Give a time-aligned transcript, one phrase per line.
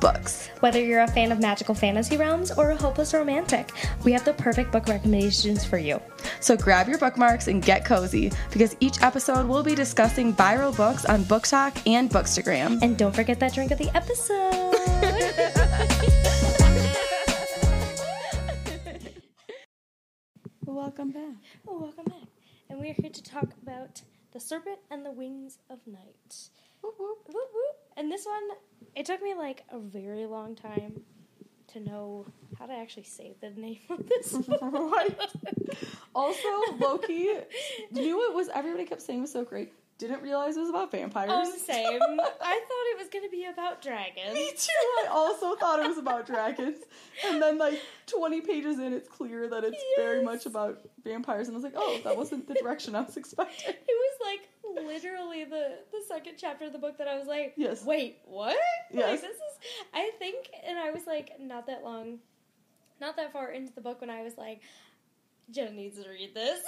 [0.00, 0.48] books.
[0.60, 3.70] Whether you're a fan of magical fantasy realms or a hopeless romantic,
[4.04, 6.00] we have the perfect book recommendations for you.
[6.40, 11.04] So grab your bookmarks and get cozy because each episode we'll be discussing viral books
[11.04, 12.82] on BookTok and Bookstagram.
[12.82, 14.74] And don't forget that drink of the episode.
[20.66, 21.36] Welcome back.
[21.66, 22.28] oh, welcome back.
[22.70, 24.02] And we are here to talk about
[24.32, 26.50] The Serpent and the Wings of Night.
[26.82, 27.18] Whoop, whoop.
[27.26, 27.87] Whoop, whoop.
[27.98, 28.56] And this one,
[28.94, 31.02] it took me like a very long time
[31.72, 32.24] to know
[32.58, 34.90] how to actually say the name of this one.
[34.90, 35.18] Right.
[36.14, 36.48] Also,
[36.78, 37.28] Loki
[37.90, 39.72] knew it was everybody kept saying it was so great.
[39.98, 41.28] Didn't realize it was about vampires.
[41.32, 42.00] Um, same.
[42.00, 44.32] I thought it was gonna be about dragons.
[44.32, 45.02] Me too.
[45.04, 46.76] I also thought it was about dragons.
[47.26, 51.48] And then, like, 20 pages in, it's clear that it's very much about vampires.
[51.48, 53.74] And I was like, oh, that wasn't the direction I was expecting.
[53.74, 57.54] It was like literally the the second chapter of the book that I was like,
[57.56, 57.84] Yes.
[57.84, 58.56] wait, what?
[58.92, 59.10] Yes.
[59.10, 59.36] Like, this is.
[59.94, 62.18] I think, and I was like, not that long,
[63.00, 64.60] not that far into the book when I was like,
[65.50, 66.60] Jenna needs to read this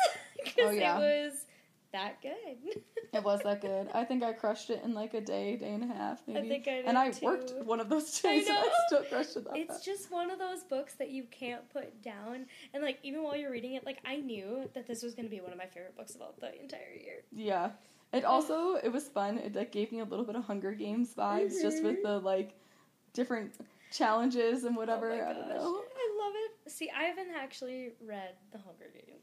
[0.42, 0.98] because Oh, yeah.
[0.98, 1.46] it was
[1.92, 2.74] that good.
[3.12, 3.88] It was that good.
[3.94, 6.38] I think I crushed it in like a day, day and a half, maybe.
[6.38, 7.24] I think I did and I too.
[7.26, 10.30] worked one of those I days, and I still crushed it that It's just one
[10.30, 13.84] of those books that you can't put down, and like even while you're reading it,
[13.84, 16.22] like I knew that this was going to be one of my favorite books of
[16.22, 17.22] all the entire year.
[17.32, 17.70] Yeah.
[18.12, 19.38] It also it was fun.
[19.38, 22.02] It like gave me a little bit of Hunger Games vibes, just with Mhm.
[22.02, 22.54] the like
[23.12, 23.52] different
[23.92, 25.10] challenges and whatever.
[25.10, 25.82] Oh I don't know.
[25.84, 26.70] I love it.
[26.70, 29.22] See, I haven't actually read The Hunger Games.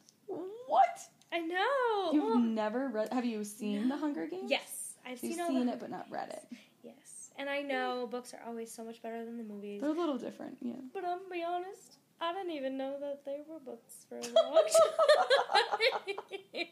[0.68, 1.00] What?
[1.32, 2.12] I know.
[2.14, 3.12] You've Well, never read?
[3.12, 4.50] Have you seen the Hunger Games?
[4.50, 6.58] yes, I've You've seen seen the, it, but not read it.
[6.84, 9.82] Yes, and I know books are always so much better than the movies.
[9.82, 10.74] They're a little different, yeah.
[10.94, 14.22] But I'm gonna be honest, I didn't even know that they were books for a
[14.22, 16.66] long time.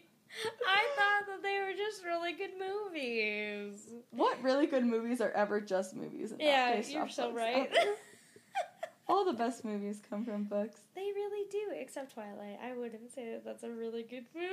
[0.67, 3.87] I thought that they were just really good movies.
[4.11, 6.33] What really good movies are ever just movies?
[6.39, 7.69] Yeah, you're so right.
[9.07, 10.79] All the best movies come from books.
[10.95, 12.57] They really do, except Twilight.
[12.63, 14.47] I wouldn't say that that's a really good movie.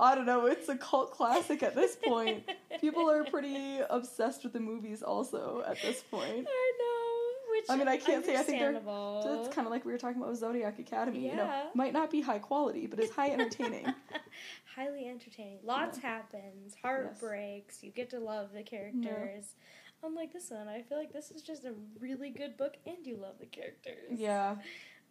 [0.00, 2.44] I don't know, it's a cult classic at this point.
[2.80, 6.46] People are pretty obsessed with the movies also at this point.
[6.48, 7.58] I know.
[7.58, 9.98] Which I mean, I can't say I think they're- it's kind of like we were
[9.98, 11.26] talking about with Zodiac Academy.
[11.28, 11.64] You know, Yeah.
[11.74, 13.92] might not be high quality, but it's high entertaining.
[14.74, 15.58] highly entertaining.
[15.62, 17.82] Lots happens, heartbreaks.
[17.82, 19.54] You get to love the characters.
[20.04, 23.16] Unlike this one, I feel like this is just a really good book, and you
[23.16, 24.18] love the characters.
[24.18, 24.56] yeah.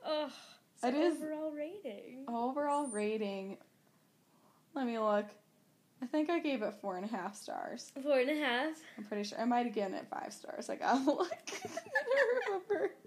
[0.06, 0.32] Ugh.
[0.82, 2.26] So It is- overall rating.
[2.28, 3.58] Overall rating.
[4.74, 5.26] Let me look.
[6.02, 7.92] I think I gave it four and a half stars.
[8.02, 8.74] Four and a half.
[8.98, 10.70] I'm pretty sure I might have given it five stars.
[10.70, 11.32] I gotta look.
[11.32, 11.70] I
[12.16, 12.92] don't remember.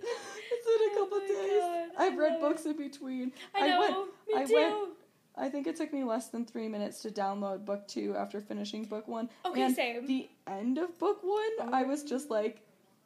[0.00, 1.60] It's been a Oh couple my days.
[1.60, 3.32] God, I I've read love books in between.
[3.54, 3.80] I know.
[3.80, 3.96] went.
[4.28, 4.54] me I too.
[4.54, 4.97] went-
[5.38, 8.84] I think it took me less than three minutes to download book two after finishing
[8.84, 9.28] book one.
[9.44, 10.06] Okay, and same.
[10.06, 11.70] The end of book one, oh.
[11.72, 12.60] I was just like,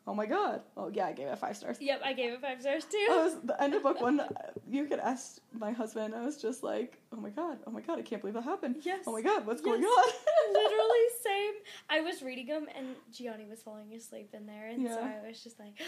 [0.06, 0.62] oh my god.
[0.76, 1.76] Oh yeah, I gave it five stars.
[1.80, 3.06] Yep, I gave it five stars too.
[3.10, 4.20] I was the end of book one.
[4.32, 6.14] Uh, you could ask my husband.
[6.14, 8.76] I was just like, "Oh my god, oh my god, I can't believe that happened.
[8.82, 9.04] Yes.
[9.06, 10.12] Oh my god, what's going on?"
[10.52, 11.54] Literally same.
[11.90, 15.42] I was reading them and Gianni was falling asleep in there, and so I was
[15.42, 15.80] just like,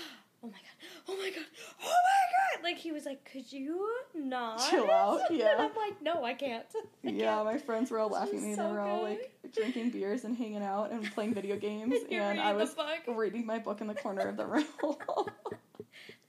[0.44, 1.44] "Oh my god, oh my god,
[1.82, 5.54] oh my god!" Like he was like, "Could you not Chill out, And yeah.
[5.58, 6.64] I'm like, "No, I can't."
[7.04, 7.44] I yeah, can't.
[7.46, 8.54] my friends were all laughing at me.
[8.54, 12.22] so they were all like drinking beers and hanging out and playing video games, You're
[12.22, 12.74] and I was
[13.08, 14.64] reading my book in the corner of the room.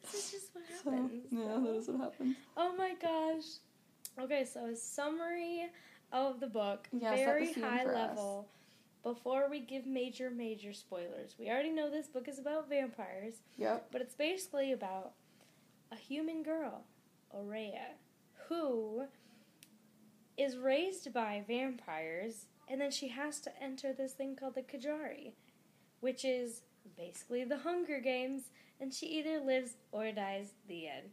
[0.01, 1.25] This is just what so happens.
[1.31, 2.35] yeah, that is what happens.
[2.55, 3.43] Oh my gosh.
[4.23, 5.65] Okay, so a summary
[6.13, 8.19] of the book, Yeah, set the very high for us.
[9.05, 13.89] Before we give major, major spoilers, we already know this book is about vampires, Yep.
[13.91, 15.11] but it's basically about
[15.91, 16.83] a human girl,
[17.31, 17.93] Oraya,
[18.49, 19.05] who
[20.37, 25.33] is raised by vampires, and then she has to enter this thing called the Kejari,
[25.99, 26.63] which is
[26.97, 28.49] basically the Hunger Games,
[28.81, 30.53] and she either lives or dies.
[30.67, 31.11] The end.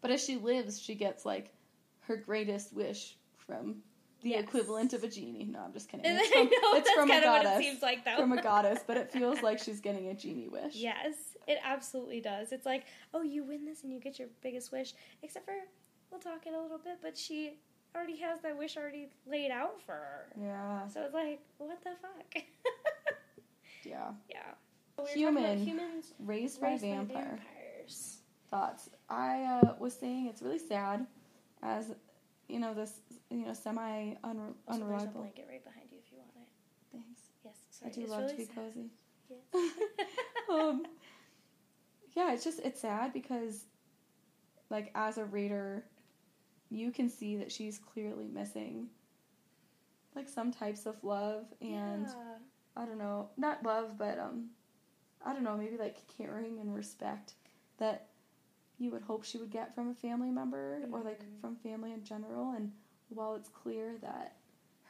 [0.00, 1.52] But as she lives, she gets like
[2.00, 3.82] her greatest wish from
[4.24, 4.42] the Yes.
[4.44, 5.44] equivalent of a genie.
[5.44, 6.04] No, I'm just kidding.
[6.08, 7.58] It's from, it's from a kind of what it goddess.
[7.64, 8.16] seems like, though.
[8.16, 10.74] From a goddess, but it feels like she's getting a genie wish.
[10.74, 11.14] Yes,
[11.46, 12.50] it absolutely does.
[12.50, 14.94] It's like, oh, you win this and you get your biggest wish.
[15.22, 15.54] Except for,
[16.10, 17.58] we'll talk in a little bit, but she
[17.94, 20.26] already has that wish already laid out for her.
[20.40, 20.86] Yeah.
[20.88, 22.42] So it's like, what the fuck?
[23.84, 24.12] Yeah.
[24.30, 24.38] yeah.
[24.96, 25.58] We were talking about Human.
[25.66, 27.24] humans Raised by raised by vampire.
[27.38, 28.18] vampires.
[28.50, 28.88] Thoughts.
[29.10, 31.06] I uh, was saying it's really sad
[31.62, 31.92] as
[32.48, 33.00] you know this
[33.40, 36.30] you know semi un- Also, there's a unreliable blanket right behind you if you want
[36.36, 36.48] it.
[36.92, 37.18] things.
[37.44, 38.54] Yes, I do it's love really to be sad.
[38.54, 38.90] cozy.
[39.30, 39.40] Yes.
[40.50, 40.86] um,
[42.14, 43.64] yeah, it's just it's sad because,
[44.70, 45.84] like, as a reader,
[46.70, 48.88] you can see that she's clearly missing,
[50.14, 52.38] like, some types of love and Yeah.
[52.76, 54.50] I don't know, not love, but um,
[55.24, 57.34] I don't know, maybe like caring and respect
[57.78, 58.08] that
[58.78, 61.40] you would hope she would get from a family member or like Mhm.
[61.40, 62.50] from family in general.
[62.52, 62.72] And
[63.08, 64.36] while it's clear that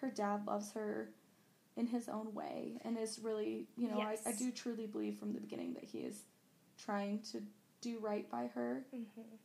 [0.00, 1.10] her dad loves her
[1.76, 5.32] in his own way and is really, you know, I, I do truly believe from
[5.32, 6.22] the beginning that he is
[6.78, 7.42] trying to
[7.80, 8.84] do right by her.
[8.94, 9.38] Mhm.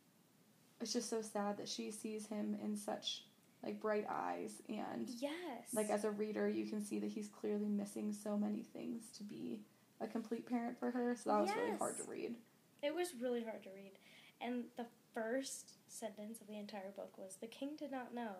[0.80, 3.24] It's just so sad that she sees him in such
[3.62, 5.74] like bright eyes and Yes.
[5.74, 9.22] like as a reader you can see that he's clearly missing so many things to
[9.22, 9.60] be
[10.00, 12.36] a complete parent for her so that was really hard to read
[12.82, 13.98] It was really hard to read.
[14.40, 18.32] And the first sentence of the entire book was The king did not know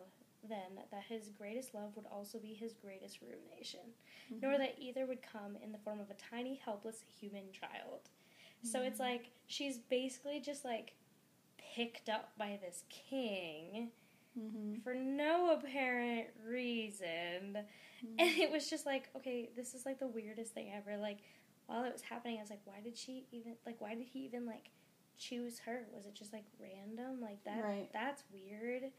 [0.49, 3.81] then that his greatest love would also be his greatest ruination,
[4.33, 4.41] mm-hmm.
[4.41, 8.09] nor that either would come in the form of a tiny, helpless human child.
[8.63, 9.11] So it's mm-hmm.
[9.11, 10.95] like she's basically just like
[11.75, 13.91] picked up by this king
[14.39, 14.81] mm-hmm.
[14.83, 17.57] for no apparent reason.
[17.57, 18.15] Mm-hmm.
[18.19, 20.97] And it was just like, okay, this is like the weirdest thing ever.
[20.97, 21.19] Like,
[21.67, 24.21] while it was happening, I was like, why did she even, like, why did he
[24.21, 24.71] even, like,
[25.19, 25.87] choose her?
[25.95, 27.21] Was it just, like, random?
[27.21, 27.89] Like, that, Right.
[27.93, 28.91] that's weird.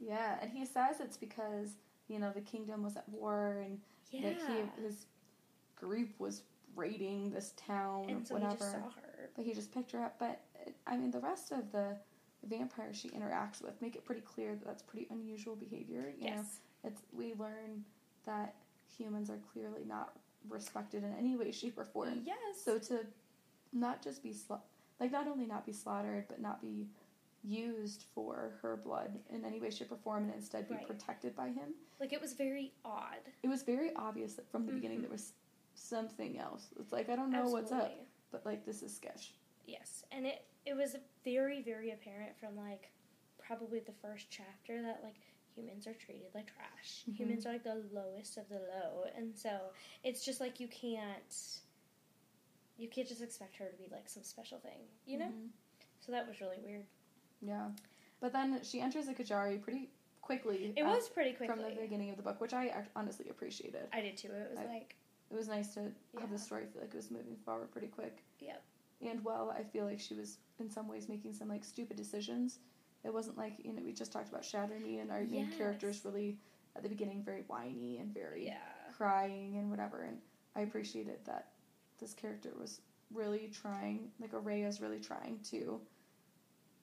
[0.00, 1.70] Yeah and he says it's because
[2.08, 3.78] you know the kingdom was at war and
[4.10, 4.30] Yeah.
[4.30, 4.36] that
[4.76, 5.06] he his
[5.76, 6.42] group was
[6.76, 9.30] raiding this town and so whatever he just saw her.
[9.36, 10.40] but he just picked her up but
[10.86, 11.96] i mean the rest of the
[12.44, 16.36] vampires she interacts with make it pretty clear that that's pretty unusual behavior you know
[16.36, 16.60] Yes.
[16.84, 17.84] it's we learn
[18.24, 18.54] that
[18.96, 20.12] humans are clearly not
[20.48, 22.36] respected in any way shape or form Yes.
[22.64, 23.00] so to
[23.72, 24.60] not just be sla-
[25.00, 26.86] like not only not be slaughtered but not be
[27.42, 30.86] used for her blood in any way shape or form and instead be Right.
[30.86, 33.20] protected by him like, it was very odd.
[33.42, 35.02] it was very obvious that from the beginning Mhm.
[35.02, 35.32] there was
[35.74, 37.92] something else it's like i don't know what's up
[38.30, 39.34] but like this is sketch
[39.66, 42.90] Yes, and it it was very very apparent from like
[43.38, 45.20] probably the first chapter that like
[45.54, 47.04] humans are treated like trash.
[47.08, 47.14] Mhm.
[47.16, 49.70] Humans are like the lowest of the low, and so
[50.02, 51.60] it's just like you can't
[52.78, 55.26] you can't just expect her to be like some special thing, you know?
[55.28, 55.50] Mhm.
[56.00, 56.86] So that was really weird.
[57.40, 57.68] Yeah
[58.20, 59.88] but then she enters the Kejari pretty
[60.20, 61.54] quickly It uh, was pretty quickly.
[61.56, 64.28] from the beginning of the book which i honestly appreciated I did too.
[64.28, 64.96] It was I- like
[65.30, 65.80] it was nice to
[66.20, 68.62] have the story feel like it was moving forward pretty quick Yep.
[69.02, 72.58] and while i feel like she was in some ways making some like stupid decisions
[73.04, 76.04] it wasn't like you know we just talked about shatter me and our main character's
[76.04, 76.36] really
[76.76, 78.58] at the beginning very whiny and very yeah.
[78.96, 80.18] crying and whatever and
[80.56, 81.48] i appreciated that
[81.98, 82.80] this character was
[83.12, 85.80] really trying like Oraya's really trying to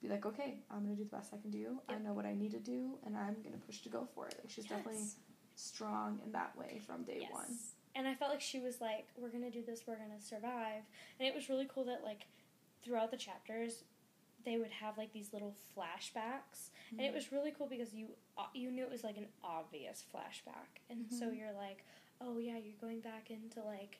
[0.01, 2.33] be like okay i'm gonna do the best i can do i know what i
[2.33, 5.01] need to do and i'm gonna push to go for it like she's definitely
[5.55, 7.31] strong in that way from day yes.
[7.31, 7.57] one
[7.95, 9.87] And I felt like she was like, "We're gonna do this.
[9.87, 10.83] We're gonna survive."
[11.19, 12.27] And it was really cool that like
[12.83, 13.83] throughout the chapters,
[14.45, 18.45] they would have like these little flashbacks, and it was really cool because you uh,
[18.53, 21.37] you knew it was like an obvious flashback, and so Mhm.
[21.39, 21.85] you're like,
[22.21, 23.99] "Oh yeah, you're going back into like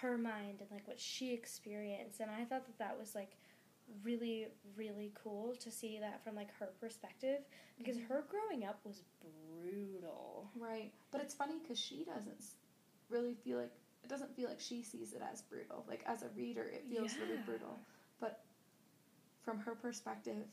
[0.00, 3.36] her mind and like what she experienced." And I thought that that was like
[4.02, 4.46] really
[4.76, 7.40] really cool to see that from like her perspective
[7.78, 8.06] because Mhm.
[8.08, 10.50] her growing up was brutal.
[10.56, 12.44] Right, but it's funny because she doesn't
[13.08, 13.72] really feel like
[14.02, 15.84] it doesn't feel like she sees it as brutal.
[15.88, 17.78] Like as a reader, it feels really brutal.
[18.18, 18.44] But
[19.42, 20.46] from her perspective,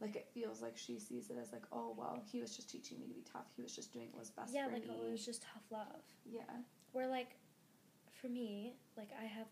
[0.00, 2.98] like it feels like she sees it as like, oh well, he was just teaching
[3.00, 3.46] me to be tough.
[3.56, 4.90] He was just doing what was best yeah, for like me.
[4.92, 6.02] oh, it was just tough love.
[6.30, 6.42] yeah,
[6.92, 7.36] Where like,
[8.20, 9.46] for me, like I have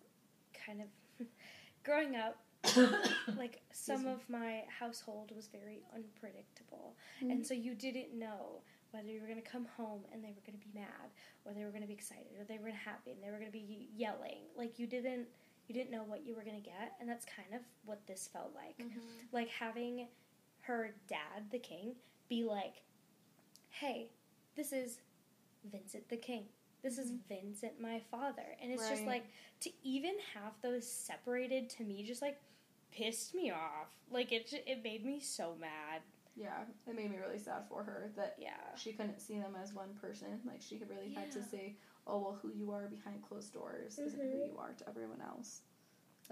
[0.67, 1.27] kind of
[1.85, 2.37] growing up,
[3.37, 7.31] like some of my household was very unpredictable, Mm-hmm.
[7.31, 10.59] and so you didn't know whether you were gonna come home and they were gonna
[10.59, 11.11] be mad,
[11.45, 13.89] or they were gonna be excited, or they were happy, and they were gonna be
[13.97, 14.43] yelling.
[14.57, 15.27] Like you didn't.
[15.67, 18.53] You didn't know what you were gonna get, and that's kind of what this felt
[18.55, 18.77] like.
[18.77, 18.99] Mm-hmm.
[19.33, 20.09] Like having
[20.61, 21.95] her dad, the king,
[22.29, 22.83] be like,
[23.71, 24.11] "Hey,
[24.57, 24.99] this is
[25.73, 26.45] Vincent the king.
[26.83, 27.21] This is Mhm.
[27.29, 29.25] Vincent my father." And it's just like
[29.61, 32.39] to even have those separated to me just like
[32.97, 33.89] pissed me off.
[34.11, 36.03] Like it it made me so mad.
[36.37, 38.75] yeah, it made me really sad for her that Yeah.
[38.77, 40.41] she couldn't see them as one person.
[40.45, 44.21] Like she really had to say, oh well, who you are behind closed doors isn't
[44.21, 44.47] who Mhm.
[44.53, 45.63] you are to everyone else.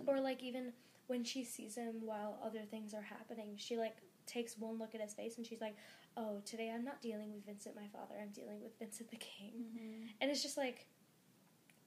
[0.06, 0.72] Or like even
[1.06, 5.00] when she sees him while other things are happening, she like takes one look at
[5.00, 5.76] his face and she's like,
[6.16, 8.14] "Oh, today I'm not dealing with Vincent my father.
[8.20, 10.06] I'm dealing with Vincent the king." Mm-hmm.
[10.20, 10.86] And it's just like,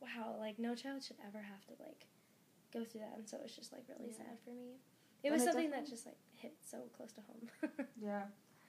[0.01, 2.05] wow, like no child should ever have to like
[2.75, 4.17] go through that, and so it was just like really Yeah.
[4.17, 4.75] sad for me.
[5.23, 7.87] It And was something that just like hit so close to home.
[8.01, 8.23] Yeah.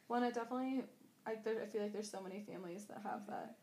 [0.08, 0.84] Well, and it definitely,
[1.26, 3.56] I, there, I feel like there's so many families that have that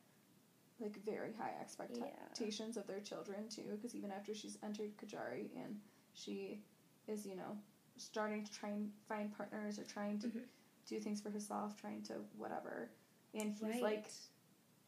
[0.81, 3.63] like very high expectations of their children too.
[3.71, 5.77] Because even after she's entered Kejari and
[6.13, 6.61] she
[7.07, 7.57] is, you know,
[7.97, 10.41] starting to try and find partners or trying to Mhm.
[10.87, 12.91] do things for herself, trying to whatever,
[13.33, 13.81] and he's right.
[13.81, 14.05] like,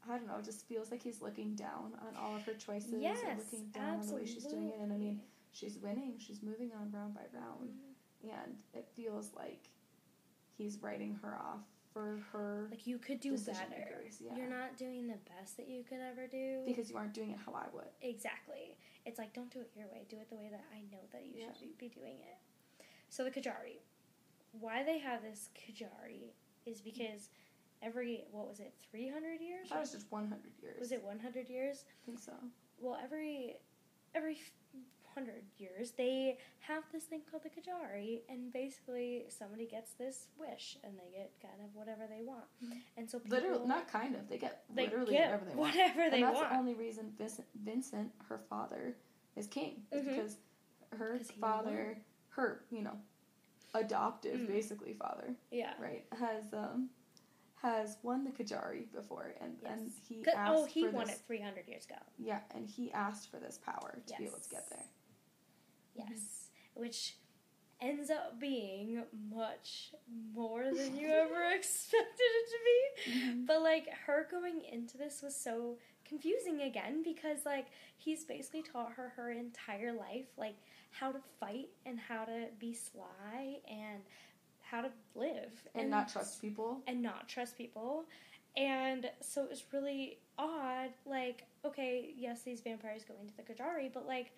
[0.08, 2.94] I don't know, it just feels like he's looking down on all of her choices
[3.02, 4.80] yes, looking down on the way she's doing it.
[4.82, 5.22] And I mean,
[5.56, 7.70] she's winning, she's moving on round by round,
[8.24, 8.30] Mhm.
[8.44, 9.70] and it feels like
[10.58, 13.70] he's writing her off for her like you could do better.
[13.70, 14.36] makers, yeah.
[14.36, 16.64] You're not doing the best that you could ever do.
[16.66, 17.90] because you aren't doing it how I would.
[18.02, 18.78] Exactly.
[19.06, 20.06] It's like don't do it your way.
[20.10, 21.54] Do it the way that I know that you Yeah.
[21.54, 22.38] should be doing it.
[23.10, 23.80] So the Kejari.
[24.52, 26.34] Why they have this Kejari
[26.66, 27.30] is because
[27.82, 29.70] every what was it, three hundred I years?
[29.70, 30.80] thought it was just 100 years.
[30.80, 31.86] Was it one hundred years?
[31.88, 32.34] I think so.
[32.78, 33.58] Well, every
[34.14, 34.38] every
[35.16, 40.78] hundred years they have this thing called the Kejari, and basically somebody gets this wish,
[40.84, 42.46] and they get kind of whatever they want.
[42.64, 42.82] Mhm.
[42.98, 44.28] And so people, Literally, not kind of.
[44.30, 45.76] They get they literally get whatever they want.
[45.76, 46.50] whatever they and that's want.
[46.52, 48.98] the only reason Vincent, Vincent, her father,
[49.36, 49.86] is king.
[49.92, 50.10] Is Mhm.
[50.10, 50.38] because
[50.92, 51.98] her father,
[52.30, 53.00] her, you know,
[53.74, 54.48] adoptive, Mm.
[54.48, 55.74] basically father, yeah.
[55.80, 56.90] right, has um
[57.62, 59.98] has won the Kejari before, and and Yes.
[60.08, 61.96] he 'Cause- asked oh, he for won this, it 300 years ago.
[62.20, 64.86] Yeah, and he asked for this power to be able to get there.
[65.96, 66.50] Yes.
[66.74, 67.16] Which
[67.82, 69.92] ends up being much
[70.34, 73.12] more than you ever expected it to be.
[73.12, 73.46] Mhm.
[73.48, 78.92] But like her going into this was so confusing again because like he's basically taught
[78.94, 80.56] her her entire life like
[80.92, 84.02] how to fight and how to be sly and
[84.62, 86.82] how to live And not trust people.
[86.88, 88.06] and not trust people.
[88.58, 90.90] And so it was really odd.
[91.06, 94.32] Like, okay, yes, these vampires go into the Kejari, but like,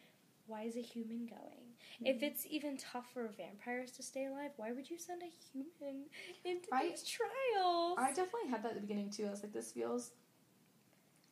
[0.47, 1.75] why is a human going?
[2.01, 2.23] If Mhm.
[2.23, 6.09] it's even tough for vampires to stay alive, why would you send a human
[6.43, 7.97] into I- these trials?
[7.99, 9.27] I definitely had that at the beginning too.
[9.27, 10.11] I was like, this feels,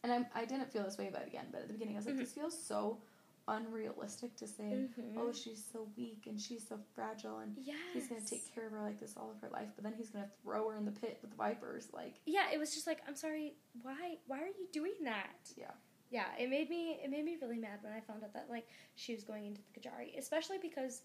[0.03, 2.00] and I'm, I didn't feel this way about it again, but at the beginning I
[2.00, 2.19] was like, Mhm.
[2.19, 3.01] this feels so
[3.48, 4.89] unrealistic to say.
[4.98, 5.17] Mhm.
[5.17, 7.77] Oh, she's so weak and she's so fragile, and yes.
[7.93, 10.10] he's gonna take care of her like this all of her life, but then he's
[10.10, 11.93] gonna throw her in the pit with the vipers.
[11.93, 14.17] Like, Yeah, it was just like, I'm sorry, why?
[14.25, 15.51] Why are you doing that?
[15.55, 15.72] Yeah.
[16.15, 18.67] Yeah, it made me it made me really mad when I found out that like
[18.95, 21.01] she was going into the Kejari, especially because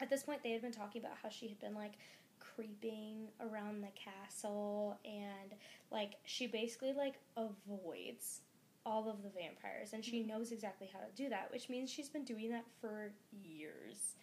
[0.00, 1.94] at this point they had been talking about how she had been like
[2.40, 5.54] creeping around the castle and
[5.90, 8.42] like she basically like avoids
[8.84, 10.26] all of the vampires and she Mhm.
[10.26, 14.16] knows exactly how to do that, which means she's been doing that for years.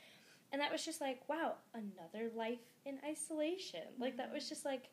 [0.51, 3.87] And that was just like, wow, another life in isolation.
[3.97, 4.91] Like that was just like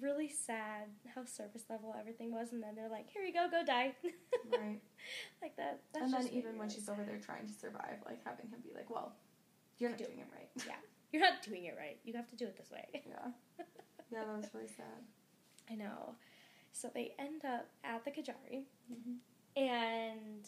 [0.00, 3.64] really sad how surface level everything was and then they're like, Here you go, go
[3.64, 3.94] die.
[4.52, 4.80] right.
[5.42, 5.80] like that.
[5.92, 6.92] That's and then even me when she's sad.
[6.92, 9.12] over there trying to survive, like having him be like, well,
[9.78, 10.48] you're not Do- doing it right.
[10.66, 10.74] Yeah,
[11.12, 11.98] you're not doing it right.
[12.04, 12.86] You have to do it this way.
[12.94, 13.30] Yeah.
[14.12, 15.02] Yeah, that was really sad.
[15.70, 16.14] I know.
[16.72, 19.62] So they end up at the Kejari Mm-hmm.
[19.62, 20.46] and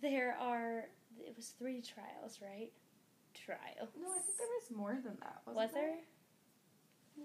[0.00, 0.84] there are
[1.20, 2.70] it was three trials, right?
[3.34, 3.90] Trials.
[4.00, 5.42] No, I think there was more than that.
[5.54, 5.96] Was there?
[7.16, 7.24] Yeah,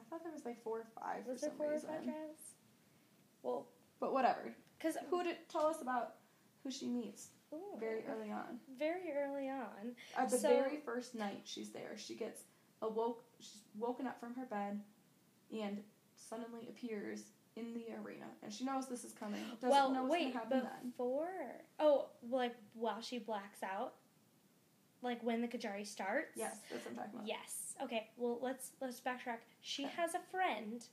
[0.00, 1.88] I thought there was like four or five Was for there some four or reason.
[1.88, 2.38] five trials?
[3.42, 3.66] Well,
[4.00, 4.54] But whatever.
[4.78, 6.14] because Who did tell us about
[6.62, 7.28] who she meets
[7.78, 8.58] very early on?
[8.78, 9.94] very early on.
[10.16, 12.44] At the So- very first night she's there, she gets
[12.80, 13.24] awoke.
[13.40, 14.82] She's woken up from her bed,
[15.52, 15.84] and
[16.16, 17.24] suddenly appears
[17.56, 19.44] in the arena, and she knows this is coming.
[19.60, 20.90] Doesn't well, know what's wait, happen then.
[20.90, 21.60] before.
[21.78, 23.94] Oh, like while she blacks out,
[25.02, 26.36] like when the Kejari starts.
[26.36, 27.26] Yes, that's what I'm talking about.
[27.26, 27.74] Yes.
[27.82, 28.10] Okay.
[28.16, 29.38] Well, let's let's backtrack.
[29.60, 30.84] She has a friend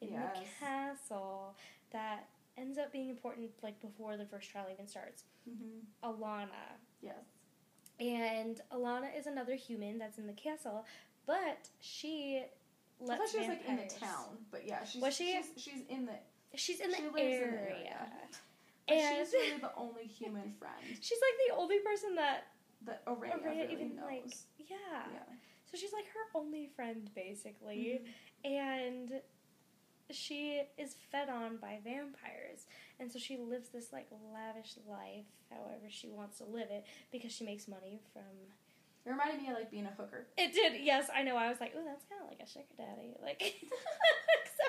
[0.00, 0.38] in Yes.
[0.38, 1.54] the castle
[1.92, 2.26] that
[2.56, 5.24] ends up being important, like before the first trial even starts.
[5.44, 7.14] hmm Ilana, Yes.
[7.98, 10.84] and Ilana is another human that's in the castle,
[11.26, 12.42] but she
[13.02, 15.32] I thought she was like in the town, but yeah, she's Was she?
[15.54, 16.12] She's, she's in the.
[16.54, 17.44] She's in she the area.
[17.44, 17.96] in the area.
[18.88, 22.48] But And she's really the only human friend she's like the only person that
[22.86, 24.04] that Oraya, Oraya really even knows.
[24.06, 25.02] like yeah.
[25.12, 25.34] yeah.
[25.70, 28.00] So she's like her only friend basically.
[28.44, 28.50] Mhm.
[28.52, 29.10] and
[30.10, 32.66] she is fed on by vampires
[32.98, 37.30] and so she lives this like lavish life however she wants to live it because
[37.32, 38.22] she makes money from
[39.06, 40.26] It reminded me of like being a hooker.
[40.36, 42.64] it did yes i know i was like oh that's kind of like a sugar
[42.76, 44.59] daddy like except for vampires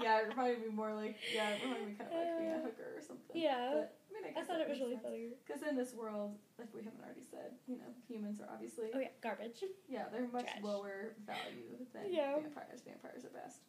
[0.00, 2.56] Yeah, it reminded me more like yeah, it reminded me kind of like being a
[2.56, 3.34] Uh, hooker or something.
[3.36, 3.70] yeah.
[3.72, 5.04] But, I, mean, I, i thought it was really sense.
[5.04, 8.90] funny Because in this world, like we haven't already said, you know, humans are obviously
[8.94, 10.62] oh yeah garbage yeah, they're much Trash.
[10.62, 12.34] lower value than Yeah.
[12.40, 12.82] vampires.
[12.86, 13.60] Vampires are best.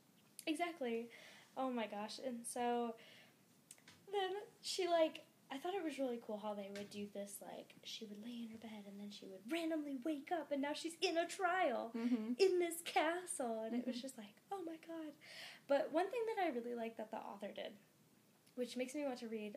[0.47, 1.09] Exactly.
[1.57, 2.19] Oh my gosh.
[2.25, 2.95] And so
[4.11, 4.31] then
[4.61, 5.21] she like
[5.51, 7.37] I thought it was really cool how they would do this.
[7.41, 10.61] Like she would lay in her bed and then she would randomly wake up, and
[10.61, 12.33] now she's in a trial Mm-hmm.
[12.37, 14.01] in this castle, and it was Mhm.
[14.01, 15.13] just like, oh my god.
[15.69, 17.71] But one thing that I really like that the author did,
[18.55, 19.55] which makes me want to read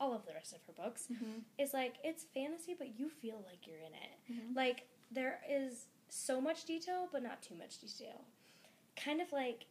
[0.00, 1.40] all of the rest of her books, Mm-hmm.
[1.58, 4.32] is like it's fantasy, but you feel like you're in it.
[4.32, 4.56] Mhm.
[4.56, 8.24] Like there is so much detail, but not too much detail.
[8.96, 9.66] Kind of like.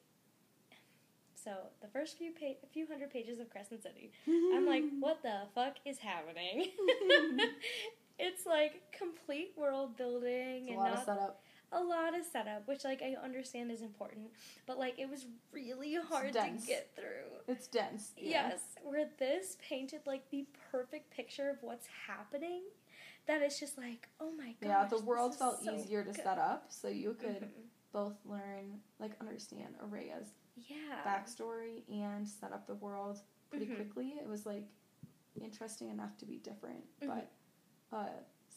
[1.35, 1.51] So
[1.81, 5.77] the first few pa- few hundred pages of Crescent City, I'm like, what the fuck
[5.85, 6.67] is happening?
[8.19, 11.41] it's like complete world building It's a and lot not of setup.
[11.73, 14.27] A lot of setup, which like I understand is important,
[14.67, 17.31] but like it was really hard to get through.
[17.47, 18.11] It's dense.
[18.17, 18.49] yeah.
[18.49, 22.63] Yes, where this painted like the perfect picture of what's happening.
[23.27, 24.67] That it's just like, oh my god.
[24.67, 27.61] Yeah, the world felt easier to set up, so you could Mm-hmm.
[27.93, 30.33] both learn, like, understand Oraya's
[30.67, 31.03] Yeah.
[31.05, 33.75] backstory and set up the world pretty Mhm.
[33.75, 34.15] quickly.
[34.21, 34.65] It was like
[35.39, 37.07] interesting enough to be different, Mhm.
[37.07, 37.31] but
[37.95, 38.09] uh,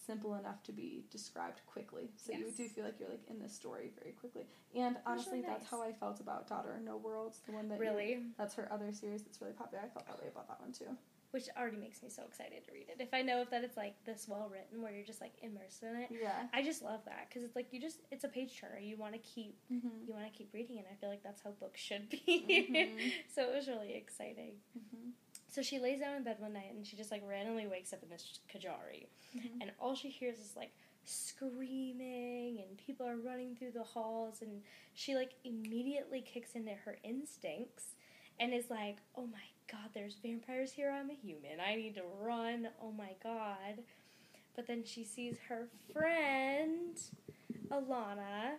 [0.05, 2.11] simple enough to be described quickly.
[2.17, 4.47] So you do feel like you're like in the story very quickly.
[4.77, 7.77] And honestly, really that's how I felt about Daughter of No Worlds, the one that
[7.79, 8.23] you- Really?
[8.39, 9.83] that's her other series that's really popular.
[9.85, 10.97] I felt that way about that one too.
[11.31, 13.01] Which already makes me so excited to read it.
[13.01, 15.83] If I know if that it's like this well written where you're just like immersed
[15.83, 16.47] in it, Yeah.
[16.53, 18.79] I just love that because it's like you just it's a page turner.
[18.79, 20.07] You want to keep Mm-hmm.
[20.07, 22.21] you want to keep reading, and I feel like that's how books should be.
[22.71, 23.13] Mhm.
[23.35, 24.53] so it was really exciting.
[24.79, 25.11] Mm-hmm.
[25.55, 28.03] So she lays down in bed one night and she just like randomly wakes up
[28.03, 29.07] in this Kejari,
[29.37, 29.61] Mhm.
[29.61, 30.73] and all she hears is like
[31.05, 34.63] screaming and people are running through the halls, and
[34.95, 37.95] she like immediately kicks into her instincts
[38.41, 40.91] and is like, "Oh my god, there's vampires here.
[40.91, 41.61] I'm a human.
[41.61, 42.69] I need to run.
[42.81, 43.85] Oh my god."
[44.57, 47.01] But then she sees her friend
[47.71, 48.59] Ilana,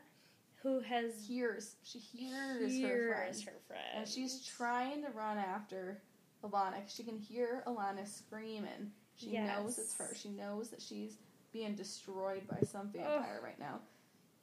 [0.58, 3.42] who has Hears she hears, her friend.
[3.44, 6.02] her friend, And she's trying to run after
[6.44, 8.92] Ilana 'cause she can hear Ilana screaming.
[9.16, 10.14] She knows it's her.
[10.16, 11.18] She knows that she's
[11.54, 13.80] being destroyed by some vampire right now.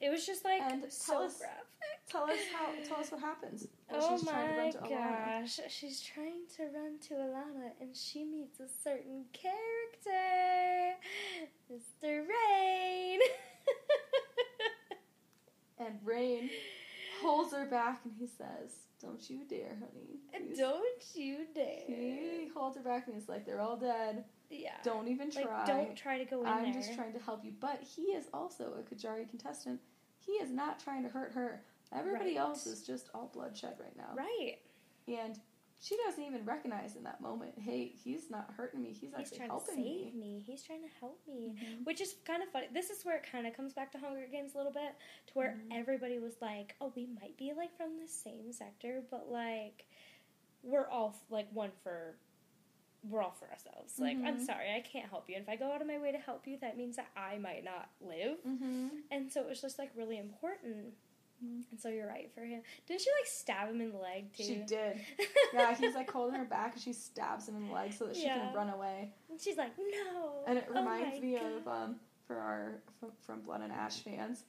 [0.00, 1.66] It was just like And so tell us- graphic.
[2.08, 2.72] Tell us how.
[2.84, 3.68] Tell us what happens.
[3.90, 5.40] Oh she's trying to my run to Ilana.
[5.42, 10.98] gosh, she's trying to run to Ilana and she meets a certain character,
[11.70, 12.26] Mr.
[12.26, 13.18] Raihn.
[15.78, 16.48] And Raihn
[17.20, 21.84] holds her back and he says, "Don't you dare, honey." He's- Don't you dare.
[21.86, 24.24] He holds her back and he's like, "They're all dead.
[24.50, 24.70] Yeah.
[24.84, 25.42] Don't even try.
[25.44, 26.74] like, don't try to go in I'm there.
[26.74, 29.80] just trying to help you." But he is also a Kejari contestant.
[30.18, 31.62] He is not trying to hurt her.
[31.92, 32.36] Everybody Right.
[32.38, 34.14] else is just all bloodshed right now.
[34.14, 34.58] Right.
[35.08, 35.38] And
[35.82, 38.90] she doesn't even recognize in that moment, hey, he's not hurting me.
[38.90, 40.20] He's He's actually trying to helping save me.
[40.20, 40.44] me.
[40.46, 41.56] He's trying to help me.
[41.60, 41.84] Mhm.
[41.84, 42.68] Which is kind of funny.
[42.72, 44.94] This is where it kind of comes back to Hunger Games a little bit,
[45.26, 45.76] to where Mhm.
[45.76, 49.86] everybody was like, "Oh, we might be like from the same sector, but like
[50.62, 52.16] we're all like one for
[53.10, 53.98] we're all for ourselves.
[53.98, 54.46] Like, I'm Mhm.
[54.46, 55.34] sorry, I can't help you.
[55.34, 57.36] And if I go out of my way to help you, that means that I
[57.38, 58.40] might not live.
[58.44, 59.02] Mhm.
[59.10, 60.94] And so it was just like really important.
[61.42, 62.62] And so you're right for him.
[62.86, 64.44] Didn't she like stab him in the leg too?
[64.44, 65.00] She did.
[65.54, 68.16] Yeah, he's like holding her back and she stabs him in the leg so that
[68.16, 68.38] she Yeah.
[68.38, 69.12] can run away.
[69.30, 70.44] and she's like, no.
[70.46, 71.52] And it Oh reminds my me God.
[71.52, 74.44] of um for our from, from Blood and Ash fans.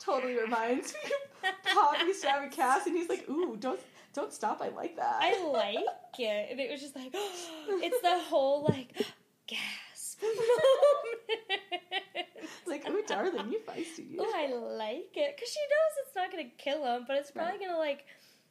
[0.00, 1.10] Totally reminds me
[1.44, 3.80] of Poppy stabbing Cas and he's like, ooh, don't
[4.14, 5.18] don't stop, I like that.
[5.20, 5.84] I like
[6.18, 6.48] it.
[6.50, 8.96] And it was just like, it's the whole like
[9.46, 11.82] gasp moment.
[12.70, 14.16] like, ooh, darling, you feisty.
[14.18, 17.58] Oh, I like it because she knows it's not gonna kill him, but it's probably
[17.58, 17.66] Right.
[17.68, 18.06] gonna like,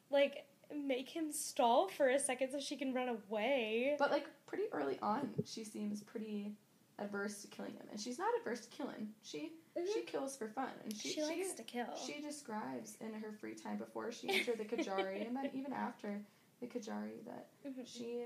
[0.09, 3.95] like make him stall for a second so she can run away.
[3.97, 6.53] But like pretty early on, she seems pretty
[6.99, 9.09] adverse to killing him, and she's not adverse to killing.
[9.23, 9.51] She
[9.93, 11.85] she kills for fun, and she she, likes to kill.
[12.05, 16.19] She describes in her free time before she entered the Kejari, and then even after
[16.59, 17.85] the Kejari, that Mhm.
[17.85, 18.25] she,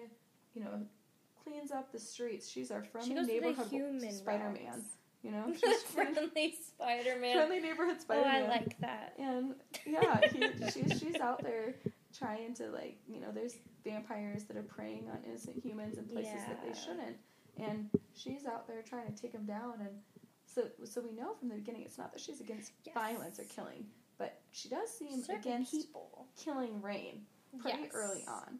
[0.53, 0.87] you know,
[1.43, 2.47] cleans up the streets.
[2.47, 3.67] She's our She friendly neighborhood
[4.13, 4.85] Spider Man.
[5.23, 7.35] You know, she's friendly Spider Man.
[7.35, 8.41] friendly neighborhood Spider Man.
[8.43, 9.13] Oh, I like that.
[9.19, 9.55] And
[9.85, 11.75] yeah, he, she's she's out there
[12.17, 13.55] trying to like you know there's
[13.85, 17.17] vampires that are preying on innocent humans in places that they shouldn't,
[17.59, 19.75] and she's out there trying to take them down.
[19.79, 19.89] And
[20.45, 22.95] so so we know from the beginning it's not that she's against Yes.
[22.95, 23.85] violence or killing,
[24.17, 26.27] but she does seem Certain against people.
[26.35, 27.21] killing Raihn
[27.59, 27.91] pretty Yes.
[27.93, 28.57] early on.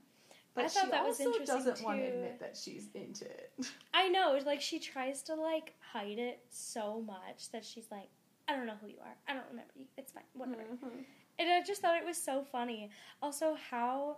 [0.58, 3.52] I thought she that was also interesting, doesn't want to admit that she's into it.
[3.94, 8.10] I know, it's like she tries to like hide it so much that she's like,
[8.48, 9.16] I don't know who you are.
[9.28, 9.86] I don't remember you.
[9.98, 10.24] It's fine.
[10.34, 10.64] Whatever.
[10.64, 11.04] Mhm.
[11.40, 12.90] And I just thought it was so funny.
[13.22, 14.18] Also, how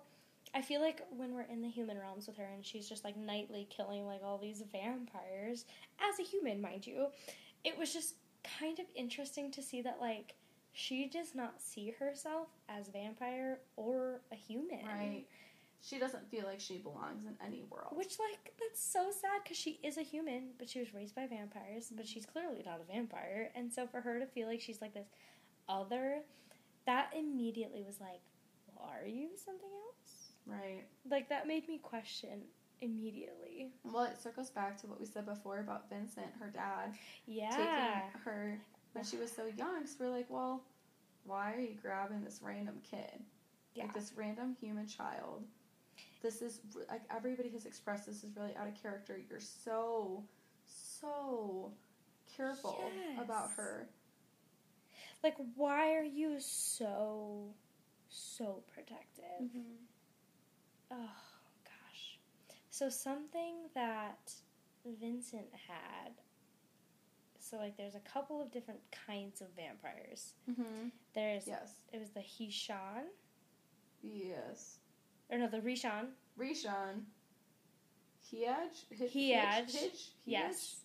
[0.56, 3.16] I feel like when we're in the human realms with her and she's just like
[3.18, 5.66] nightly killing like all these vampires
[6.02, 7.08] as a human, mind you,
[7.64, 8.16] it was just
[8.60, 10.36] kind of interesting to see that like
[10.74, 14.86] she does not see herself as a vampire or a human.
[14.86, 15.26] Right.
[15.86, 17.90] She doesn't feel like she belongs in any world.
[17.92, 21.28] Which, like, that's so sad because she is a human, but she was raised by
[21.28, 23.52] vampires, but she's clearly not a vampire.
[23.54, 25.08] And so for her to feel like she's like this
[25.68, 26.20] other,
[26.86, 28.22] that immediately was like,
[28.74, 30.32] well, are you something else?
[30.46, 30.84] right.
[31.10, 32.44] Like, that made me question
[32.82, 33.72] immediately.
[33.84, 36.94] Well, it circles back to what we said before about Vincent, her dad,
[37.26, 37.50] Yeah.
[37.50, 38.60] taking her
[38.94, 39.86] when she was so young.
[39.86, 40.62] So we're like, well,
[41.26, 43.22] why are you grabbing this random kid?
[43.74, 43.84] Yeah.
[43.84, 45.44] Like this random human child.
[46.24, 49.20] This is like everybody has expressed this is really out of character.
[49.30, 50.24] You're so,
[50.66, 51.74] so
[52.36, 52.80] careful
[53.22, 53.88] about her.
[55.24, 57.54] Like, why are you so,
[58.10, 59.50] so protective?
[60.92, 60.96] Oh,
[61.64, 62.20] gosh.
[62.70, 64.34] So, something that
[65.00, 66.12] Vincent had.
[67.40, 70.34] So, like, there's a couple of different kinds of vampires.
[70.50, 70.90] Mm-hmm.
[71.14, 71.74] There's, Yes.
[71.92, 73.04] it was the Hishan,
[74.02, 74.80] Yes.
[75.30, 76.08] Or no, the Rishan.
[76.40, 77.04] Rishon.
[78.32, 78.86] Hiaj?
[78.98, 79.72] Hi- Hiaj.
[79.72, 79.80] Hij?
[79.80, 79.92] Hij?
[80.26, 80.78] Yes.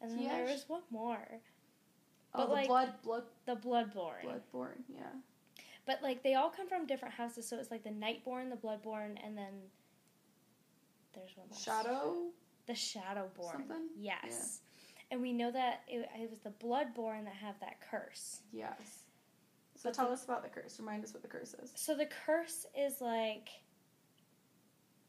[0.00, 0.28] And then Hiaj?
[0.28, 1.40] there was one more.
[2.34, 4.22] Oh, the like- blood, blood, The Bloodborn.
[4.24, 4.82] bloodborn.
[4.88, 5.02] Yeah.
[5.86, 7.48] But, like, they all come from different houses.
[7.48, 9.70] So, it's like the Nightborn, the Bloodborn, and then
[11.14, 11.58] there's one more.
[11.58, 12.26] Shadow.
[12.66, 13.52] The Shadowborn.
[13.52, 13.88] Something?
[13.98, 14.60] Yes.
[15.10, 18.42] And we know that it, it was the Bloodborn that have that curse.
[18.52, 19.04] Yes.
[19.76, 20.78] So But tell the- us about the curse.
[20.78, 21.72] Remind us what the curse is.
[21.74, 23.48] So the curse is like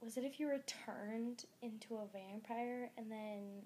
[0.01, 3.63] was it if you were turned into a vampire and then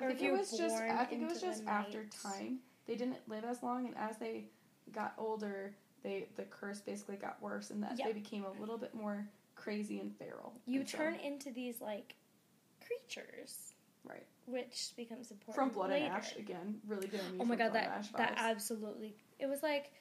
[0.00, 0.76] I think if it was just.
[0.76, 2.14] I think it was just after night?
[2.22, 2.58] time.
[2.86, 4.44] They didn't live as long, and as they
[4.92, 8.06] got older, they the curse basically got worse, and that Yep.
[8.06, 10.54] they became a little bit more crazy and feral.
[10.66, 12.14] You And so- turn into these like
[12.86, 13.74] creatures.
[14.04, 14.24] Right.
[14.46, 15.54] Which becomes important.
[15.54, 16.06] from Blood later.
[16.06, 16.80] and Ash again.
[16.86, 19.92] Really me Oh my god, Blood that that absolutely it was like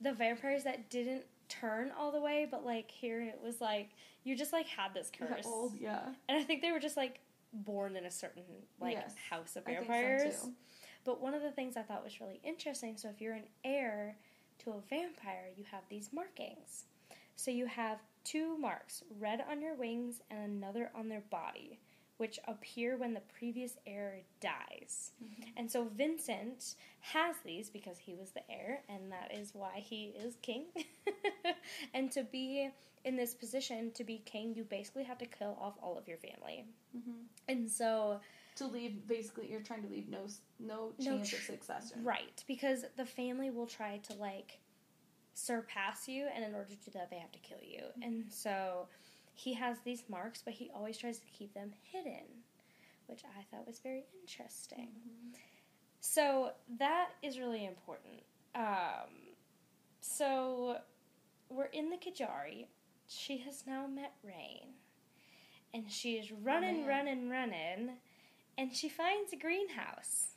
[0.00, 3.90] the vampires that didn't turn all the way, but like here it was like
[4.24, 5.46] you just like had this Yeah, curse.
[5.46, 6.00] old, yeah.
[6.28, 7.20] And I think they were just like
[7.52, 8.42] born in a certain
[8.80, 10.22] like Yes, house of so, vampires.
[10.42, 10.52] too.
[11.04, 14.16] But one of the things I thought was really interesting, so if you're an heir
[14.58, 16.84] to a vampire, you have these markings.
[17.36, 21.78] So you have two marks, red on your wings and another on their body,
[22.18, 25.12] which appear when the previous heir dies.
[25.22, 25.42] Mm-hmm.
[25.56, 30.14] And so Vincent has these because he was the heir, and that is why he
[30.18, 30.64] is king.
[31.94, 32.70] and to be
[33.04, 36.18] in this position, to be king, you basically have to kill off all of your
[36.18, 36.64] family.
[36.92, 37.12] hmm
[37.48, 38.20] And so,
[38.56, 40.26] To leave, basically, you're trying to leave no
[40.58, 42.02] no No chance of tr- succession.
[42.02, 44.58] right, because the family will try to like
[45.34, 47.82] surpass you, and in order to do that, they have to kill you.
[48.02, 48.88] And so,
[49.36, 52.24] he has these marks, but he always tries to keep them hidden,
[53.06, 54.88] which I thought was very interesting.
[55.08, 55.38] Mhm.
[56.00, 58.22] So that is really important.
[58.54, 59.36] Um,
[60.00, 60.80] so
[61.48, 62.66] we're in the Kajari.
[63.08, 64.72] She has now met Raihn.
[65.74, 66.88] And she is running, man.
[66.88, 67.98] running, running.
[68.56, 70.28] And she finds a greenhouse.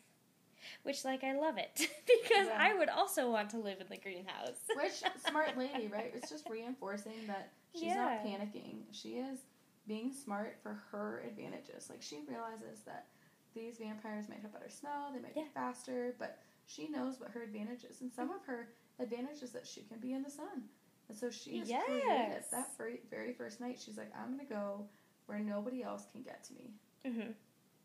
[0.83, 1.71] Which, like, I love it.
[2.05, 2.57] because Yeah.
[2.59, 4.59] I would also want to live in the greenhouse.
[4.75, 6.12] Which smart lady, right?
[6.13, 7.95] It's just reinforcing that she's Yeah.
[7.95, 8.84] not panicking.
[8.91, 9.39] She is
[9.88, 11.89] being smart for her advantages.
[11.89, 13.08] Like she realizes that
[13.53, 15.43] these vampires might have better smell, they might Yeah.
[15.43, 18.01] be faster, but she knows what her advantage is.
[18.01, 20.69] And some of her advantage is that she can be in the sun.
[21.08, 22.05] And so she is creative.
[22.08, 22.51] Yes.
[22.51, 24.88] That very, very first night, she's like, I'm going to go
[25.25, 26.73] where nobody else can get to me.
[27.03, 27.32] hmm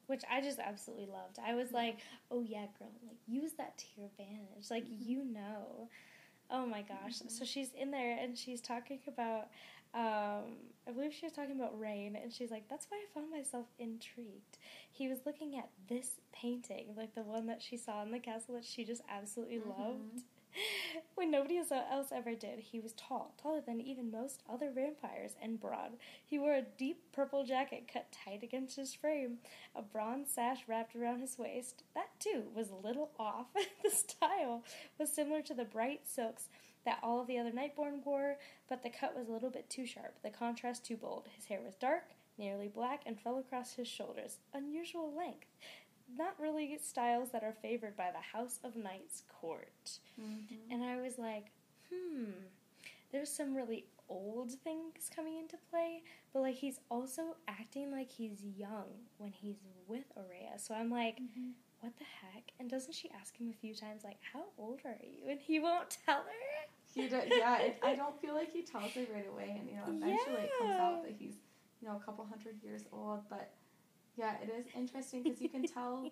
[0.06, 1.38] Which I just absolutely loved.
[1.38, 4.70] I was like, oh yeah, girl, like use that to your advantage.
[4.70, 5.06] Like Mhm.
[5.06, 5.88] you know.
[6.50, 7.18] Oh my gosh.
[7.20, 7.30] Mhm.
[7.30, 9.48] So she's in there and she's talking about
[9.94, 13.30] um I believe she was talking about Raihn and she's like, That's why I found
[13.30, 14.58] myself intrigued.
[14.92, 18.54] He was looking at this painting, like the one that she saw in the castle
[18.54, 19.68] that she just absolutely Mhm.
[19.78, 20.22] loved.
[21.14, 24.70] When nobody else uh, else ever did, he was tall, taller than even most other
[24.70, 25.92] vampires, and broad.
[26.24, 29.38] He wore a deep purple jacket cut tight against his frame,
[29.76, 31.84] a bronze sash wrapped around his waist.
[31.94, 33.46] That too was a little off.
[33.82, 34.64] the style
[34.98, 36.48] was similar to the bright silks
[36.84, 38.36] that all of the other Nightborn wore,
[38.68, 41.28] but the cut was a little bit too sharp, the contrast too bold.
[41.36, 45.46] His hair was dark, nearly black, and fell across his shoulders, unusual length.
[46.16, 49.98] Not really styles that are favored by the House of Night's court.
[50.20, 50.72] Mm-hmm.
[50.72, 51.46] And I was like,
[51.92, 52.30] hmm,
[53.12, 58.42] there's some really old things coming into play, but like he's also acting like he's
[58.56, 58.84] young
[59.18, 59.56] when he's
[59.88, 60.58] with Oraya.
[60.58, 61.50] So I'm like, Mm-hmm.
[61.80, 62.44] what the heck?
[62.60, 65.30] And doesn't she ask him a few times, like, how old are you?
[65.30, 66.68] And he won't tell her.
[66.94, 69.76] He did, yeah, it, I don't feel like he tells her right away, and you
[69.76, 71.34] know, eventually it comes out that he's,
[71.82, 73.20] you know, a couple hundred years old.
[73.28, 73.50] But
[74.16, 76.10] yeah, it is interesting because you can tell,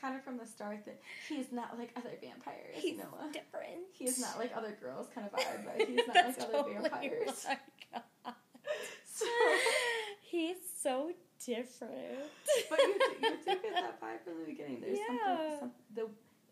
[0.00, 2.74] kind of from the start, that he is not like other vampires.
[2.74, 3.30] He's Noah.
[3.32, 3.80] different.
[3.92, 6.74] He is not like other girls, kind of vibe, but he's not like other totally
[6.74, 7.46] vampires.
[7.48, 7.58] my
[7.92, 8.34] God.
[9.12, 9.26] So,
[10.22, 11.10] He's so
[11.44, 11.94] different.
[12.70, 14.80] but you, do- you do get that vibe from the beginning.
[14.80, 15.36] There's Yeah.
[15.36, 16.08] something, some, the,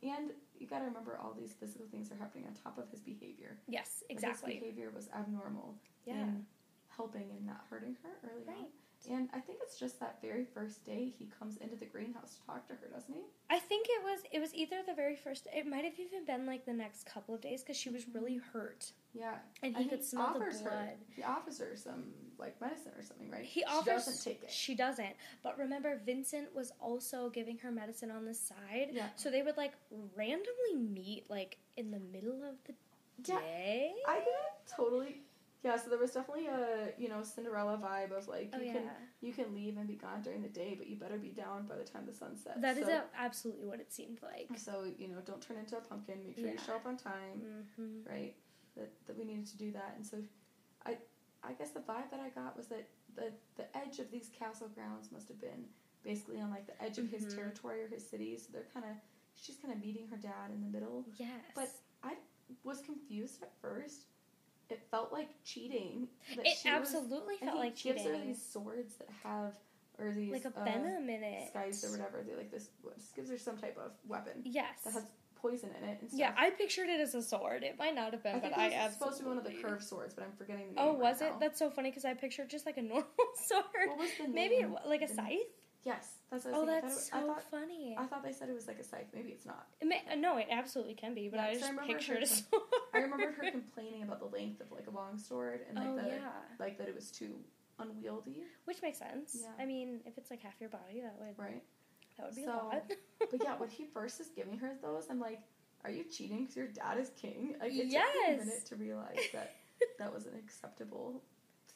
[0.06, 3.00] and you got to remember all these physical things are happening on top of his
[3.00, 3.56] behavior.
[3.68, 4.54] yes, Like, exactly.
[4.54, 6.14] His behavior was abnormal Yeah.
[6.14, 6.44] in
[6.88, 8.66] helping and not hurting her early on.
[9.10, 12.46] And I think it's just that very first day he comes into the greenhouse to
[12.46, 13.22] talk to her, doesn't he?
[13.48, 15.46] I think it was it was either the very first.
[15.54, 18.34] It might have even been like the next couple of days because she was really
[18.36, 18.58] mm-hmm.
[18.58, 19.36] hurt Yeah.
[19.62, 20.62] and he And could he smell the blood.
[20.64, 20.90] her.
[21.14, 22.04] He offers her some
[22.38, 23.44] like medicine or something, right?
[23.44, 23.84] He she offers.
[23.86, 24.50] doesn't take it.
[24.50, 25.14] She doesn't.
[25.42, 28.88] But remember, Vincent was also giving her medicine on the side.
[28.92, 29.06] Yeah.
[29.16, 29.72] So they would like
[30.16, 32.74] randomly meet like in the middle of the
[33.24, 33.92] Yeah, day.
[34.06, 35.22] I didn't totally.
[35.64, 38.72] Yeah, so there was definitely a you know Cinderella vibe of like Oh you yeah.
[38.72, 38.90] can
[39.20, 41.76] you can leave and be gone during the day, but you better be down by
[41.76, 42.60] the time the sun sets.
[42.60, 44.48] That is so, a, absolutely what it seemed like.
[44.58, 46.18] So you know, don't turn into a pumpkin.
[46.24, 47.42] Make sure you show up on time,
[47.76, 48.34] hmm right?
[48.76, 50.18] That that we needed to do that, and so
[50.86, 50.96] I
[51.42, 54.68] I guess the vibe that I got was that the the edge of these castle
[54.68, 55.64] grounds must have been
[56.04, 57.34] basically on like the edge of his Mhm.
[57.34, 58.36] territory or his city.
[58.38, 58.96] So they're kind of
[59.34, 61.04] she's kind of meeting her dad in the middle.
[61.16, 61.30] Yes.
[61.54, 61.70] But
[62.04, 62.14] I
[62.64, 64.06] Was confused at first.
[64.70, 66.08] It felt like cheating.
[66.30, 68.20] it she was- absolutely and felt like gives cheating.
[68.20, 69.54] her these swords that have
[69.98, 71.48] or these like a uh, venom in it.
[71.48, 72.22] skies or whatever.
[72.26, 72.68] They like this.
[72.96, 74.82] Just gives her some type of weapon Yes.
[74.84, 75.04] that has
[75.36, 75.98] poison in it.
[76.12, 77.62] Yeah, I pictured it as a sword.
[77.62, 78.92] It might not have been, I but I was absolutely.
[78.98, 80.84] supposed to be one of the curved swords, but I'm forgetting the name.
[80.84, 81.30] Oh, right was it?
[81.32, 81.38] now.
[81.38, 83.06] That's so funny because I pictured just like a normal
[83.46, 83.64] sword.
[83.88, 84.34] What was the name?
[84.34, 85.38] Maybe it, like a scythe.
[85.84, 86.88] Yes, that's what I Oh, was thinking.
[86.90, 87.94] that's I so thought, funny.
[87.96, 89.06] I thought, I thought they said it was like a scythe.
[89.14, 89.66] Maybe it's not.
[89.80, 92.26] It may, no, it absolutely can be, but Yeah, I just remember pictured her a
[92.26, 92.62] sword.
[92.94, 95.96] I remember her complaining about the length of like a long sword and like oh
[95.96, 97.34] the yeah, like that it was too
[97.78, 99.36] unwieldy, which makes sense.
[99.40, 99.62] Yeah.
[99.62, 101.62] I mean, if it's like half your body, that would right?
[102.16, 102.82] that would be So, a lot.
[103.30, 105.40] But yeah, when he first is giving her those, I'm like,
[105.84, 107.54] are you cheating because your dad is king?
[107.60, 109.54] Like it took me a minute to realize that
[109.98, 111.22] that was an acceptable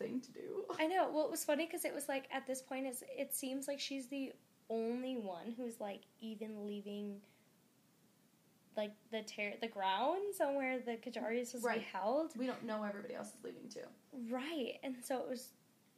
[0.03, 0.65] thing to do.
[0.79, 1.11] I know.
[1.13, 3.81] Well, it was funny because it was like at this point, it's, it seems like
[3.81, 4.33] she's the
[4.71, 7.21] only one who's like even leaving
[8.77, 12.33] like the ter- the ground somewhere the Kejari is supposed to be held.
[12.37, 13.87] We don't know everybody else is leaving too.
[14.31, 14.75] Right.
[14.83, 15.49] And so it was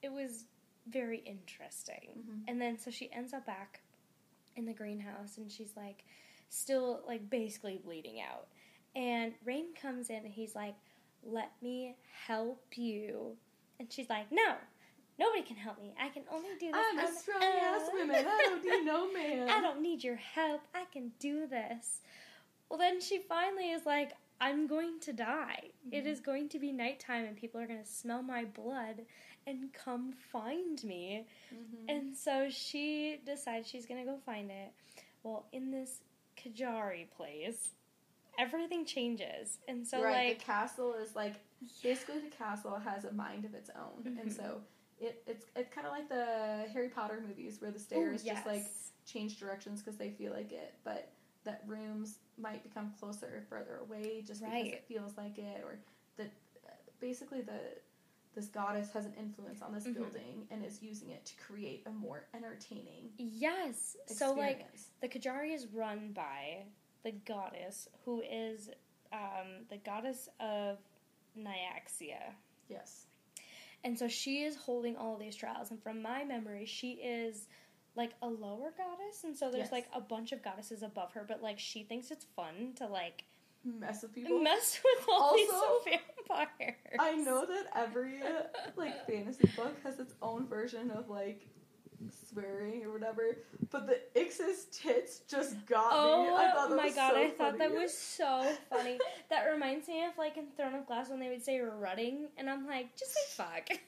[0.03, 0.45] it was
[0.89, 2.25] very interesting.
[2.29, 2.43] Mhm.
[2.49, 3.81] And then so she ends up back
[4.57, 6.05] in the greenhouse and she's like
[6.49, 8.49] still like basically bleeding out.
[8.97, 10.75] And Raihn comes in and he's like,
[11.25, 13.37] "Let me help you."
[13.79, 14.55] And she's like, "No.
[15.17, 15.95] Nobody can help me.
[16.01, 18.17] I can only do this I'm a strong ass woman.
[18.17, 19.49] I don't need no man.
[19.49, 20.63] I don't need your help.
[20.75, 22.01] I can do this.
[22.69, 25.71] Well, then she finally is like, I'm going to die.
[25.93, 26.09] It Mhm.
[26.09, 29.07] is going to be nighttime and people are going to smell my blood
[29.47, 31.27] and come find me.
[31.53, 31.85] Mhm.
[31.89, 34.73] And so she decides she's going to go find it.
[35.23, 36.01] Well, in this
[36.37, 37.71] Kejari place,
[38.37, 39.61] everything changes.
[39.69, 41.35] And so, right, like, the castle is like
[41.83, 44.37] basically the castle has a mind of its own, and Mhm.
[44.37, 44.63] so
[45.01, 48.47] it it's it's kind of like the Harry Potter movies where the stairs Ooh, just
[48.47, 48.67] like
[49.05, 51.13] change directions because they feel like it, but
[51.45, 55.79] that rooms might become closer or further away just because it feels like it, or
[56.17, 56.33] that
[56.67, 57.61] uh, basically the
[58.35, 59.95] this goddess has an influence on this Mhm.
[59.95, 63.97] building and is using it to create a more entertaining Yes.
[64.09, 64.19] experience.
[64.19, 64.67] So, like,
[65.01, 66.67] the Kejari is run by
[67.05, 68.71] the goddess who is
[69.13, 70.79] um, the goddess of
[71.39, 72.35] Nyaxia.
[72.69, 73.07] yes,
[73.83, 75.71] And so she is holding all these trials.
[75.71, 77.49] And from my memory, she is
[77.97, 79.25] like a lower goddess.
[79.25, 79.73] And so there's Yes.
[79.73, 83.25] like a bunch of goddesses above her, but like she thinks it's fun to like
[83.65, 84.41] mess with people.
[84.41, 86.75] mess with all Also, these vampires.
[86.99, 88.21] I know that every
[88.77, 91.47] like fantasy book has its own version of like
[92.11, 93.39] swearing or whatever,
[93.71, 95.97] but the Ix's tits just got me.
[95.97, 98.99] Oh my god, so I thought that was so funny.
[99.31, 102.49] that reminds me of like in Throne of Glass when they would say rutting, and
[102.51, 103.69] I'm like, just say fuck.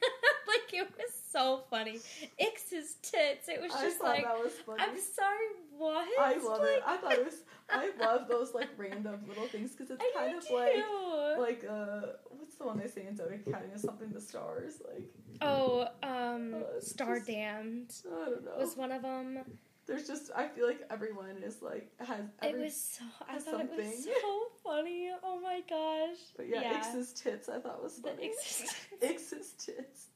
[0.48, 1.98] like it was so funny.
[2.38, 3.48] Ix's tits.
[3.48, 4.82] It was I just thought like, that was funny.
[4.82, 6.09] I'm sorry, what?
[6.20, 6.82] I love like, it.
[6.87, 7.35] I thought it was.
[7.68, 11.70] I love those like random little things because it's I kind do of like like
[11.70, 13.72] uh what's the one they say in Zodiac Academy?
[13.76, 15.04] Something the stars like
[15.42, 18.56] oh, um, Uh, Star just- Damned I don't know.
[18.59, 19.40] was one of them.
[19.87, 23.04] There's just I feel like everyone is like has every it was so.
[23.28, 24.02] I thought it was something.
[24.20, 25.11] so funny.
[25.22, 26.18] Oh my gosh.
[26.37, 26.78] but yeah, yeah.
[26.78, 28.26] Ix's tits I thought was The funny.
[28.26, 30.06] Ix's Ix's tits.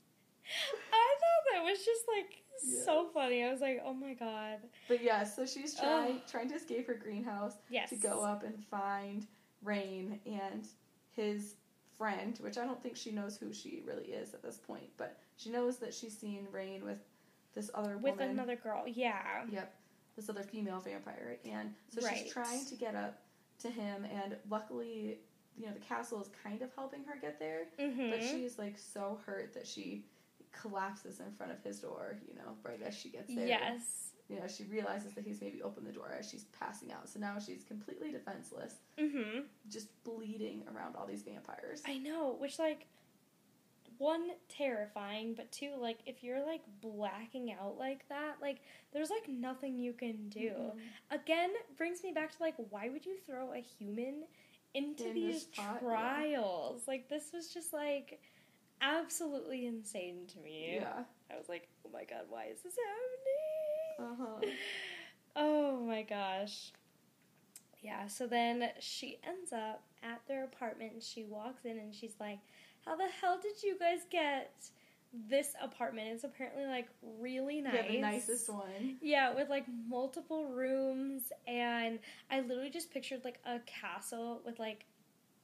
[0.93, 2.43] I thought that was just like
[2.85, 3.45] so funny.
[3.45, 4.59] I was like, oh my god.
[4.89, 6.21] But yeah, so she's trying Ugh.
[6.31, 7.91] trying to escape her greenhouse Yes.
[7.91, 9.27] to go up and find
[9.65, 10.67] Raihn and
[11.13, 11.55] his
[11.99, 15.19] friend, which I don't think she knows who she really is at this point, but
[15.37, 16.99] she knows that she's seen Raihn with
[17.55, 18.31] this other with woman.
[18.31, 18.85] another girl.
[18.87, 19.45] Yeah.
[19.51, 19.75] Yep,
[20.17, 22.19] this other female vampire, and so Right.
[22.23, 23.21] she's trying to get up
[23.61, 25.19] to him, and luckily,
[25.59, 28.11] you know, the castle is kind of helping her get there, Mm-hmm.
[28.11, 30.05] but she's like so hurt that she
[30.53, 32.19] collapses in front of his door.
[32.29, 33.47] You know, right as she gets there.
[33.47, 34.11] Yes.
[34.29, 37.09] You know, she realizes that he's maybe opened the door as she's passing out.
[37.09, 39.41] So now she's completely defenseless, Mm-hmm.
[39.69, 41.83] just bleeding around all these vampires.
[41.85, 42.87] I know, which like
[43.99, 48.59] one terrifying, but two like if you're like blacking out like that, like
[48.93, 50.53] there's like nothing you can do.
[50.53, 50.79] Mhm.
[51.11, 54.25] Again, brings me back to like why would you throw a human
[54.75, 55.89] into In these spot, yeah.
[55.89, 56.83] trials?
[56.87, 58.23] Like this was just like
[58.81, 60.71] absolutely insane to me.
[60.75, 61.05] Yeah.
[61.33, 62.75] I was like, "Oh my god, why is this
[63.99, 64.19] happening?
[64.21, 64.47] Uh huh.
[65.37, 66.73] Oh my gosh.
[67.83, 72.15] Yeah, so then she ends up at their apartment and she walks in and she's
[72.21, 72.39] like,
[72.85, 74.53] How the hell did you guys get
[75.29, 76.09] this apartment?
[76.09, 76.89] It's apparently like
[77.21, 77.75] really nice.
[77.75, 78.97] Yeah, the nicest one.
[79.01, 84.85] Yeah, with like multiple rooms and I literally just pictured like a castle with like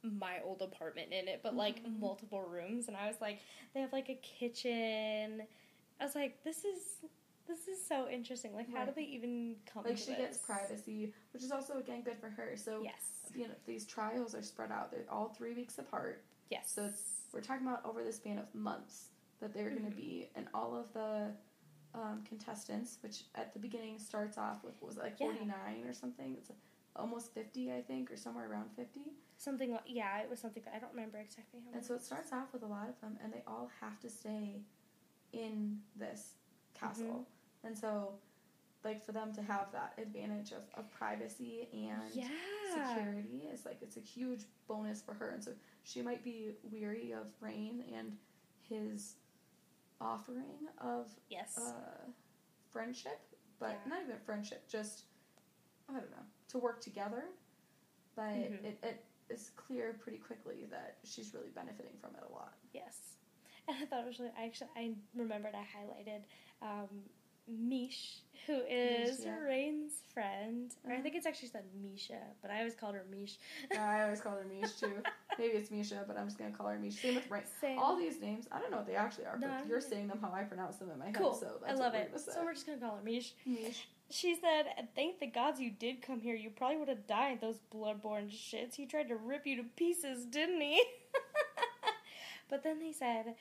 [0.07, 1.99] my old apartment in it, but like Mhm.
[1.99, 3.41] multiple rooms and I was like,
[3.75, 5.47] they have like a kitchen.
[6.01, 7.05] I was like, this is
[7.47, 8.53] this is so interesting.
[8.55, 10.17] Like how do they even come Like she this?
[10.19, 12.57] gets privacy, which is also again good for her.
[12.57, 13.31] So Yes.
[13.35, 14.91] you know these trials are spread out.
[14.91, 16.25] They're all three weeks apart.
[16.51, 16.71] Yes.
[16.71, 16.91] So
[17.33, 19.91] We're talking about over the span of months that they're going Mhm.
[19.91, 21.35] to be, and all of the
[21.95, 25.27] um, contestants, which at the beginning starts off with what was it, like Yeah.
[25.27, 26.35] forty nine or something.
[26.37, 26.51] It's
[26.95, 29.13] almost fifty, I think, or somewhere around fifty.
[29.39, 31.77] Something like yeah, it was something I don't remember exactly how.
[31.77, 34.09] And so it starts off with a lot of them, and they all have to
[34.09, 34.63] stay
[35.33, 36.35] in this
[36.75, 37.27] castle.
[37.65, 38.15] And so,
[38.85, 42.29] like, for them to have that advantage of, of privacy and yeah.
[42.73, 45.31] security is like, it's a huge bonus for her.
[45.31, 45.53] And so
[45.85, 48.17] she might be weary of Raihn and
[48.69, 49.17] his
[50.01, 51.59] offering of Yes.
[51.59, 52.07] uh,
[52.71, 53.21] friendship,
[53.59, 53.91] but Yeah.
[53.91, 55.05] not even friendship, just,
[55.89, 57.25] I don't know, to work together.
[58.15, 58.65] But Mhm.
[58.65, 62.55] it, it is clear pretty quickly that she's really benefiting from it a lot.
[62.73, 62.97] yes.
[63.69, 64.33] And I thought it was really.
[64.39, 66.23] I actually I remembered I highlighted
[66.63, 66.89] um,
[67.49, 69.37] Mish, who is yeah.
[69.39, 70.73] Raihn's friend.
[70.85, 71.03] Or I Uh-huh.
[71.03, 73.39] think it's actually said Misha, but I always called her Mish.
[73.79, 75.03] I always call her Mish too.
[75.39, 76.95] Maybe it's Misha, but I'm just gonna call her Mish.
[77.01, 77.43] Same with Raihn.
[77.61, 77.79] Same.
[77.79, 80.19] All these names, I don't know what they actually are, No, but you're saying them
[80.21, 81.15] how I pronounce them in my head.
[81.17, 81.35] cool.
[81.35, 82.11] So I love it.
[82.13, 82.33] We're gonna say.
[82.35, 83.35] So we're just gonna call her Mish.
[83.45, 83.89] Mish.
[84.11, 86.35] She said, "Thank the gods you did come here.
[86.35, 87.41] You probably would have died.
[87.41, 88.75] Those bloodborn shits.
[88.77, 90.83] He tried to rip you to pieces, didn't he?"
[92.49, 93.35] but then they said,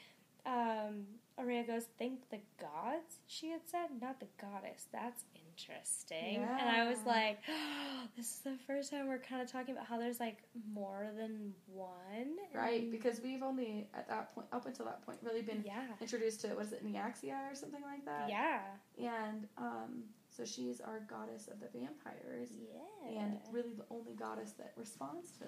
[0.45, 1.05] um,
[1.39, 4.87] Oraya goes, "Thank the gods." She had said, not the goddess.
[4.91, 6.41] That's interesting.
[6.41, 6.57] Yeah.
[6.59, 7.39] And I was like,
[8.17, 10.39] "This is the first time we're kind of talking about how there's like
[10.73, 15.19] more than one." Right, and- because we've only at that point, up until that point,
[15.23, 18.29] really been yeah, introduced to what is it, Nyaxia or something like that.
[18.29, 18.61] yeah,
[18.99, 20.03] And um,
[20.35, 25.31] so she's our goddess of the vampires, yeah, and really the only goddess that responds
[25.31, 25.45] to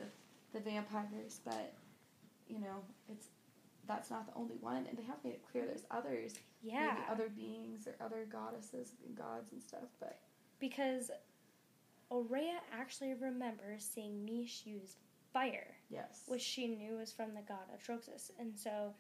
[0.54, 1.42] the vampires.
[1.44, 1.74] But
[2.48, 3.28] you know, it's
[3.88, 6.94] that's not the only one, and they have made it clear there's others, yeah.
[6.94, 9.90] maybe other beings or other goddesses and gods and stuff.
[10.00, 10.20] But
[10.60, 11.12] because
[12.12, 14.96] Oraya actually remembers seeing Mish use
[15.34, 18.32] fire, yes, which she knew was from the god Atroxus.
[18.40, 18.94] And so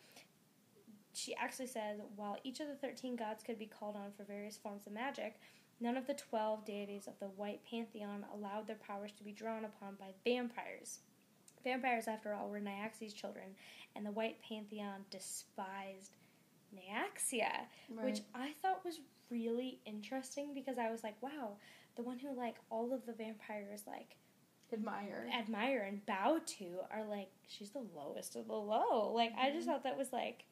[1.13, 4.57] she actually says while each of the 13 gods could be called on for various
[4.57, 5.39] forms of magic,
[5.79, 9.65] none of the 12 deities of the White Pantheon allowed their powers to be drawn
[9.65, 10.99] upon by vampires.
[11.63, 13.55] Vampires, after all, were Nyaxia's children,
[13.95, 16.15] and the White Pantheon despised
[16.75, 17.49] Nyaxia
[17.89, 18.05] right.
[18.05, 21.57] which I thought was really interesting because I was like, wow,
[21.95, 24.17] the one who like all of the vampires like
[24.71, 25.27] admire.
[25.37, 29.11] admire and bow to are like she's the lowest of the low.
[29.13, 29.71] Like I just Mhm.
[29.71, 30.45] thought that was like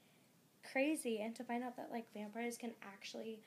[0.72, 3.40] crazy and to find out that like vampires can actually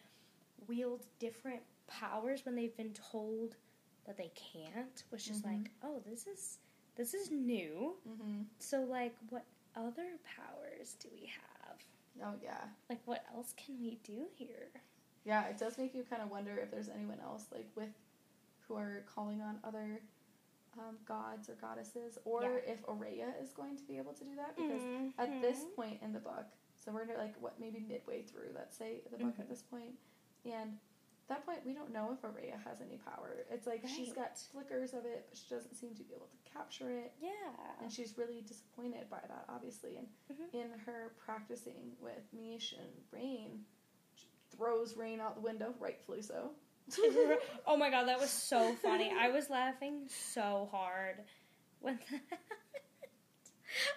[0.66, 3.56] wield different powers when they've been told
[4.04, 5.52] that they can't was just Mhm.
[5.58, 6.58] like, oh, this is
[6.96, 7.96] this is new.
[8.04, 9.44] hmm So like what
[9.76, 11.78] other powers do we have?
[12.22, 14.70] Oh yeah, Like what else can we do here?
[15.24, 15.44] yeah.
[15.48, 17.90] It does make you kind of wonder if there's anyone else like with
[18.66, 20.00] who are calling on other
[20.78, 22.72] um, gods or goddesses, or Yeah.
[22.72, 24.82] if Oraya is going to be able to do that because
[25.18, 25.74] at this Mhm.
[25.74, 29.38] point in the book, so we're like what maybe midway through, let's say the book
[29.40, 29.98] at this point,
[30.52, 30.72] and
[31.30, 33.44] at that point we don't know if Oraya has any power.
[33.50, 36.50] It's like she's got flickers of it, but she doesn't seem to be able to
[36.52, 37.12] capture it.
[37.20, 37.30] Yeah.
[37.82, 39.96] And she's really disappointed by that, obviously.
[39.98, 40.54] And Mhm.
[40.54, 43.62] in her practicing with Mish and Raihn,
[44.14, 44.26] she
[44.56, 46.52] throws Raihn out the window, rightfully so.
[47.66, 49.12] oh my god, that was so funny.
[49.18, 51.16] I was laughing so hard
[51.80, 52.20] when that.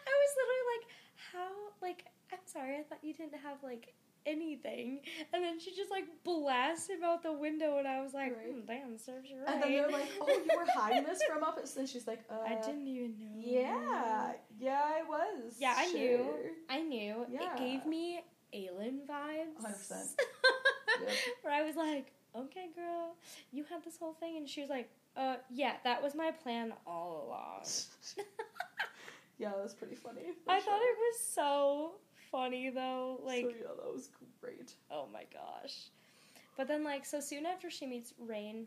[0.03, 0.87] I was literally like,
[1.31, 1.49] how,
[1.81, 3.93] like, I'm sorry, I thought you didn't have, like,
[4.25, 5.01] anything.
[5.33, 8.53] And then she just, like, blasts him out the window, and I was like, Right.
[8.53, 9.53] hmm, damn, serves you right.
[9.53, 12.39] And then they're like, "Oh, you were hiding this from us?" And she's like, "Uh,
[12.45, 13.27] I didn't even know.
[13.35, 15.55] Yeah, yeah, I was.
[15.59, 16.25] Yeah, I knew.
[16.69, 17.25] I knew.
[17.29, 17.53] Yeah.
[17.53, 19.61] It gave me Aelin vibes.
[19.61, 19.91] 100%.
[21.01, 21.09] Yep.
[21.41, 23.15] Where I was like, okay, girl,
[23.51, 24.37] you had this whole thing.
[24.37, 27.63] And she was like, uh, yeah, that was my plan all along.
[29.39, 30.21] yeah, that was pretty funny.
[30.47, 31.93] I thought it was so
[32.31, 33.19] funny though.
[33.23, 34.09] Like, so, yeah, that was
[34.41, 34.73] great.
[34.89, 35.89] oh my gosh.
[36.57, 38.65] But then, like, so soon after she meets Raihn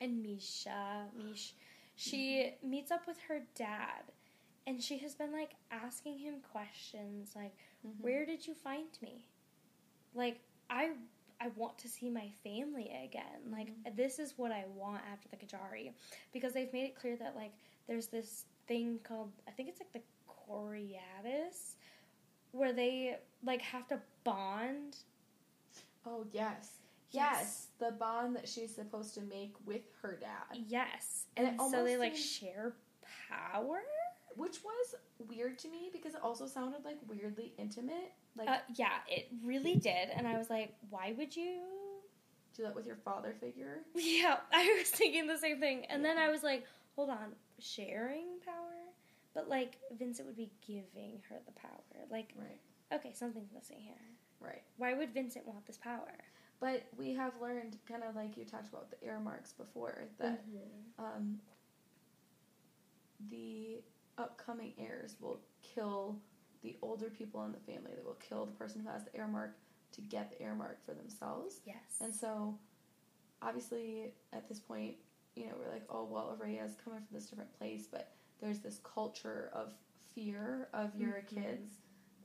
[0.00, 1.54] and Misha, Mish,
[1.96, 4.02] she meets up with her dad.
[4.66, 7.54] And she has been, like, asking him questions like,
[7.86, 8.00] Mhm.
[8.00, 9.26] where did you find me?
[10.14, 10.40] Like,
[10.70, 10.92] I.
[11.40, 13.50] I want to see my family again.
[13.50, 15.92] Like this is what I want after the Kejari,
[16.32, 17.52] because they've made it clear that like
[17.88, 21.74] there's this thing called I think it's like the Coraatus,
[22.54, 24.96] where they like have to bond.
[26.06, 26.78] Oh yes.
[27.10, 31.84] yes, the bond that she's supposed to make with her dad, Yes, And and, so
[31.84, 32.74] they like share
[33.30, 33.80] power.
[34.36, 34.94] which was
[35.28, 38.12] weird to me because it also sounded like weirdly intimate.
[38.36, 41.60] Like Uh, yeah, it really did, and I was like, why would you?
[42.56, 43.80] do that with your father figure.
[43.96, 48.38] Yeah, I was thinking the same thing, and then I was like, hold on, sharing
[48.44, 48.63] power,
[49.34, 52.06] but like Vincent would be giving her the power.
[52.10, 52.60] Like, Right.
[52.92, 53.94] okay, something's missing here.
[54.40, 54.62] Right.
[54.76, 56.12] Why would Vincent want this power?
[56.60, 60.44] But we have learned, kind of like you talked about the heir marks before, that
[60.98, 61.40] um,
[63.30, 63.80] the
[64.18, 66.16] upcoming heirs will kill
[66.62, 67.90] the older people in the family.
[67.96, 69.56] They will kill the person who has the heir mark
[69.92, 71.60] to get the heir mark for themselves.
[71.66, 71.76] Yes.
[72.00, 72.58] And so,
[73.42, 74.94] obviously, at this point,
[75.36, 78.60] you know, we're like, oh, well, Oraya is coming from this different place, but there's
[78.60, 79.72] this culture of
[80.14, 81.26] fear of your Mhm.
[81.26, 81.80] kids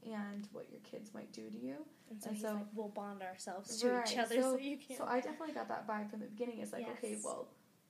[0.05, 1.85] and what your kids might do to you.
[2.09, 4.77] and so and so- like, we'll bond ourselves to Right, each other so, so- you
[4.79, 4.97] can't.
[4.97, 6.57] So I definitely got that vibe from the beginning.
[6.57, 7.47] It's like, okay, well,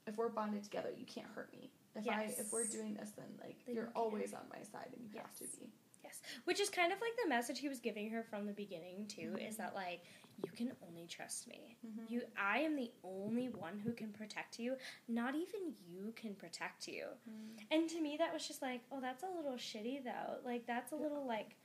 [0.08, 1.72] if we're bonded together, you can't hurt me.
[1.96, 4.92] If I if we're doing this, then like Then you're you always on my side,
[4.94, 5.56] and you have to Yes.
[5.56, 5.72] be.
[6.04, 9.08] Yes, which is kind of like the message he was giving her from the beginning
[9.08, 9.32] too.
[9.38, 9.48] Mhm.
[9.48, 10.04] Is that like
[10.44, 11.78] you can only trust me.
[11.86, 12.10] Mhm.
[12.10, 14.76] You, I am the only one who can protect you.
[15.08, 17.06] Not even you can protect you.
[17.30, 17.64] Mm.
[17.72, 20.38] And to me, that was just like, oh, that's a little shitty though.
[20.46, 21.56] Like that's a little like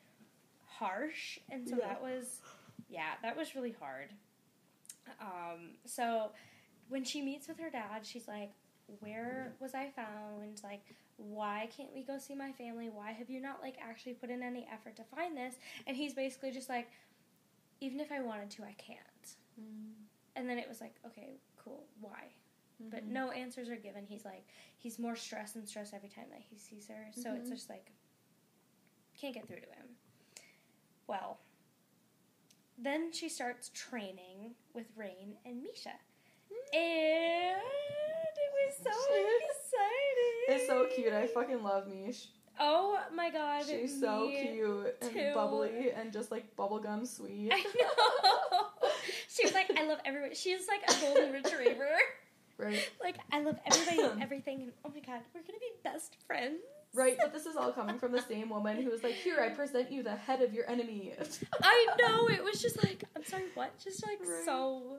[0.67, 1.39] harsh.
[1.51, 1.89] And so Yeah.
[1.89, 2.41] that was,
[2.89, 4.13] yeah, that was really hard.
[5.21, 6.33] Um, so
[6.89, 8.53] when she meets with her dad, she's like,
[9.01, 10.61] where was I found?
[10.63, 10.83] Like,
[11.17, 12.91] why can't we go see my family?
[12.91, 15.55] Why have you not like actually put in any effort to find this?
[15.87, 16.89] And he's basically just like,
[17.81, 19.37] even if I wanted to, I can't.
[19.61, 19.93] Mm.
[20.37, 22.33] And then it was like, okay, cool, why?
[22.81, 23.13] But Mhm.
[23.13, 24.05] no answers are given.
[24.07, 24.47] He's like,
[24.77, 27.11] he's more stressed and stressed every time that he sees her.
[27.13, 27.53] So it's Mhm.
[27.53, 27.93] just like,
[29.15, 29.97] can't get through to him.
[31.07, 31.41] Well,
[32.77, 36.01] then she starts training with Raihn and Misha.
[36.73, 37.61] And
[38.37, 39.51] it was so exciting.
[40.49, 41.13] It's so cute.
[41.13, 42.29] I fucking love Mish.
[42.59, 43.65] Oh my god.
[43.67, 45.33] She's so cute and too.
[45.35, 47.51] bubbly and just like bubblegum sweet.
[47.53, 48.89] I know.
[49.29, 50.35] she was like, I love everybody.
[50.35, 51.89] She's like a golden retriever.
[52.57, 52.89] Right.
[53.03, 54.63] Like, I love everybody and everything.
[54.63, 56.61] And oh my god, we're gonna be best friends.
[56.93, 59.49] Right, but this is all coming from the same woman who was like, "Here, I
[59.49, 61.13] present you the head of your enemy."
[61.65, 62.29] I know.
[62.29, 63.77] It was just like, I'm sorry, what?
[63.83, 64.45] Just like Right.
[64.45, 64.99] so,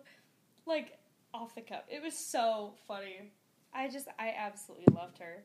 [0.66, 0.98] like,
[1.34, 1.84] off the cuff.
[1.88, 3.32] It was so funny.
[3.74, 5.44] I just, I absolutely loved her.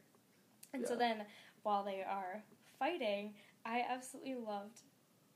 [0.75, 1.23] And so then,
[1.63, 2.43] while they are
[2.79, 3.35] fighting,
[3.65, 4.81] I absolutely loved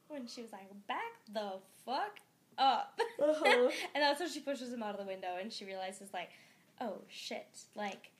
[0.09, 1.55] when she was like, back the
[1.85, 2.19] fuck
[2.59, 2.99] up.
[3.23, 3.71] Uh-huh.
[3.95, 6.31] and that's when she pushes him out of the window and she realizes, like,
[6.81, 8.11] oh shit, like,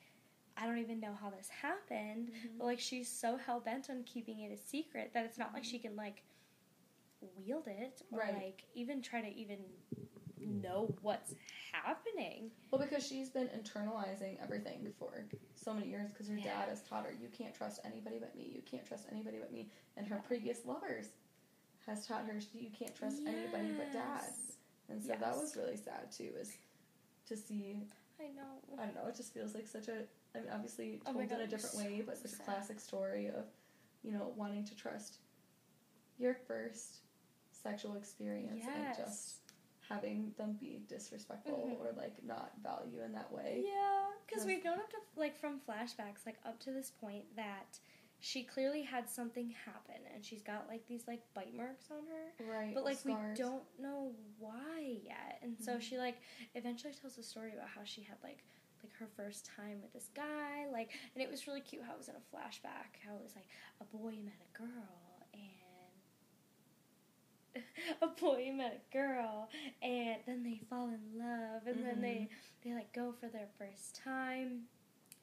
[0.57, 2.29] I don't even know how this happened.
[2.29, 2.57] Mhm.
[2.59, 5.63] But, like, she's so hell bent on keeping it a secret that it's not like
[5.63, 6.23] she can, like,
[7.37, 8.33] wield it or, Right.
[8.33, 9.59] like, even try to even
[10.45, 11.33] know what's
[11.71, 12.51] happening.
[12.71, 15.25] Well, because she's been internalizing everything for
[15.55, 16.43] so many years because her Yeah.
[16.43, 19.51] dad has taught her, you can't trust anybody but me, you can't trust anybody but
[19.51, 19.69] me.
[19.97, 21.09] And her previous lovers
[21.85, 24.33] has taught her, you can't trust anybody but dad.
[24.89, 26.57] And so that was really sad too, is
[27.27, 27.87] to see,
[28.19, 28.79] I know.
[28.79, 30.03] I don't know, it just feels like such a,
[30.35, 32.43] I mean, obviously Oh told in a it was different way, but so such a
[32.43, 33.45] classic story of,
[34.03, 35.17] you know, wanting to trust
[36.17, 36.99] your first
[37.51, 39.39] sexual experience and just Yes.
[39.89, 41.79] Having them be disrespectful Mhm.
[41.79, 43.63] or like not value in that way.
[43.65, 47.79] Yeah, because we've known up to like from flashbacks, like up to this point, that
[48.19, 52.43] she clearly had something happen, and she's got like these like bite marks on her,
[52.51, 52.73] Right.
[52.73, 53.37] but like scars.
[53.37, 55.39] we don't know why yet.
[55.43, 55.81] And so Mhm.
[55.81, 56.17] she like
[56.55, 58.43] eventually tells a story about how she had like
[58.83, 61.97] like her first time with this guy, like, and it was really cute how it
[61.97, 63.47] was in a flashback, how it was like
[63.81, 65.04] a boy met a girl.
[68.01, 69.49] A boy met a girl,
[69.81, 72.69] and then they fall in love, and then they mm-hmm.
[72.69, 74.63] they like go for their first time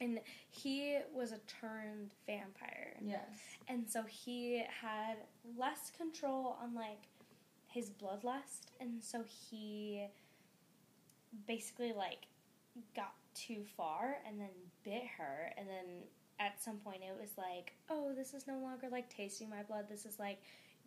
[0.00, 0.18] and
[0.50, 3.20] he was a turned vampire Yes.
[3.68, 5.16] and so he had
[5.56, 7.08] less control on like
[7.72, 10.06] his bloodlust, and so he
[11.46, 12.26] basically like
[12.94, 14.50] got too far and then
[14.84, 16.02] bit her, and then
[16.38, 19.86] at some point it was like, oh, this is no longer like tasting my blood.
[19.88, 20.42] This is like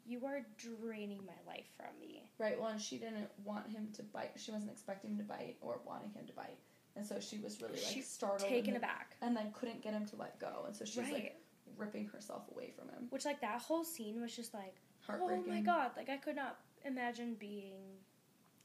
[0.05, 2.23] you are draining my life from me.
[2.37, 2.59] Right.
[2.59, 4.31] Well, and she didn't want him to bite.
[4.37, 6.57] She wasn't expecting him to bite or wanting him to bite,
[6.95, 9.15] and so she was really like She's startled, Taken and, then, aback.
[9.21, 11.13] and then couldn't get him to let go, and so she's right.
[11.13, 11.41] like
[11.77, 13.07] ripping herself away from him.
[13.09, 15.43] Which like that whole scene was just like, heartbreaking.
[15.47, 15.91] oh my god!
[15.97, 17.73] Like I could not imagine being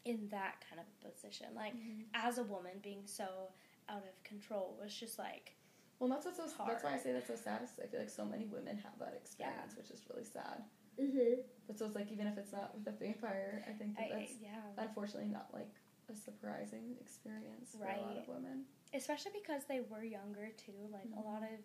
[0.05, 1.47] in that kind of a position.
[1.55, 2.05] Like Mhm.
[2.15, 3.53] as a woman, being so
[3.89, 5.57] out of control was just like,
[5.99, 6.47] Well, that's what's so.
[6.67, 7.61] That's why I say that's so sad.
[7.83, 10.63] I feel like so many women have that experience, which is really sad.
[10.99, 11.41] Mm-hmm.
[11.67, 14.19] But so it's like even if it's not with a vampire, I think that I,
[14.19, 14.61] that's yeah.
[14.79, 15.71] unfortunately not like
[16.11, 18.65] a surprising experience for a lot of women.
[18.93, 20.89] Especially because they were younger too.
[20.91, 21.19] Like Mhm.
[21.19, 21.61] a lot of,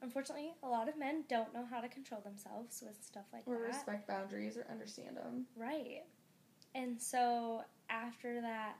[0.00, 3.54] unfortunately, a lot of men don't know how to control themselves with stuff like Or
[3.54, 3.60] that.
[3.60, 5.46] Or respect boundaries or understand them.
[5.56, 6.04] Right.
[6.74, 8.76] And so after that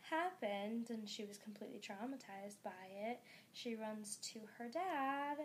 [0.00, 2.70] happened and she was completely traumatized by
[3.08, 3.20] it,
[3.52, 5.38] she runs to her dad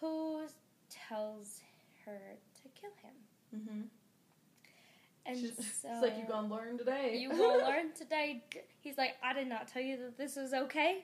[0.00, 0.46] who
[0.90, 1.60] tells
[2.04, 2.36] her
[2.66, 3.14] to kill him.
[3.54, 3.80] Mm-hmm.
[5.26, 7.16] And She's, so it's like you gonna learn today.
[7.18, 8.44] you will learn today.
[8.80, 11.02] He's like, I did not tell you that this is okay.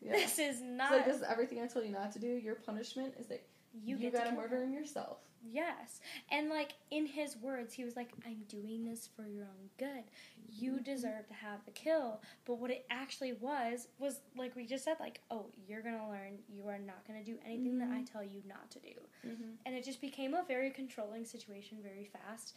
[0.00, 0.12] yeah.
[0.12, 0.92] This is It's not.
[0.92, 2.28] like this is everything I told you not to do.
[2.28, 3.42] Your punishment is that
[3.84, 5.18] you, you, gotta murder him yourself.
[5.50, 6.00] Yes.
[6.30, 10.04] And like in his words, he was like, I'm doing this for your own good.
[10.48, 10.84] You Mhm.
[10.84, 12.22] deserve to have the kill.
[12.44, 16.38] But what it actually was, was like we just said, like, oh, you're gonna learn
[16.48, 18.10] you are not gonna do anything that I Mhm.
[18.12, 18.94] tell you not to do.
[19.26, 19.50] Mm-hmm.
[19.66, 22.54] And it just became a very controlling situation very fast.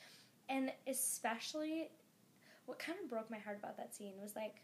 [0.49, 1.91] And especially
[2.65, 4.61] what kind of broke my heart about that scene was like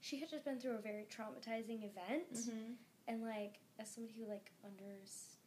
[0.00, 2.72] she had just been through a very traumatizing event Mm-hmm.
[3.08, 5.37] and like as somebody who like understands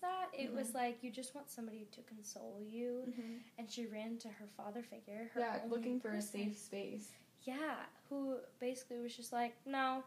[0.00, 3.36] that it was like you just want somebody to console you Mm-hmm.
[3.58, 7.08] and she ran to her father figure her Yeah, looking for a safe space.
[7.42, 7.74] yeah
[8.08, 10.02] who basically was just like no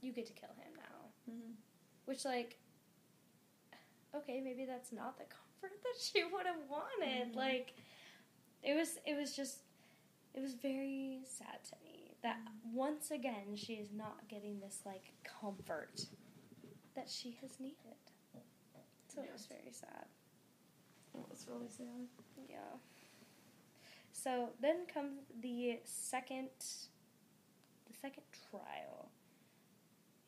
[0.00, 1.52] you get to kill him now Mm-hmm.
[2.06, 2.58] which like
[4.14, 5.24] okay maybe that's not the
[5.60, 7.36] comfort that she would have wanted Mhm.
[7.36, 7.74] like
[8.62, 9.58] it was it was just
[10.34, 12.38] it was very sad to me that
[12.72, 16.06] once again she is not getting this like comfort
[16.94, 17.96] that she has needed
[19.16, 20.04] so it was very sad
[21.14, 22.04] It was really sad.
[22.48, 22.76] yeah
[24.12, 29.08] so then comes the second the second trial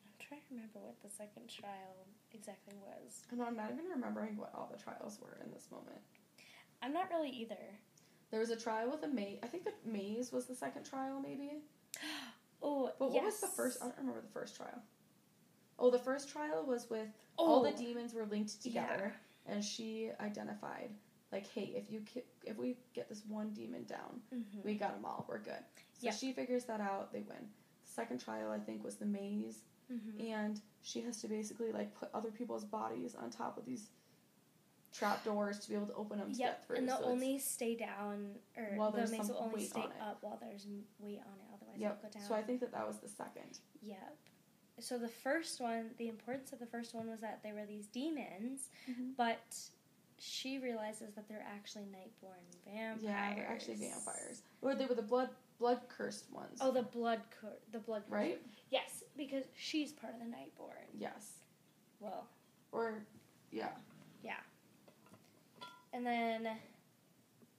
[0.07, 4.37] i'm trying to remember what the second trial exactly was And I'm not even remembering
[4.37, 6.01] what all the trials were in this moment.
[6.83, 7.61] i'm not really either
[8.31, 9.39] There was a trial with a maze.
[9.43, 11.63] I think the maze was the second trial, maybe.
[12.63, 13.79] oh But what was the first?
[13.81, 14.81] I don't remember the first trial.
[15.79, 17.77] Oh, the first trial was with all the Oh.
[17.77, 19.15] demons were linked together,
[19.47, 20.91] and she identified
[21.31, 24.65] like, hey, if you ki- if we get this one demon down, Mhm.
[24.65, 25.27] we got them all.
[25.29, 25.63] We're good.
[25.93, 26.11] So Yeah.
[26.13, 27.13] she figures that out.
[27.13, 27.53] They win.
[27.85, 30.21] The second trial, I think, was the maze, Mhm.
[30.31, 33.91] and she has to basically like put other people's bodies on top of these
[34.91, 36.77] trap doors to be able to open them to Yep, get through.
[36.77, 40.39] and they'll So only stay down, or While the maze will only stay up while
[40.39, 40.67] there's
[40.99, 41.47] weight on it.
[41.53, 41.99] Otherwise, Yep.
[41.99, 42.23] it'll go down.
[42.29, 43.61] So I think that that was the second.
[43.83, 44.17] Yep.
[44.81, 47.87] So the first one, the importance of the first one was that they were these
[47.87, 49.17] demons, Mhm.
[49.17, 49.57] but
[50.19, 53.03] she realizes that they're actually nightborn vampires.
[53.03, 54.43] Yeah, they're actually vampires.
[54.63, 56.59] Or they were the blood blood cursed ones.
[56.61, 58.03] Oh, the blood, cur- the blood.
[58.05, 58.13] curse.
[58.13, 58.43] right?
[58.71, 60.87] Yes, because she's part of the nightborn.
[60.95, 61.41] Yes.
[61.99, 62.29] Well,
[62.71, 63.05] Or
[63.51, 63.77] yeah.
[64.23, 64.39] yeah.
[65.93, 66.57] And then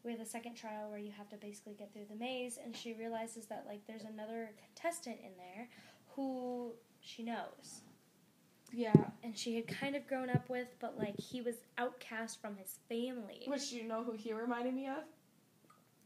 [0.04, 2.74] we have the second trial where you have to basically get through the maze, and
[2.76, 5.68] she realizes that like there's another contestant in there
[6.16, 6.74] who
[7.16, 7.82] she knows,
[8.72, 8.94] Yeah.
[9.24, 12.78] and she had kind of grown up with, but like he was outcast from his
[12.88, 13.44] family.
[13.48, 15.04] Which you know who he reminded me of?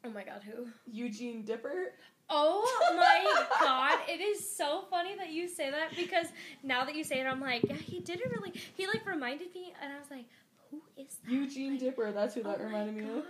[0.05, 0.67] Oh my god, who?
[0.91, 1.93] Eugene Dipper.
[2.29, 2.63] Oh
[2.95, 6.27] my god, it is so funny that you say that because
[6.63, 8.53] now that you say it, I'm like, yeah, he didn't really.
[8.75, 10.25] He like reminded me, and I was like,
[10.71, 11.31] who is that?
[11.31, 13.25] Eugene Like, Dipper, that's who that oh reminded me of.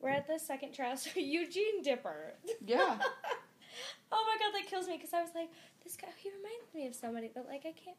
[0.00, 2.34] We're at the second trial, so Eugene Dipper.
[2.64, 2.98] Yeah.
[4.12, 5.50] oh my god, that kills me because I was like,
[5.84, 7.96] this guy, he reminds me of somebody, but like I can't.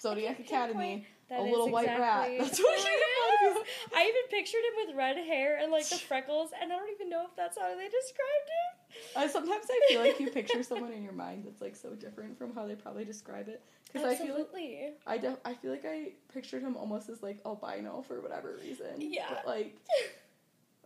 [0.00, 1.06] Zodiac can't Academy.
[1.30, 2.30] A little white rat.
[2.38, 3.68] That's what he he reminded me is.
[3.96, 7.08] I even pictured him with red hair and like the freckles, and I don't even
[7.08, 8.74] know if that's how they described him.
[9.16, 12.36] I sometimes I feel like you picture someone in your mind that's like so different
[12.36, 13.62] from how they probably describe it.
[13.90, 17.38] Because I feel like I def- I feel like I pictured him almost as like
[17.46, 18.98] albino for whatever reason.
[18.98, 19.24] Yeah.
[19.30, 19.76] But like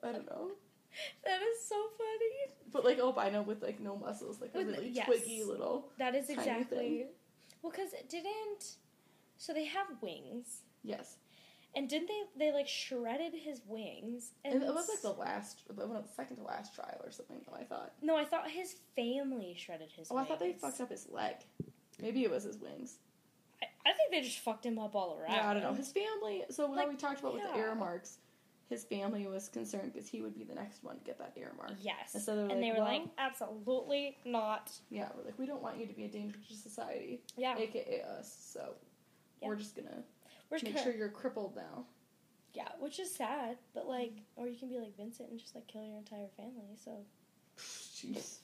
[0.02, 0.50] I don't know.
[1.24, 2.54] that is so funny.
[2.72, 5.06] But like oh, albino with like no muscles, like a With- really yes.
[5.06, 5.90] twiggy little.
[5.98, 7.06] That is exactly.
[7.62, 8.76] Well, because it didn't.
[9.36, 11.16] So they have wings, Yes,
[11.76, 12.46] and didn't they?
[12.46, 16.02] They like shredded his wings, and and it was like the last, the one of
[16.06, 17.40] the second to last trial or something.
[17.46, 17.92] Though I thought.
[18.02, 20.08] no, I thought his family shredded his.
[20.10, 21.36] Oh, I thought they fucked up his leg.
[22.00, 22.96] Maybe it was his wings.
[23.62, 25.34] I, I think they just fucked him up all around.
[25.34, 25.74] Yeah, I don't know.
[25.74, 26.44] His family.
[26.50, 27.62] So Like, we talked about with the yeah.
[27.64, 28.18] heir marks,
[28.68, 31.52] his family was concerned because he would be the next one to get that heir
[31.56, 31.72] mark.
[31.80, 32.14] Yes.
[32.14, 34.70] And so they were and like, they were well- like, absolutely not.
[34.90, 37.56] Yeah, we're like, we don't want you to be a danger to society, Yeah.
[37.56, 38.32] aka us.
[38.52, 38.74] So
[39.40, 39.48] Yeah.
[39.48, 40.04] we're just gonna
[40.50, 41.86] We're just make gonna, sure you're crippled now.
[42.54, 45.66] Yeah, which is sad, but like, or you can be like Vincent and just like
[45.66, 46.76] kill your entire family.
[46.76, 47.04] So,
[47.58, 48.38] Jeez.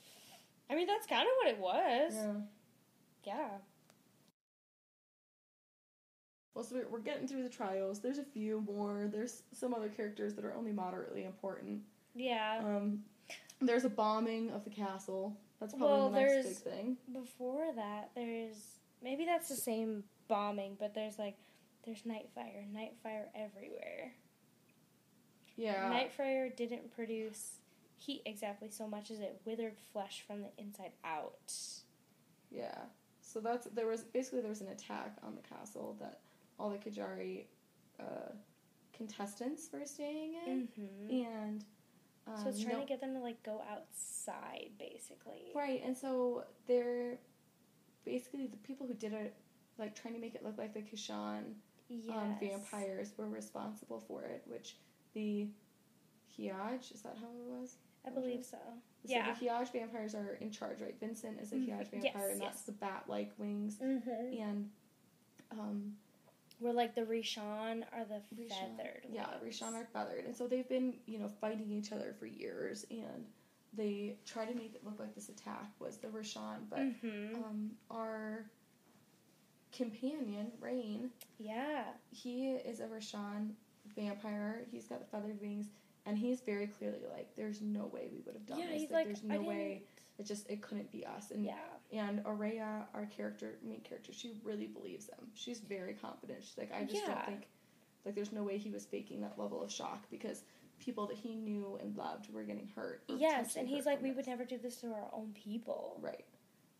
[0.70, 2.14] I mean, that's kind of what it was.
[2.14, 2.32] Yeah.
[3.24, 3.48] Yeah.
[6.54, 8.00] Well, so we're- we're getting through the trials.
[8.00, 9.08] There's a few more.
[9.08, 11.84] There's some other characters that are only moderately important.
[12.14, 12.60] Yeah.
[12.64, 13.04] Um,
[13.60, 15.36] there's a bombing of the castle.
[15.58, 16.98] That's probably Well, the next big thing.
[17.12, 21.36] Before that, there's maybe that's the same bombing, but there's like
[21.82, 24.14] there's Nightfire, Nightfire everywhere.
[25.56, 25.90] Yeah.
[25.92, 27.60] Nightfire didn't produce
[27.96, 31.52] heat exactly so much as it withered flesh from the inside out.
[32.50, 32.86] Yeah.
[33.20, 36.20] So that's there was basically there was an attack on the castle that
[36.58, 37.44] all the Kejari
[38.00, 38.32] uh,
[38.96, 41.10] contestants were staying in, Mm-hmm.
[41.26, 41.64] and
[42.26, 45.52] um, so it's trying no- to get them to like go outside, basically.
[45.54, 47.18] right, and so they're
[48.04, 49.34] basically the people who did it,
[49.78, 51.42] like trying to make it look like the Rishan
[51.88, 52.16] Yes.
[52.16, 54.76] um, vampires were responsible for it, which
[55.12, 55.48] the
[56.38, 57.76] Hiaj is that how it was?
[58.06, 58.56] I believe so.
[59.06, 59.32] So Yeah.
[59.32, 60.98] the Hiaj vampires are in charge, right?
[60.98, 61.66] Vincent is a Mhm.
[61.68, 62.62] Hiaj Yes, vampire, and that's yes.
[62.62, 64.40] the bat-like wings, Mm-hmm.
[64.42, 64.70] and
[65.50, 65.96] um,
[66.64, 69.04] Where like the Rishan are the Rishan- feathered.
[69.12, 69.42] Yeah, ones.
[69.60, 73.26] Rishan are feathered, and so they've been, you know, fighting each other for years, and
[73.76, 77.34] they try to make it look like this attack was the Rishan, but Mm-hmm.
[77.44, 78.46] um, our
[79.76, 81.82] companion Raihn, yeah.
[82.10, 83.50] he is a Rishan
[83.96, 84.64] vampire.
[84.70, 85.66] He's got the feathered wings,
[86.06, 88.82] and he's very clearly like, "There's no way we would have done Yeah, this.
[88.82, 89.82] he's like, like, there's I no way.
[90.18, 91.58] It just it couldn't be us." And Yeah.
[91.92, 95.30] and Oraya, our character, main character, she really believes him.
[95.34, 96.42] She's very confident.
[96.42, 97.48] She's like, I just don't think,
[98.04, 100.42] like, there's no way he was faking that level of shock because
[100.80, 103.02] people that he knew and loved were getting hurt.
[103.08, 105.98] Yes, and he's like, we this." would never do this to our own people.
[106.00, 106.24] Right.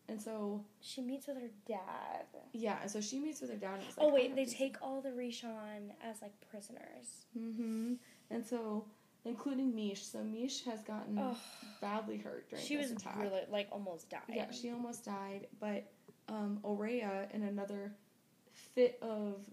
[0.07, 2.25] And so, She meets with her dad.
[2.53, 3.79] yeah, and so she meets with her dad.
[3.79, 7.25] And is oh wait, they take all the Rishan as like prisoners.
[7.37, 7.93] Mm-hmm.
[8.29, 8.85] And so,
[9.25, 10.03] including Mish.
[10.05, 11.37] So Mish has gotten Oh,
[11.81, 13.21] badly hurt during she this was attack.
[13.21, 14.21] really like almost died.
[14.29, 15.91] Yeah, she almost died, but
[16.29, 17.93] um, Oraya, in another
[18.51, 19.43] fit of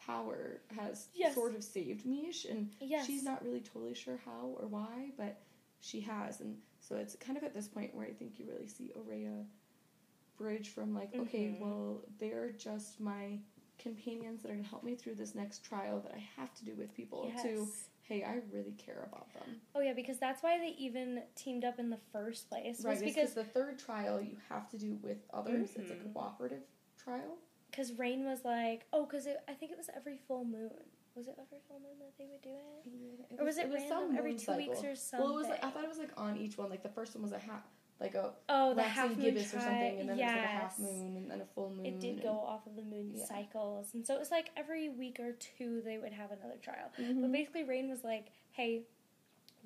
[0.00, 1.34] power, has Yes.
[1.34, 3.06] sort of saved Mish, and Yes.
[3.06, 5.40] she's not really totally sure how or why, but
[5.80, 8.66] she has, and so it's kind of at this point where I think you really
[8.66, 9.44] see Oraya
[10.36, 11.60] bridge from like, okay, Mhm.
[11.60, 13.40] well, they're just my
[13.78, 16.74] companions that are gonna help me through this next trial that I have to do
[16.74, 17.22] with people.
[17.42, 17.88] To Yes.
[18.08, 19.56] Hey, I really care about them.
[19.74, 22.82] Oh yeah, because that's why they even teamed up in the first place.
[22.82, 25.76] Right, because the third trial you have to do with others.
[25.76, 26.12] It's a Mhm.
[26.14, 26.62] cooperative
[26.96, 27.36] trial.
[27.70, 30.72] because Raihn was like, oh, because I think it was every full moon.
[31.14, 33.38] Was it every full moon that they would do it?
[33.38, 35.26] Or was it, random every two moon weeks or something?
[35.26, 36.70] Well, it was like I thought it was like on each one.
[36.70, 37.62] Like the first one was a half,
[38.00, 40.30] like a oh, the half moon gibbous or something, and then yes.
[40.30, 41.86] it was like a half moon and then a full moon.
[41.86, 43.24] It did go off of the moon Yeah.
[43.24, 46.90] cycles, and so it was like every week or two they would have another trial.
[46.96, 47.32] But Mhm.
[47.32, 48.82] basically, Raihn was like, "Hey,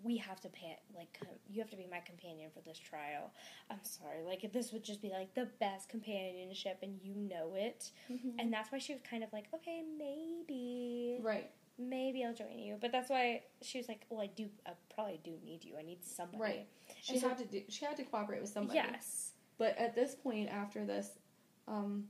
[0.03, 0.77] we have to pay.
[0.97, 1.17] Like,
[1.49, 3.31] you have to be my companion for this trial.
[3.71, 4.25] I'm sorry.
[4.25, 8.35] Like, if this would just be like the best companionship, and you know it, Mhm.
[8.39, 11.51] and that's why she was kind of like, okay, maybe, right,
[11.89, 12.77] maybe I'll join you.
[12.81, 15.75] But that's why she was like, well, I do, I probably do need you.
[15.79, 16.39] I need somebody.
[16.39, 16.67] Right.
[17.03, 17.63] she And so- had to do.
[17.69, 18.77] She had to cooperate with somebody.
[18.79, 19.33] Yes.
[19.59, 21.11] But at this point, after this
[21.69, 22.05] um,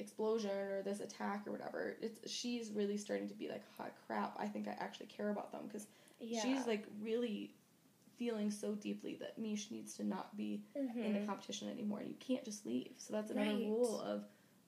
[0.00, 4.36] explosion or this attack or whatever, it's she's really starting to be like, hot crap.
[4.38, 5.86] I think I actually care about them because
[6.20, 6.40] Yeah.
[6.42, 7.54] she's like really
[8.16, 11.26] feeling so deeply that Mish needs to not be in the Mhm.
[11.26, 12.94] competition anymore, and you can't just leave.
[12.96, 13.66] So that's another Right.
[13.66, 14.24] rule of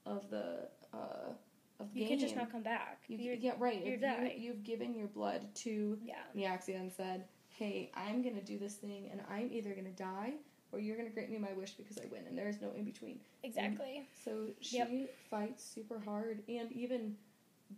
[0.07, 1.33] of the uh,
[1.81, 2.09] of You game.
[2.11, 3.03] can just not come back.
[3.09, 3.85] You, You're- yeah, right.
[3.85, 6.15] You're if you, you've given your blood to yeah.
[6.37, 10.35] Nyaxia and said, "Hey, I'm gonna do this thing, and I'm either gonna die
[10.73, 12.85] or you're gonna grant me my wish because I win, and there is no in
[12.85, 14.07] between." Exactly.
[14.25, 15.15] So she Yep.
[15.31, 17.17] fights super hard and even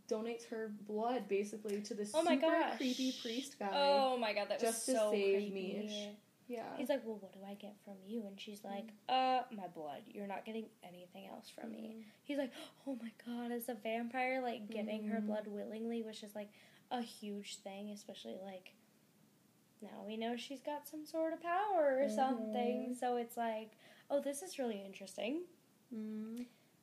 [0.09, 2.77] donates her blood basically to this Oh my super gosh.
[2.79, 3.69] creepy priest guy.
[3.73, 5.83] Oh my god, that just was to so save creepy.
[5.83, 6.07] Mish.
[6.53, 6.77] Yeah.
[6.77, 8.27] He's like, well, what do I get from you?
[8.27, 10.03] And she's like, uh, my blood.
[10.07, 11.97] You're not getting anything else from me.
[11.99, 12.05] Mhm.
[12.25, 12.53] He's like,
[12.87, 15.27] oh my god, as a vampire, like getting her Mhm.
[15.27, 16.51] blood willingly which is like
[16.91, 18.75] a huge thing, especially like
[19.81, 22.91] now we know she's got some sort of power or something.
[22.91, 22.99] Mhm.
[22.99, 23.71] So it's like,
[24.11, 25.45] oh, this is really interesting.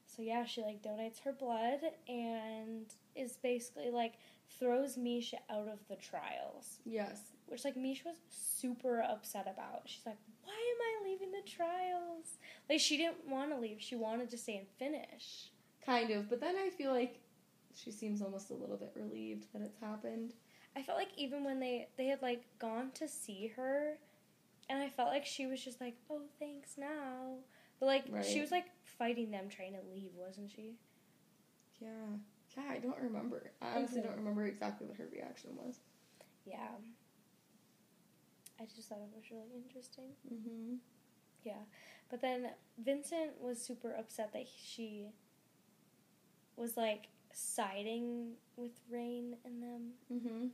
[0.05, 4.15] So yeah, she like donates her blood and is basically like
[4.49, 7.21] throws Misha out of the trials, Yes.
[7.49, 9.83] Which like Misha was super upset about.
[9.85, 12.37] She's like, "Why am I leaving the trials?"
[12.69, 15.51] Like she didn't want to leave; she wanted to stay and finish.
[15.85, 16.29] Kind of.
[16.29, 17.19] But then I feel like
[17.75, 20.33] she seems almost a little bit relieved that it's happened.
[20.75, 23.97] I felt like even when they they had like gone to see her,
[24.69, 27.37] and I felt like she was just like, "Oh, thanks now,"
[27.79, 30.75] but like she was like fighting them trying to leave, wasn't she?
[31.79, 31.87] Yeah.
[32.57, 33.51] Yeah, I don't remember.
[33.61, 34.05] I honestly Mhm.
[34.05, 35.79] don't remember exactly what her reaction was.
[36.45, 36.71] Yeah.
[38.59, 40.05] I just thought it was really interesting.
[40.31, 40.75] Mm-hmm.
[41.43, 41.63] Yeah.
[42.09, 42.49] But then
[42.83, 45.07] Vincent was super upset that she
[46.55, 49.91] was like siding with Raihn and them.
[50.11, 50.47] Mm-hmm.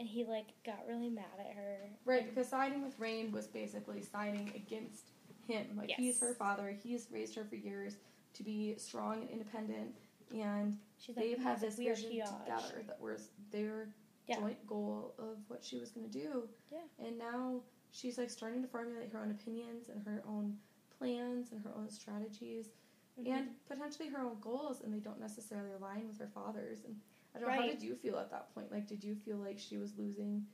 [0.00, 1.76] And he like got really mad at her.
[2.04, 5.10] Right, because siding with Raihn was basically siding against
[5.46, 5.66] him.
[5.76, 6.76] Like he's her father.
[6.82, 7.96] He's raised her for years
[8.34, 9.94] to be strong and independent,
[10.34, 13.88] and She's they've had this weird vision together that was their
[14.26, 14.40] Yeah.
[14.40, 16.48] joint goal of what she was going to do.
[16.72, 16.78] Yeah.
[17.06, 17.60] And now
[17.90, 20.56] she's like starting to formulate her own opinions and her own
[20.98, 22.70] plans and her own strategies
[23.18, 23.28] Mhm.
[23.28, 26.84] and potentially her own goals, and they don't necessarily align with her father's.
[26.84, 27.00] And
[27.34, 28.72] I don't know, how did you feel at that point?
[28.72, 30.46] Like, did you feel like she was losing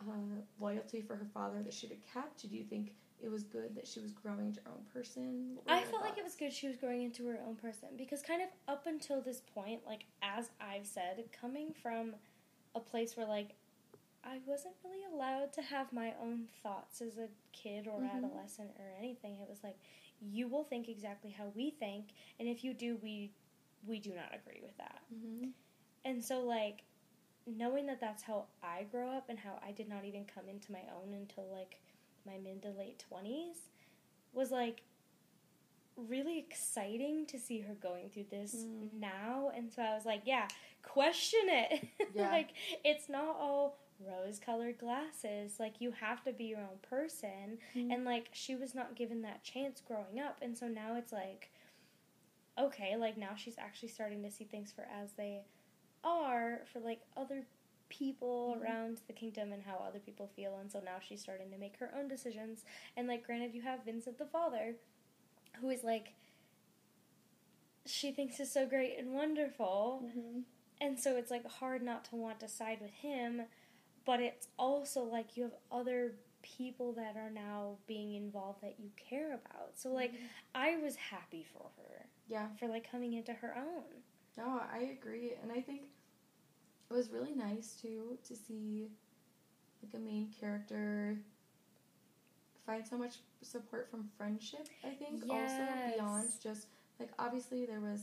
[0.00, 2.40] uh, loyalty for her father that she'd have kept?
[2.42, 5.58] Did you think it was good that she was growing into her own person?
[5.66, 8.40] I felt like it was good she was growing into her own person because kind
[8.40, 12.14] of up until this point, like as I've said, coming from
[12.74, 13.54] a place where like
[14.24, 18.10] I wasn't really allowed to have my own thoughts as a kid or Mhm.
[18.16, 19.38] adolescent or anything.
[19.40, 19.78] It was like
[20.20, 23.32] you will think exactly how we think, and if you do, we
[23.86, 25.02] we do not agree with that.
[25.12, 25.52] Mhm.
[26.04, 26.84] And so like
[27.46, 30.72] knowing that that's how I grow up and how I did not even come into
[30.72, 31.80] my own until like
[32.26, 33.70] my mid to late 20s
[34.32, 34.82] was like
[36.08, 38.92] really exciting to see her going through this Mm.
[39.00, 40.46] now and so I was like yeah
[40.82, 42.28] question it Yeah.
[42.30, 42.50] like
[42.84, 47.92] it's not all rose colored glasses like you have to be your own person Mhm.
[47.92, 51.50] and like she was not given that chance growing up and so now it's like
[52.58, 55.42] okay like now she's actually starting to see things for as they
[56.04, 57.44] are for like other
[57.88, 58.62] people Mhm.
[58.62, 61.76] around the kingdom and how other people feel and so now she's starting to make
[61.78, 62.64] her own decisions
[62.96, 64.76] and like granted you have Vincent the father
[65.60, 66.14] who is like
[67.86, 70.44] she thinks is so great and wonderful Mhm.
[70.80, 73.42] and so it's like hard not to want to side with him,
[74.04, 78.90] but it's also like you have other people that are now being involved that you
[78.96, 79.76] care about.
[79.78, 80.12] So like
[80.54, 82.54] I was happy for her Yeah.
[82.56, 84.04] for like coming into her own.
[84.36, 85.82] No, I agree, and I think
[86.90, 88.90] it was really nice too to see
[89.82, 91.18] like a main character
[92.68, 94.68] find so much support from friendship.
[94.84, 96.66] I think also beyond just
[97.00, 98.02] like obviously there was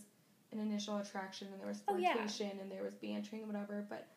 [0.51, 2.13] an initial attraction and there was Oh, yeah.
[2.13, 4.07] flirtation and there was bantering and whatever, but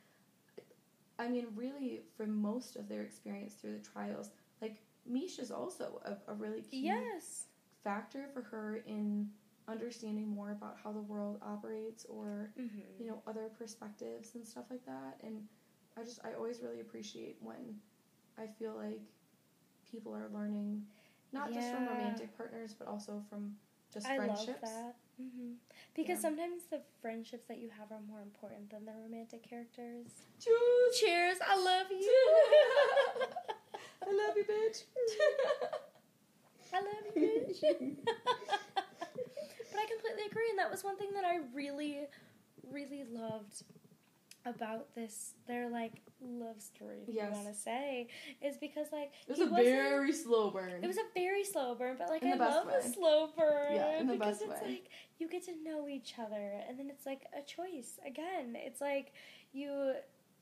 [1.19, 4.31] I mean, really, for most of their experience through the trials,
[4.63, 7.47] like Misha's also a, a really key Yes.
[7.85, 9.29] factor for her in
[9.67, 12.79] understanding more about how the world operates or Mm-hmm.
[12.99, 15.43] you know other perspectives and stuff like that and
[15.99, 17.77] i just i always really appreciate when
[18.39, 19.03] i feel like
[19.91, 20.83] people are learning
[21.33, 23.53] not just from romantic partners but also from
[23.93, 24.97] just I friendships love that.
[25.19, 25.53] hmm
[25.95, 26.23] Because Yeah.
[26.31, 30.07] sometimes the friendships that you have are more important than the romantic characters.
[30.41, 31.01] Choose.
[31.01, 31.39] Cheers!
[31.47, 32.13] I love you.
[34.03, 34.85] i love you bitch
[36.73, 37.61] I love you, bitch.
[38.05, 42.01] but I completely agree, and that was one thing that I really,
[42.71, 43.63] really loved
[44.49, 45.35] about this.
[45.47, 47.29] Their like love story, if Yes.
[47.29, 48.09] you want to say,
[48.43, 51.97] is because like it was a very slow burn It was a very slow burn,
[51.99, 52.75] but like I love way.
[52.79, 54.69] a slow burn Yeah, in the because it's way.
[54.69, 54.89] like
[55.19, 58.55] you get to know each other, and then it's like a choice again.
[58.57, 59.13] It's like
[59.53, 59.95] you.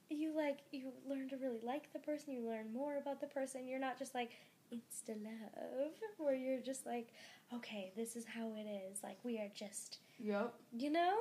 [0.09, 2.33] You like you learn to really like the person.
[2.33, 3.67] You learn more about the person.
[3.67, 4.31] You're not just like
[4.73, 7.09] insta love, where you're just like,
[7.53, 9.03] okay, this is how it is.
[9.03, 11.17] Like we are just, yep you know.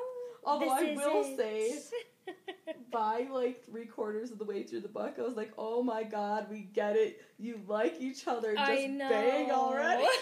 [0.45, 1.79] Although I will is say,
[2.91, 6.03] by like three quarters of the way through the book, I was like, "Oh my
[6.03, 7.21] god, we get it!
[7.37, 9.09] You like each other, just I know.
[9.09, 10.05] bang already."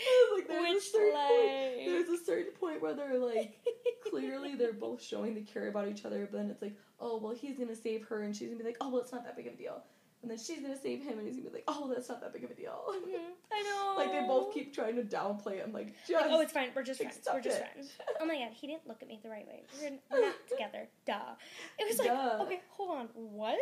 [0.00, 1.86] I was like, there's a certain point.
[1.86, 3.58] There's a certain point where they're like,
[4.10, 7.34] clearly they're both showing they care about each other, but then it's like, oh well,
[7.34, 9.46] he's gonna save her, and she's gonna be like, oh well, it's not that big
[9.46, 9.82] of a deal,
[10.22, 12.32] and then she's gonna save him, and he's gonna be like, oh, that's not that
[12.32, 12.82] big of a deal.
[12.88, 13.94] Mhm, I know.
[13.96, 15.64] like they both keep trying to downplay it.
[15.66, 16.70] I'm like, just Like, oh, it's fine.
[16.74, 17.18] We're just friends.
[17.32, 17.66] We're just it.
[17.72, 17.92] friends.
[18.20, 19.62] Oh my god, he didn't look at me the right way.
[19.80, 20.88] We're, we're not together.
[21.06, 21.34] Duh.
[21.78, 22.38] It was like, Duh.
[22.42, 23.08] okay, hold on.
[23.14, 23.52] What?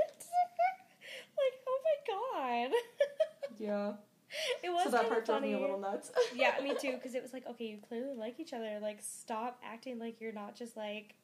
[1.37, 2.77] like, oh my god.
[3.59, 3.93] yeah.
[4.63, 6.11] It was so that part drove me a little nuts.
[6.35, 6.93] yeah, me too.
[6.93, 8.79] Because it was like, okay, you clearly like each other.
[8.83, 11.15] Like, stop acting like you're not just like,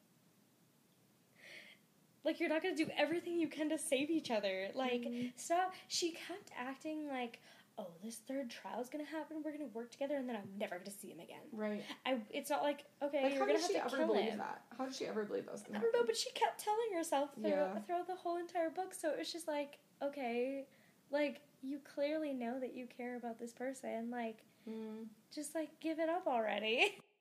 [2.23, 4.69] like you're not gonna do everything you can to save each other.
[4.73, 5.31] Like, Mhm.
[5.35, 5.73] stop.
[5.87, 7.39] She kept acting like,
[7.77, 9.41] oh, this third trial is gonna happen.
[9.43, 11.41] We're gonna work together, and then I'm never gonna see him again.
[11.51, 11.83] Right.
[12.05, 12.21] I.
[12.29, 14.37] It's not like okay, Like, you're how gonna did have she to ever believe him.
[14.39, 14.61] that?
[14.77, 17.49] How did she ever believe that I don't know, but she kept telling herself through,
[17.49, 17.79] Yeah.
[17.79, 18.93] throughout the whole entire book.
[18.93, 20.67] So it was just like, okay,
[21.09, 24.09] like you clearly know that you care about this person.
[24.11, 25.07] Like, Mm.
[25.33, 26.97] just like give it up already.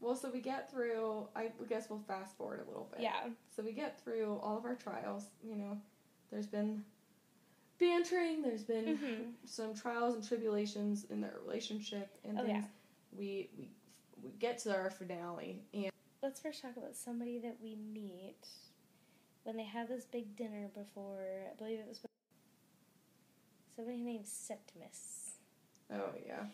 [0.00, 1.28] Well, so we get through.
[1.36, 3.02] I guess we'll fast forward a little bit.
[3.02, 3.28] yeah.
[3.54, 5.26] So we get through all of our trials.
[5.44, 5.78] You know,
[6.30, 6.82] there's been
[7.78, 8.42] bantering.
[8.42, 12.64] There's been hmm some trials and tribulations in their relationship and Oh, things.
[12.64, 13.18] yeah.
[13.18, 13.68] We we
[14.22, 15.90] we get to our finale, and
[16.22, 18.46] Let's first talk about somebody that we meet
[19.44, 21.46] when they have this big dinner before.
[21.50, 22.00] I believe it was
[23.74, 25.32] somebody named Septimus.
[25.92, 26.44] oh yeah,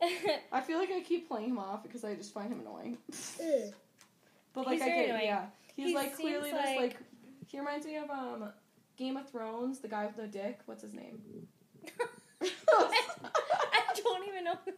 [0.52, 2.98] I feel like I keep playing him off because I just find him annoying.
[4.52, 5.24] But like He's I very get, annoying.
[5.26, 5.44] yeah,
[5.76, 6.96] he's He like clearly seems this like- like
[7.46, 8.50] he reminds me of um
[8.96, 10.58] Game of Thrones, the guy with the dick.
[10.66, 11.22] What's his name?
[12.42, 14.56] I don't even know.
[14.66, 14.72] you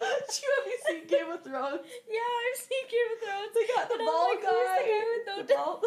[0.00, 1.80] have you seen Game of Thrones?
[2.08, 3.50] Yeah, I've seen Game of Thrones.
[3.54, 4.48] They got the But I'm bald like, guy.
[4.50, 5.56] who's the guy with no the dick?
[5.56, 5.84] bald,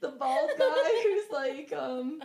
[0.00, 2.22] the bald guy who's like um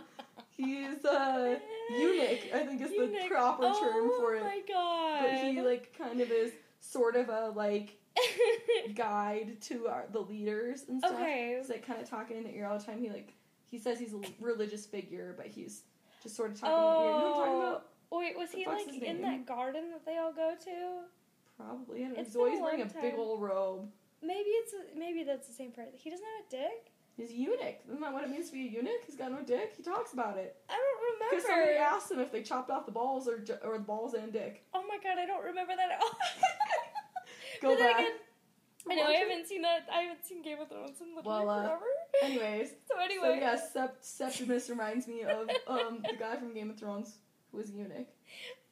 [0.56, 1.58] he's uh
[1.90, 2.40] eunuch.
[2.54, 3.28] I think is the Eunuch.
[3.30, 3.72] proper term
[4.10, 4.42] oh for Oh it.
[4.42, 5.22] my god.
[5.22, 7.96] But he like kind of is sort of a like
[8.94, 11.12] guide to our the leaders and stuff.
[11.14, 11.56] okay.
[11.58, 12.98] He's like kind of talking in the ear all the time.
[12.98, 13.34] He like
[13.70, 15.82] he says he's a religious figure, but he's
[16.22, 17.04] just sort of talking in the ear.
[17.04, 17.68] You know what I'm talking Oh.
[17.68, 17.88] about?
[18.12, 21.00] Wait, was The he like in that garden that they all go to?
[21.56, 22.00] Probably.
[22.00, 22.22] I don't know.
[22.24, 23.88] He's always wearing a big old robe.
[24.22, 25.92] Maybe it's a, maybe that's the same person.
[25.96, 26.92] He doesn't have a dick.
[27.16, 27.76] He's a eunuch.
[27.86, 29.04] Isn't that what it means to be a eunuch?
[29.06, 29.74] He's got no dick.
[29.76, 30.56] He talks about it.
[30.68, 31.36] I don't remember.
[31.36, 34.14] Because somebody asked him if they chopped off the balls or ju- or the balls
[34.14, 34.64] and dick.
[34.74, 36.10] Oh my god, I don't remember that at all.
[37.62, 38.00] Go back.
[38.00, 38.12] again,
[38.90, 39.86] I know I haven't seen that.
[39.92, 41.84] I haven't seen Game of Thrones in literally Well, uh, forever.
[42.22, 46.70] Anyways, so so anyway, yeah, Sept- Septimus reminds me of um the guy from Game
[46.70, 47.18] of Thrones
[47.52, 48.08] who was a eunuch.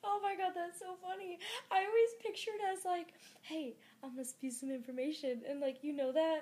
[0.04, 1.38] Oh my god, that's so funny.
[1.70, 6.10] I always pictured as like, hey, I'm gonna spew some information, and like you know
[6.12, 6.40] that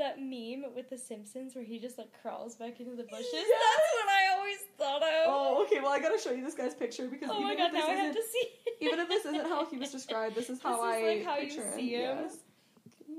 [0.00, 3.28] that meme with the Simpsons where he just like crawls back into the bushes.
[3.32, 3.46] Yes!
[3.48, 5.24] That's what I always thought of.
[5.26, 5.80] Oh, okay.
[5.80, 7.80] Well, I gotta show you this guy's picture because Oh even my if god, this
[7.84, 8.38] now I isn't have to see.
[8.66, 8.72] it.
[8.80, 11.26] even if this isn't how he was described, this is how This I is, like,
[11.26, 12.18] how you picture see him.
[12.18, 12.36] Yes.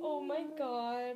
[0.04, 1.16] Oh my god.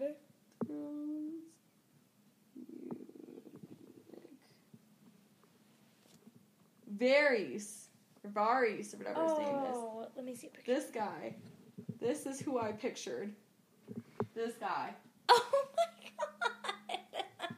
[6.98, 7.88] Varys.
[8.24, 9.76] Or Varys, or whatever his name is.
[9.76, 10.74] Oh, let me see a picture.
[10.74, 11.36] This guy.
[12.00, 13.34] This is who I pictured.
[14.34, 14.94] This guy.
[15.38, 17.56] Oh my god.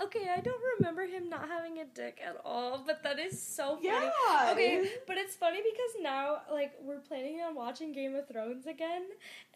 [0.04, 3.76] okay, I don't remember him not having a dick at all, but that is so
[3.76, 3.88] funny.
[3.88, 4.50] Yeah.
[4.52, 9.02] Okay, but it's funny because now, like, we're planning on watching Game of Thrones again,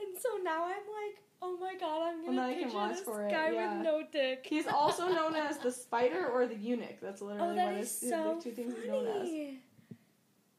[0.00, 3.50] and so now I'm like, oh my god, I'm gonna can picture this it, guy
[3.50, 3.76] yeah.
[3.76, 4.46] with no dick.
[4.48, 7.00] He's also known as the spider or the eunuch.
[7.00, 9.28] That's literally oh, that what his, so the two things he's known as.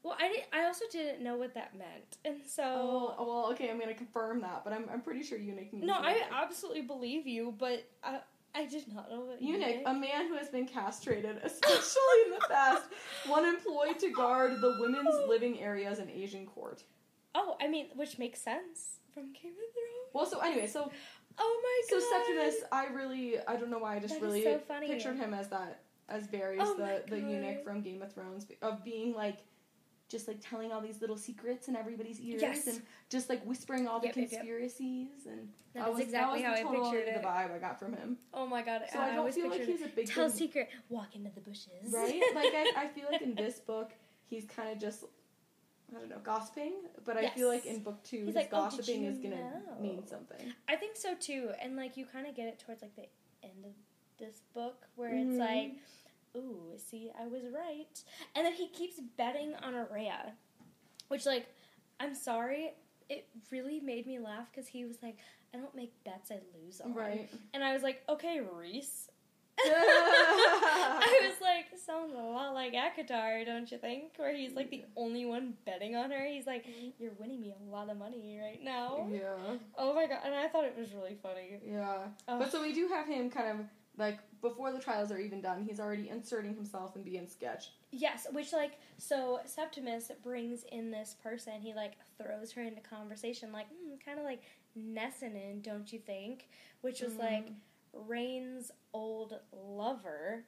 [0.04, 3.70] Well, I I also didn't know what that meant, and so Oh, oh, well, okay,
[3.70, 7.28] I'm gonna confirm that, but I'm, I'm pretty sure eunuch means no, I absolutely believe
[7.28, 8.20] you, but I
[8.56, 9.42] I did not know that.
[9.42, 12.84] Eunuch, a man who has been castrated, especially in the past,
[13.28, 16.84] one employed to guard the women's living areas in Asian court.
[17.36, 20.14] Oh, I mean, which makes sense from Game of Thrones.
[20.14, 20.90] Well, so anyway, so
[21.40, 22.02] Oh my god.
[22.02, 22.10] so.
[22.10, 25.50] Septimus, I really, I don't know why, I just That really so pictured him as
[25.50, 29.38] that, as Varys, Oh the the eunuch from Game of Thrones, of being like.
[30.10, 32.68] Just like telling all these little secrets in everybody's ears, Yes.
[32.68, 34.40] and just like whispering all the Yep, yep, yep.
[34.42, 37.24] conspiracies, and That was, exactly that how was I the total pictured the it.
[37.26, 38.18] vibe I got from him.
[38.34, 38.84] Oh my god.
[38.94, 40.70] So I, I don't feel like he's a big Tell secret.
[40.90, 41.92] Walk into the bushes.
[41.92, 42.22] right?
[42.34, 43.92] Like I, I feel like in this book
[44.30, 45.04] he's kind of just
[45.96, 46.74] I don't know gossiping,
[47.06, 49.36] but I feel like in book two He's his like, "Oh, gossiping you is gonna
[49.36, 50.54] know?" mean something.
[50.70, 53.08] I think so too, and like you kind of get it towards like the
[53.44, 53.72] end of
[54.20, 55.30] this book where Mhm.
[55.32, 55.72] it's like,
[56.38, 58.04] ooh, see, I was right,
[58.36, 60.32] and then he keeps betting on Oraya,
[61.10, 61.48] which like,
[62.00, 62.72] I'm sorry,
[63.10, 65.18] it really made me laugh because he was like,
[65.54, 67.30] I don't make bets I lose on, Right.
[67.54, 69.10] and I was like, okay, Rhys.
[69.66, 74.12] I was like, sounds a lot like ACOTAR, don't you think?
[74.18, 76.28] Where he's like the only one betting on her.
[76.28, 76.90] He's like, mm-hmm.
[77.00, 79.08] you're winning me a lot of money right now.
[79.12, 79.58] yeah.
[79.76, 81.60] Oh my god, and I thought it was really funny.
[81.66, 81.98] Yeah.
[82.28, 82.38] Oh.
[82.38, 83.66] But so we do have him kind of
[83.98, 87.72] like before the trials are even done, he's already inserting himself and being sketch.
[87.92, 91.54] Yes, which like so Septimus brings in this person.
[91.62, 94.42] He like throws her into conversation, like mm, kind of like
[94.78, 96.48] Nessanyn, don't you think?
[96.82, 97.48] Which was like
[98.08, 100.44] Raihn's old lover.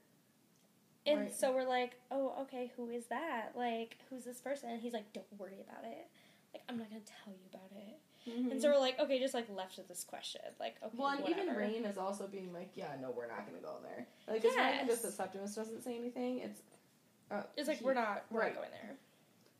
[1.05, 1.33] And Right.
[1.33, 3.53] so we're like, oh, okay, who is that?
[3.55, 4.69] Like, who's this person?
[4.69, 6.07] And he's like, don't worry about it.
[6.53, 7.99] Like, I'm not gonna tell you about it.
[8.25, 10.41] And so we're like, okay, just like left with this question.
[10.59, 11.01] Like, okay, Mm-hmm.
[11.01, 11.55] Well, and even.
[11.55, 14.05] Raihn is also being like, yeah, no, we're not gonna go there.
[14.27, 16.39] Like, it's not even just that Septimus doesn't say anything.
[16.39, 16.61] It's
[17.31, 18.53] uh, It's like he- we're not, we're right.
[18.53, 18.95] not going there.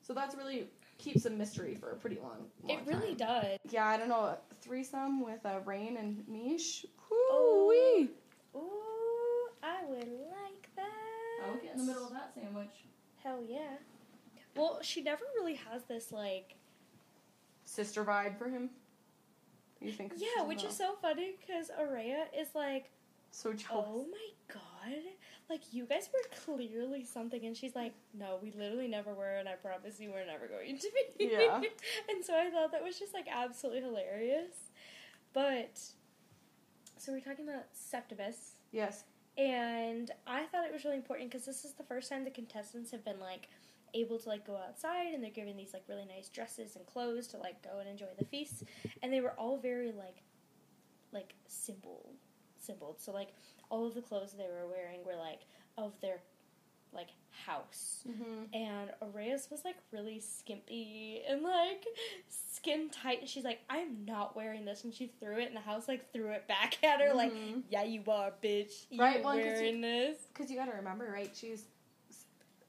[0.01, 2.45] So that's really keeps a mystery for a pretty long.
[2.63, 3.41] long It really time.
[3.41, 3.57] does.
[3.71, 4.21] Yeah, I don't know.
[4.21, 6.85] A threesome with uh, Raihn and Mish.
[7.11, 7.65] Oh.
[7.69, 8.09] Woo-wee.
[8.55, 11.47] Ooh, I would like that.
[11.47, 12.69] I would get in the middle of that sandwich.
[13.23, 13.77] Hell yeah.
[14.55, 16.55] Well, she never really has this like.
[17.69, 18.71] Sister vibe for him.
[19.79, 20.13] You think?
[20.17, 22.89] Yeah, which is so funny because Oraya is like,
[23.29, 23.85] so jealous.
[23.87, 25.03] oh my god,
[25.51, 29.47] like you guys were clearly something, and she's like, no, we literally never were, and
[29.47, 31.25] I promise you, we're never going to be.
[31.25, 31.57] Yeah.
[32.09, 34.71] and so I thought that was just like absolutely hilarious.
[35.31, 35.79] But
[36.97, 38.55] so we're talking about Septimus.
[38.71, 39.03] Yes.
[39.37, 42.89] And I thought it was really important because this is the first time the contestants
[42.91, 43.47] have been like
[43.93, 47.27] able to like go outside and they're given these like really nice dresses and clothes
[47.27, 48.63] to like go and enjoy the feast.
[49.03, 50.23] And they were all very like
[51.11, 52.11] like simple
[52.57, 52.95] simple.
[52.99, 53.29] So like
[53.69, 55.41] all of the clothes they were wearing were like
[55.77, 56.19] of their
[56.91, 57.09] like
[57.45, 58.03] house.
[58.09, 58.53] Mm-hmm.
[58.53, 61.85] And Oraya's was like really skimpy and like
[62.27, 63.19] skin tight.
[63.21, 64.83] And she's like, I'm not wearing this.
[64.83, 67.63] And she threw it, and the house like threw it back at her, like, Mhm.
[67.69, 68.85] Yeah, you are, bitch.
[68.89, 70.17] You Right, well, 'cause you- wearing this.
[70.33, 71.31] Because you got to remember, right?
[71.35, 71.65] She's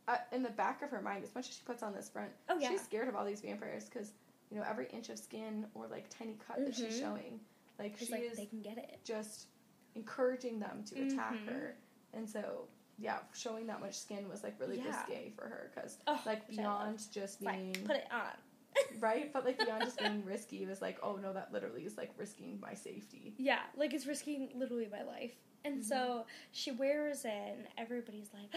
[0.09, 2.31] uh, in the back of her mind, as much as she puts on this front,
[2.49, 4.13] Oh yeah, she's scared of all these vampires because
[4.51, 7.01] you know every inch of skin or like tiny cut that she's Mhm.
[7.01, 7.41] showing,
[7.79, 9.01] like she like is they can get it.
[9.05, 9.47] just
[9.95, 11.47] encouraging them to attack Mhm.
[11.47, 11.77] her,
[12.13, 14.87] and so yeah, showing that much skin was like really Yeah.
[14.89, 18.37] risque for her because Oh, like beyond just being Like, put it on.
[19.01, 21.97] right, but like beyond just being risky, it was like oh no, that literally is
[21.97, 23.35] like risking my safety.
[23.39, 25.35] Yeah, like it's risking literally my life.
[25.65, 25.85] And Mhm.
[25.85, 28.51] so she wears it, and everybody's like,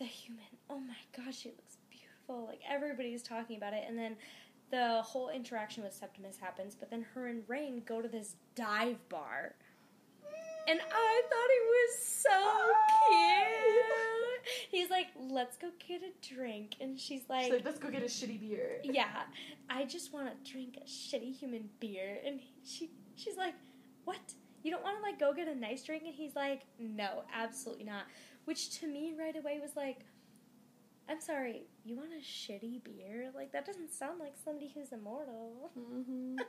[0.00, 0.42] the human.
[0.68, 2.46] Oh my gosh, she looks beautiful.
[2.48, 3.84] Like everybody's talking about it.
[3.86, 4.16] And then
[4.70, 8.96] the whole interaction with Septimus happens, but then her and Raihn go to this dive
[9.08, 9.54] bar.
[10.68, 12.30] And I thought it was so
[13.08, 14.70] cute.
[14.70, 16.76] He's like, let's go get a drink.
[16.80, 18.78] And she's like, She's like, let's go get a shitty beer.
[18.84, 19.22] yeah,
[19.68, 22.18] I just want to drink a shitty human beer.
[22.24, 23.54] And he, she, she's like,
[24.04, 24.18] what?
[24.62, 26.04] You don't want to like go get a nice drink?
[26.04, 28.04] And he's like, no, absolutely not.
[28.44, 30.04] Which to me right away was like,
[31.08, 33.30] I'm sorry, you want a shitty beer?
[33.34, 35.70] Like that doesn't sound like somebody who's immortal.
[35.74, 36.36] hmm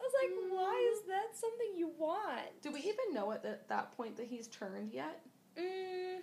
[0.00, 2.62] I was like, why is that something you want?
[2.62, 5.20] Do we even know at that that point that he's turned yet?
[5.58, 6.20] Mm,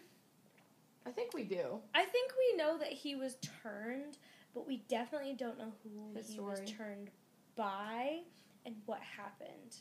[1.06, 1.80] I think we do.
[1.94, 4.18] I think we know that he was turned,
[4.56, 7.12] but we definitely don't know who His he was turned
[7.56, 8.22] by
[8.66, 9.78] and what happened.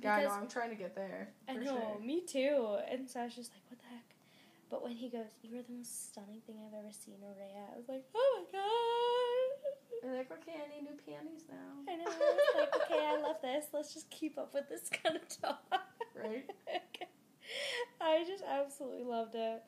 [0.00, 0.30] Yeah, I know.
[0.30, 1.30] I'm trying to get there.
[1.48, 2.00] I know, sure.
[2.04, 2.76] me too.
[2.90, 4.14] And so I was just like, what the heck?
[4.70, 7.76] But when he goes, you are the most stunning thing I've ever seen, Oraya, I
[7.76, 10.02] was like, oh my god.
[10.02, 11.92] They're like, okay, I need new panties now.
[11.92, 12.04] I know.
[12.04, 13.66] I was like, okay, I love this.
[13.72, 15.82] Let's just keep up with this kind of talk.
[16.14, 16.48] Right?
[18.00, 19.62] I just absolutely loved it.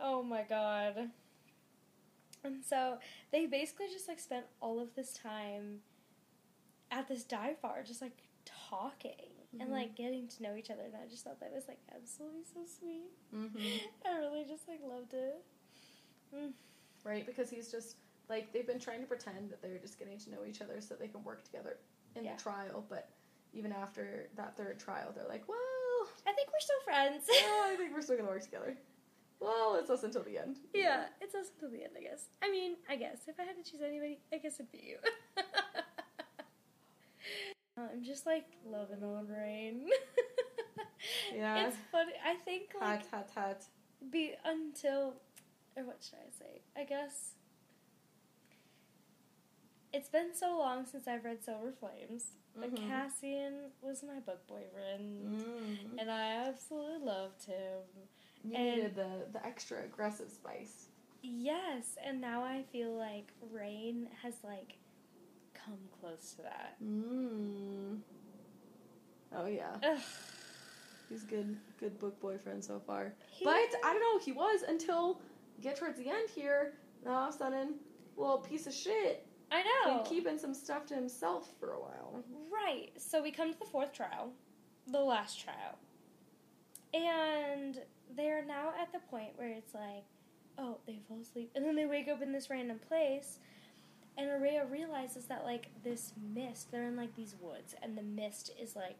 [0.00, 1.10] Oh my god.
[2.42, 2.98] And so
[3.32, 5.80] they basically just like spent all of this time
[6.90, 9.72] at this dive bar, just like talking and Mhm.
[9.72, 10.82] like getting to know each other.
[10.82, 13.10] And I just thought that was like absolutely so sweet.
[13.34, 13.86] Mm-hmm.
[14.06, 15.42] I really just like loved it.
[17.04, 17.24] Right?
[17.24, 17.96] Because he's just
[18.28, 20.94] like they've been trying to pretend that they're just getting to know each other so
[20.94, 21.78] they can work together
[22.16, 22.34] in Yeah.
[22.36, 23.10] the trial, but
[23.52, 25.56] even after that third trial, they're like, well,
[26.26, 27.24] I think we're still friends.
[27.28, 28.76] well, I think we're still gonna work together.
[29.38, 30.56] Well, it's us until the end.
[30.74, 32.30] yeah, it's us until the end, I guess.
[32.42, 34.96] I mean, I guess if I had to choose anybody, I guess it'd be you.
[37.76, 39.86] I'm just like loving on Raihn.
[41.32, 41.68] Yeah.
[41.68, 42.12] It's funny.
[42.24, 43.62] I think like Hot, hot, hot.
[44.10, 45.14] be until
[45.76, 46.62] or what should I say?
[46.76, 47.32] I guess
[49.92, 52.24] it's been so long since I've read Silver Flames.
[52.58, 52.88] But Mhm.
[52.88, 55.42] Cassian was my book boyfriend.
[55.42, 55.98] Mm.
[56.00, 57.82] And I absolutely loved him.
[58.42, 60.88] You and- needed the, the extra aggressive spice.
[61.22, 64.78] Yes, and now I feel like Raihn has like
[65.66, 66.76] come close to that.
[66.82, 67.98] Mm.
[69.34, 69.98] Oh yeah, Ugh.
[71.08, 73.12] he's good, good book boyfriend so far.
[73.30, 75.20] He- But I don't know, he was until
[75.60, 76.74] get towards the end here.
[77.04, 77.74] Now all of a sudden,
[78.16, 79.96] little piece of shit, I know.
[79.96, 82.22] been keeping some stuff to himself for a while.
[82.50, 82.90] Right.
[82.96, 84.30] So we come to the fourth trial,
[84.86, 85.78] the last trial.
[86.94, 87.80] And
[88.16, 90.04] they're now at the point where it's like,
[90.58, 91.50] oh, they fall asleep.
[91.54, 93.38] And then they wake up in this random place.
[94.18, 98.50] And Oraya realizes that, like, this mist, they're in, like, these woods, and the mist
[98.60, 98.96] is, like,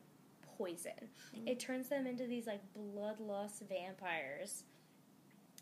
[0.59, 0.93] poison.
[1.37, 1.49] Mm.
[1.49, 4.65] It turns them into these like bloodlust vampires.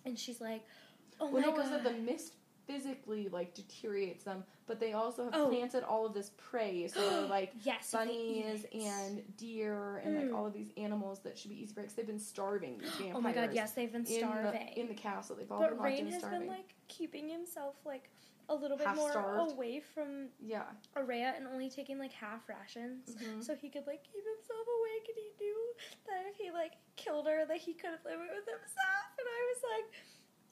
[0.05, 0.63] And she's like,
[1.19, 2.35] "Oh well, my no, god!" that the mist
[2.67, 5.49] physically like deteriorates them, but they also have Oh.
[5.49, 10.15] planted all of this prey, so like yes, so they eat bunnies and deer and
[10.15, 10.35] like Mm.
[10.37, 13.17] all of these animals that should be easy prey they've been starving these vampires.
[13.17, 13.51] Oh my god!
[13.53, 14.53] Yes, they've been in starving.
[14.53, 15.35] the in the castle.
[15.37, 16.41] They've all but been locked Raihn in has starving.
[16.41, 18.11] been like keeping himself like
[18.49, 19.53] a little bit more starved.
[19.53, 20.64] away from yeah.
[20.97, 23.14] Oraya and only taking like half rations.
[23.16, 23.42] Mhm.
[23.42, 25.74] So he could like keep himself awake and he knew
[26.07, 29.40] that if he like killed her that he couldn't live it with himself and I
[29.55, 29.92] was like,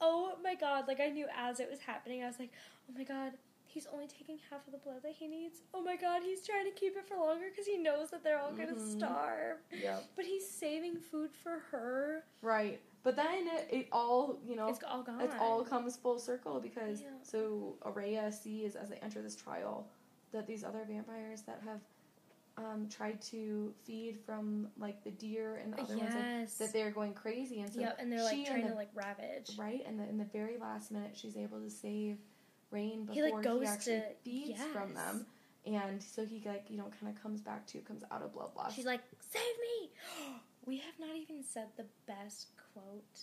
[0.01, 2.51] Oh my god, like I knew as it was happening, I was like,
[2.89, 3.33] Oh my god,
[3.65, 5.61] he's only taking half of the blood that he needs.
[5.73, 8.39] Oh my god, he's trying to keep it for longer because he knows that they're
[8.39, 8.97] all gonna Mhm.
[8.97, 9.59] starve.
[9.71, 9.99] Yeah.
[10.15, 12.25] But he's saving food for her.
[12.41, 12.81] Right.
[13.03, 15.21] But then it, it all you know It's all gone.
[15.21, 17.07] it all comes full circle because Yeah.
[17.21, 19.87] so Oraya sees as they enter this trial
[20.31, 21.81] that these other vampires that have
[22.55, 26.91] um, tried to feed from like the deer and the other ones like, that they're
[26.91, 29.51] going crazy and so yep, and they're like trying the- to like ravage.
[29.57, 32.17] right and the, in the very last minute she's able to save
[32.71, 35.25] Raihn He, before like, he, actually to- feeds from them
[35.65, 38.49] and so he like you know kind of comes back to comes out of blood
[38.55, 39.01] bloodlust She's like,
[39.31, 39.91] "Save me!"
[40.65, 43.19] We have not even said the best quote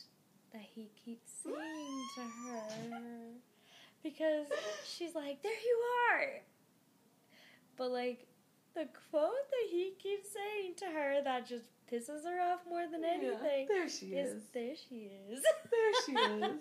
[0.53, 3.33] that he keeps saying to her
[4.03, 4.47] because
[4.85, 5.79] she's like, "There you
[6.13, 6.41] are,"
[7.77, 8.27] but like
[8.75, 13.03] the quote that he keeps saying to her that just pisses her off more than
[13.03, 16.53] Yeah, anything there she is, is "There she is." There she is.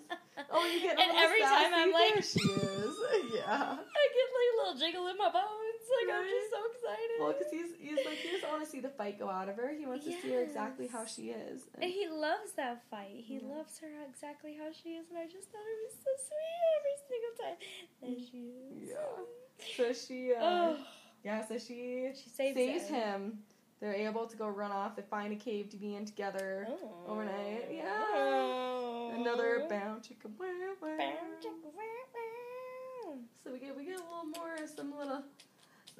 [0.52, 1.70] Oh, you get And every time.
[1.74, 2.96] I'm like- there she is.
[3.34, 3.76] Yeah.
[3.76, 5.69] I get like a little jiggle in my bones.
[5.90, 7.16] Like I'm just so excited.
[7.20, 9.56] Well, because he's he's like he just want to see the fight go out of
[9.56, 9.70] her.
[9.76, 11.62] He wants to see her exactly how she is.
[11.80, 13.16] And he loves that fight.
[13.26, 13.54] He Yeah.
[13.56, 16.96] loves her exactly how she is, and I just thought it was so sweet every
[17.10, 17.58] single time.
[18.00, 18.42] There she
[18.82, 18.88] is.
[18.90, 19.74] Yeah.
[19.76, 20.76] so she, uh, Oh,
[21.24, 22.94] yeah, so she she saves, saves him.
[23.22, 23.38] him.
[23.80, 24.94] They're able to go run off.
[24.96, 26.66] They find a cave to be in together.
[26.68, 27.04] Oh.
[27.12, 27.68] overnight.
[27.72, 27.84] Yeah.
[28.14, 29.12] Oh.
[29.18, 30.46] Another bound chicka wow
[30.82, 30.96] wow.
[30.98, 33.14] Bound chicka wow wow.
[33.42, 35.22] So we get we get a little more some little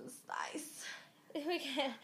[0.01, 0.85] some spice.
[1.47, 1.95] We can-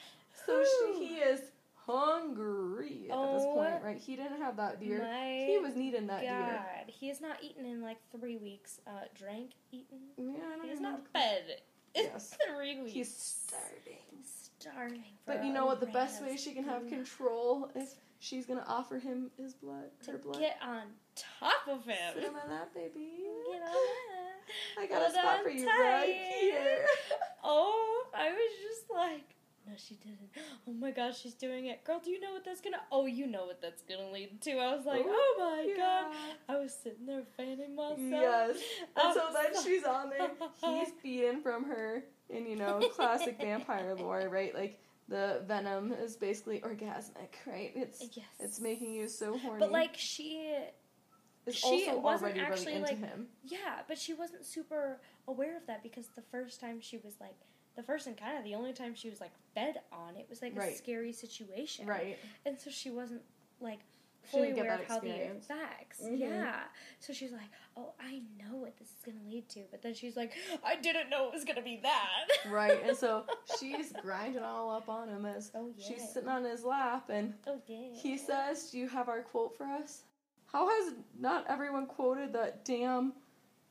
[0.47, 0.62] So
[0.94, 1.40] she, he is
[1.86, 3.99] hungry at this Oh point, right?
[3.99, 5.05] He didn't have that deer.
[5.49, 6.30] He was needing that deer.
[6.30, 8.80] God, he has not eaten in like three weeks.
[8.86, 9.99] Uh, drank, eaten.
[10.16, 11.42] Yeah, I don't He has even not fed.
[11.94, 12.36] in Yes.
[12.57, 12.92] three weeks.
[12.92, 14.22] He's starving.
[14.61, 15.03] starving.
[15.26, 15.80] But you know what?
[15.80, 20.18] The best way she can have control is she's gonna offer him his blood, her
[20.18, 20.38] blood.
[20.38, 20.82] get on
[21.16, 22.14] top of him.
[22.14, 23.09] Sit on my lap, baby.
[23.51, 24.26] Get on that.
[24.78, 25.80] I got a spot for you tight.
[25.80, 26.86] right here.
[27.49, 29.36] Oh, I was just like,
[29.68, 30.30] no, she didn't.
[30.68, 31.84] Oh my gosh, she's doing it.
[31.84, 32.80] Girl, do you know what that's gonna?
[32.90, 34.53] Oh, you know what that's gonna lead to.
[34.59, 36.12] I was like, Ooh, oh my god.
[36.49, 37.99] I was sitting there fanning myself.
[38.01, 38.57] Yes.
[38.97, 40.30] And so then like- she's on there.
[40.61, 44.53] He's feeding from her in, you know, classic vampire lore, right?
[44.55, 47.70] Like the venom is basically orgasmic, right?
[47.76, 48.26] It's Yes.
[48.40, 49.61] it's making you so horny.
[49.61, 50.53] But like she,
[51.47, 53.26] it's she also wasn't already actually, really into like, him.
[53.44, 57.36] yeah, but she wasn't super aware of that because the first time she was like,
[57.76, 60.40] the first and kind of the only time she was like fed on it was
[60.42, 61.86] like a scary situation.
[61.86, 62.18] Right.
[62.47, 63.20] And so she wasn't
[63.61, 63.80] like
[64.22, 66.01] fully aware of how the effects.
[66.03, 66.18] Mhm.
[66.18, 66.62] Yeah.
[66.99, 70.16] So she's like, "Oh, I know what this is gonna lead to," but then she's
[70.16, 70.32] like,
[70.64, 72.82] "I didn't know it was gonna be that." Right.
[72.82, 73.24] And so
[73.61, 75.86] she's grinding all up on him as oh yeah.
[75.86, 77.94] she's sitting on his lap and Oh yeah.
[77.94, 80.03] he says, Do you have our quote for us?
[80.57, 83.12] How has not everyone quoted that damn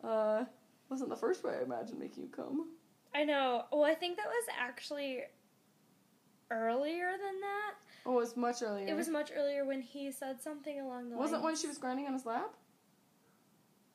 [0.03, 0.45] uh
[0.87, 2.67] wasn't the first way I imagined making you come?
[3.11, 3.63] I know.
[3.71, 5.21] Well, I think that was actually
[6.51, 7.73] earlier than that.
[8.05, 8.87] Oh, it was much earlier.
[8.87, 11.43] It was much earlier when he said something along the Wasn't lines.
[11.45, 12.53] when she was grinding on his lap?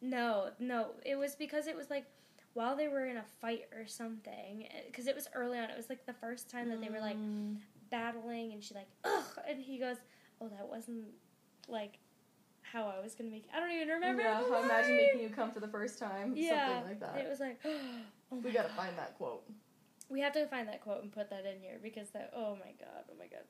[0.00, 0.88] No, no.
[1.06, 2.06] It was because it was like
[2.54, 4.66] while they were in a fight or something.
[4.86, 5.70] Because it was early on.
[5.70, 7.58] It was like the first time that they were like Mm.
[7.88, 9.98] battling, and she like ugh, and he goes,
[10.40, 11.04] "Oh, that wasn't
[11.68, 12.00] like
[12.72, 14.22] how I was gonna make." I don't even remember.
[14.22, 16.34] Yeah, how imagine making you come for the first time.
[16.36, 17.16] Yeah, Something like that.
[17.24, 18.76] it was like, oh We gotta God.
[18.76, 19.42] find that quote.
[20.09, 22.32] We have to find that quote and put that in here because that.
[22.34, 23.05] Oh my god!
[23.10, 23.42] Oh my god!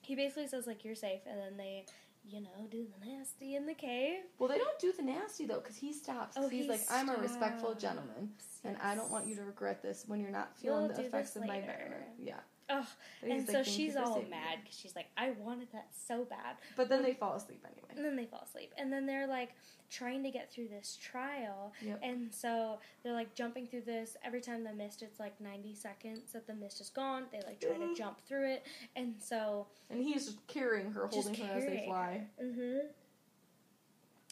[0.00, 1.84] He basically says like you're safe, and then they,
[2.24, 4.20] you know, do the nasty in the cave.
[4.38, 6.36] Well, they don't do the nasty though, because he stops.
[6.38, 7.82] Oh, he's he like, I'm a respectful stops.
[7.82, 8.30] gentleman,
[8.64, 11.36] and I don't want you to regret this when you're not You'll feeling the effects
[11.36, 11.92] of my venom.
[12.18, 12.34] Yeah.
[12.70, 12.84] Ugh,
[13.22, 16.56] But and so like, she's all mad because she's like, I wanted that so bad.
[16.76, 17.88] But then they fall asleep anyway.
[17.96, 18.72] And then they fall asleep.
[18.76, 19.50] And then they're like
[19.90, 21.72] trying to get through this trial.
[21.80, 22.00] Yep.
[22.02, 24.16] And so they're like jumping through this.
[24.22, 27.24] Every time the mist, it's like 90 seconds that the mist is gone.
[27.32, 28.66] They like try to jump through it.
[28.96, 29.66] And so.
[29.88, 32.26] And he's carrying her, holding her as they fly.
[32.40, 32.78] hmm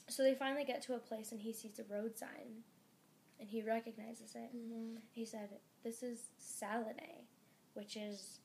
[0.08, 2.62] So they finally get to a place and he sees a road sign.
[3.40, 4.50] And he recognizes it.
[5.12, 5.48] He said,
[5.84, 7.24] This is Salinae,
[7.76, 8.40] which is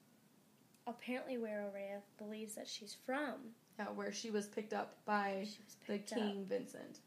[0.87, 3.35] apparently where Oraya believes that she's from.
[3.79, 5.55] Yeah, where she was picked up by was
[5.87, 6.17] the picked up.
[6.17, 6.99] King Vincent.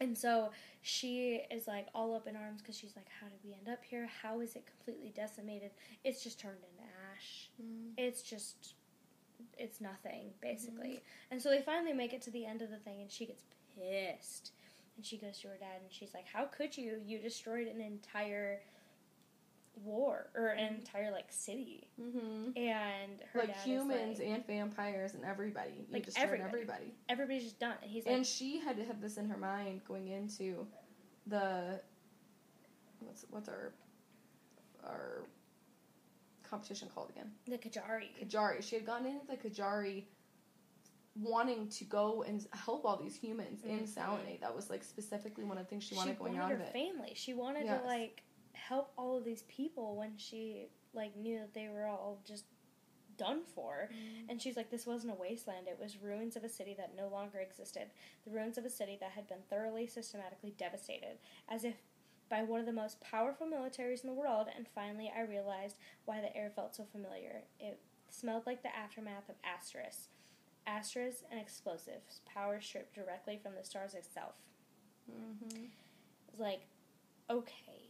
[0.00, 0.50] And so
[0.80, 3.84] she is like all up in arms because she's like, How did we end up
[3.84, 4.08] here?
[4.22, 5.70] How is it completely decimated?
[6.04, 7.50] It's just turned into ash.
[7.62, 7.92] Mm.
[7.98, 8.74] It's just,
[9.58, 10.88] it's nothing, basically.
[10.88, 11.32] Mm.
[11.32, 13.44] And so they finally make it to the end of the thing and she gets
[13.76, 14.52] pissed.
[14.96, 17.00] And she goes to her dad and she's like, How could you?
[17.04, 18.60] You destroyed an entire
[19.74, 21.88] war or an entire like city.
[22.00, 22.56] Mm-hmm.
[22.56, 25.70] And her Like humans like, and vampires and everybody.
[25.78, 26.48] You Like destroyed everybody.
[26.52, 26.94] everybody.
[27.08, 27.74] everybody's just done.
[27.82, 30.66] And he's like, And she had to have this in her mind going into
[31.26, 31.80] the
[33.00, 33.72] what's what's our
[34.84, 35.24] our
[36.42, 37.30] competition called again?
[37.46, 38.08] The Kejari.
[38.22, 38.62] Kejari.
[38.62, 40.04] She had gone into the Kejari
[41.16, 43.88] wanting to go and help all these humans in Mhm.
[43.88, 44.40] Salinae.
[44.40, 46.60] That was like specifically one of the things she wanted going wanted out her of
[46.62, 46.72] it.
[46.72, 47.12] family.
[47.14, 47.80] She wanted Yes.
[47.80, 48.22] to like
[48.70, 52.44] help all of these people when she like knew that they were all just
[53.18, 53.90] done for.
[53.92, 54.30] Mm-hmm.
[54.30, 55.66] And she's like, this wasn't a wasteland.
[55.66, 57.88] It was ruins of a city that no longer existed.
[58.24, 61.18] The ruins of a city that had been thoroughly, systematically devastated,
[61.48, 61.74] as if
[62.30, 64.46] by one of the most powerful militaries in the world.
[64.56, 67.42] And finally, I realized why the air felt so familiar.
[67.58, 70.06] It smelled like the aftermath of Asteris.
[70.68, 74.34] Asteris and explosives, power stripped directly from the stars itself.
[75.10, 75.64] Mm-hmm.
[76.28, 76.60] It's like,
[77.28, 77.89] okay,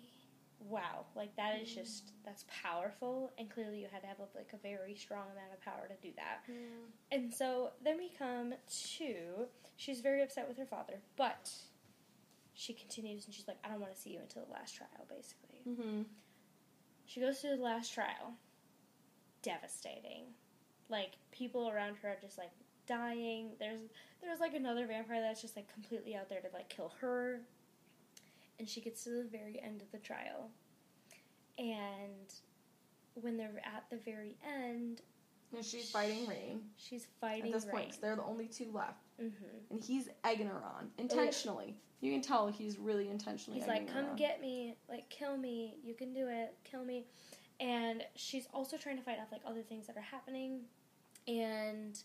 [0.60, 4.50] wow, like that is just that's powerful, and clearly you had to have a, like
[4.52, 6.44] a very strong amount of power to do that.
[7.10, 8.54] And so then we come
[8.96, 9.46] to
[9.76, 11.50] she's very upset with her father, but
[12.54, 15.06] she continues and she's like, I don't want to see you until the last trial,
[15.08, 15.62] basically.
[15.66, 16.02] Mm-hmm.
[17.06, 18.34] She goes to the last trial.
[19.42, 20.26] Devastating.
[20.90, 22.50] Like people around her are just like
[22.86, 23.52] dying.
[23.58, 23.80] There's
[24.20, 27.40] there's like another vampire that's just like completely out there to like kill her.
[28.60, 30.50] And she gets to the very end of the trial.
[31.58, 32.30] And
[33.14, 35.00] when they're at the very end,
[35.54, 37.70] And she's fighting Raihn she's fighting at this Raihn.
[37.70, 37.98] point.
[38.02, 39.02] They're the only two left.
[39.18, 39.28] hmm
[39.70, 40.90] And he's egging her on.
[40.98, 41.74] Intentionally.
[42.02, 44.76] You can tell he's really intentionally He's like, "Come get me!
[44.88, 45.76] Like, kill me!
[45.82, 46.54] You can do it!
[46.64, 47.06] Kill me!"
[47.60, 50.62] And she's also trying to fight off like other things that are happening,
[51.28, 51.98] and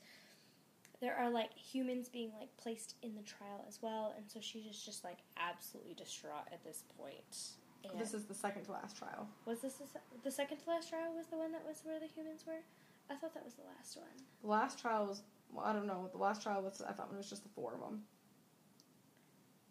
[1.05, 4.63] there are like humans being like placed in the trial as well, and so she's
[4.63, 7.51] just just like absolutely distraught at this point.
[7.87, 9.27] And This is the second to last trial.
[9.45, 11.13] was this the, se- the second to last trial?
[11.15, 12.63] Was the one that was where the humans were?
[13.11, 14.07] I thought that was the last one.
[14.41, 15.21] The last trial was,
[15.53, 16.09] well, I don't know.
[16.11, 18.01] The last trial was, I thought it was just the four of them.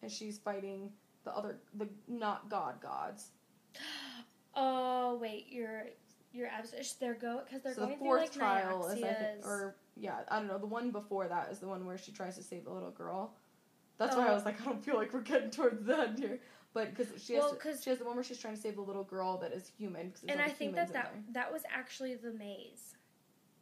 [0.03, 0.93] And she's fighting
[1.25, 3.31] the other, the not god gods.
[4.57, 5.87] Oh wait, you're
[6.33, 9.45] you're absolutely they're go because they're so going the through like trial is, I think,
[9.45, 10.59] or yeah, I don't know.
[10.59, 13.35] The one before that is the one where she tries to save the little girl.
[13.99, 14.19] That's oh.
[14.19, 14.35] why I Oh.
[14.35, 16.41] was like, I don't feel like we're getting towards the end here.
[16.73, 18.61] But because she, Well, has to- 'cause- she has the one where she's trying to
[18.61, 20.13] save the little girl that is human.
[20.29, 22.97] And I think that that that was actually the maze.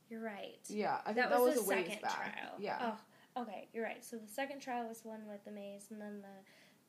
[0.09, 0.59] You're right.
[0.69, 2.17] Yeah, I think that, that, was, was, the a ways second back.
[2.35, 2.53] trial.
[2.59, 2.95] Yeah.
[3.37, 3.69] Oh, okay.
[3.73, 4.03] You're right.
[4.05, 6.29] So the second trial was one with the maze, and then the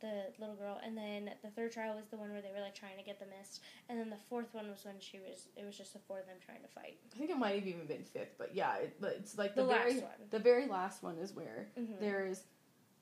[0.03, 2.75] the little girl, and then the third trial was the one where they were like
[2.75, 5.47] trying to get the mist, and then the fourth one was when she was.
[5.55, 6.97] It was just the four of them trying to fight.
[7.15, 9.61] I think it might have even been fifth, but yeah, it, but it's like The,
[9.63, 10.11] the, last very one.
[10.29, 11.99] the very last one is where Mhm.
[11.99, 12.43] there's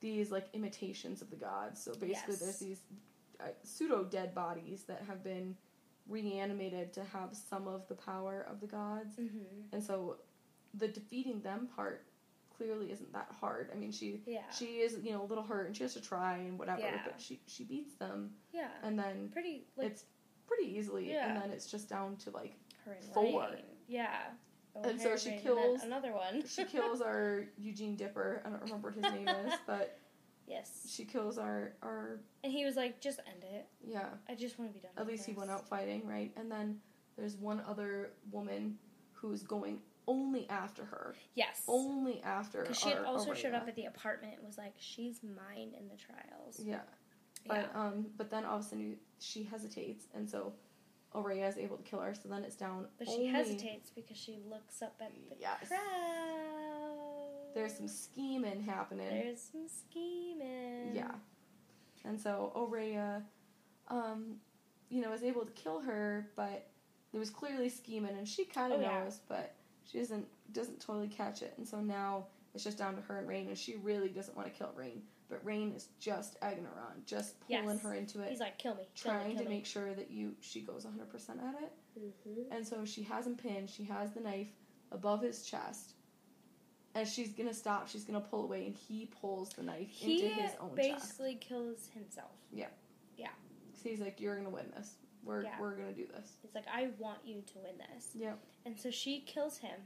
[0.00, 1.82] these like imitations of the gods.
[1.82, 2.38] So basically, Yes.
[2.40, 2.80] there's these
[3.40, 5.56] uh, pseudo dead bodies that have been
[6.08, 9.64] reanimated to have some of the power of the gods, Mhm.
[9.72, 10.18] and so
[10.74, 12.06] the defeating them part
[12.62, 13.70] clearly isn't that hard.
[13.72, 14.48] I mean, she Yeah.
[14.50, 17.02] she is you know a little hurt and she has to try and whatever, Yeah.
[17.04, 18.70] but she she beats them, yeah.
[18.82, 20.04] and then Pretty like it's
[20.46, 21.28] pretty easily, Yeah.
[21.28, 23.48] and then it's just down to like her and four.
[23.88, 24.32] Yeah.
[24.74, 26.46] Oh, And so she Raihn, and then kills- another one.
[26.46, 28.42] she kills our Eugene Dipper.
[28.44, 29.98] I don't remember what his name is, but
[30.46, 30.86] yes.
[30.88, 33.68] she kills our our And he was like, "Just end it.
[33.82, 34.10] yeah.
[34.28, 36.32] I just want to be done." At least he went out fighting, right?
[36.36, 36.80] And then
[37.16, 38.78] there's one other woman
[39.12, 41.62] who's going only after her, Yes.
[41.68, 42.62] only after.
[42.62, 45.72] Because she had our also showed up at the apartment and was like, she's mine
[45.78, 46.60] in the trials.
[46.62, 46.80] Yeah,
[47.46, 47.66] Yeah.
[47.72, 50.52] but um, but then all of a sudden she hesitates, and so
[51.14, 52.14] Oraya is able to kill her.
[52.14, 52.86] So then it's down.
[52.98, 55.68] But only, she hesitates because she looks up at the Yes.
[55.68, 55.78] crowd.
[57.54, 59.08] There's some scheming happening.
[59.08, 60.94] There's some scheming.
[60.94, 61.12] Yeah.
[62.04, 63.22] And so Oraya,
[63.88, 64.36] um,
[64.88, 66.66] you know, is able to kill her, but
[67.12, 69.04] there was clearly scheming, and she kind of Oh, yeah.
[69.04, 69.54] knows, but
[69.90, 71.54] she doesn't doesn't totally catch it.
[71.56, 74.52] And so now it's just down to her and Raihn, and she really doesn't want
[74.52, 75.00] to kill Raihn,
[75.30, 77.82] but Raihn is just egging her on, just pulling Yes.
[77.82, 78.82] her into it, He's like, kill me.
[78.94, 79.56] Kill trying me, kill to me.
[79.56, 81.72] make sure that you she goes 100 percent at it.
[81.98, 82.52] Mm-hmm.
[82.52, 83.70] And so she has him pinned.
[83.70, 84.48] She has the knife
[84.90, 85.94] above his chest.
[86.94, 87.88] And she's gonna stop.
[87.88, 91.00] She's gonna pull away, and he pulls the knife He into his own chest.
[91.00, 92.32] basically kills himself.
[92.52, 92.66] Yeah.
[93.16, 93.28] Yeah.
[93.82, 95.60] So he's like, "You're gonna win this." We're Yeah.
[95.60, 96.36] we're gonna do this.
[96.44, 98.10] It's like, I want you to win this.
[98.14, 98.38] Yep.
[98.66, 99.78] And so she kills him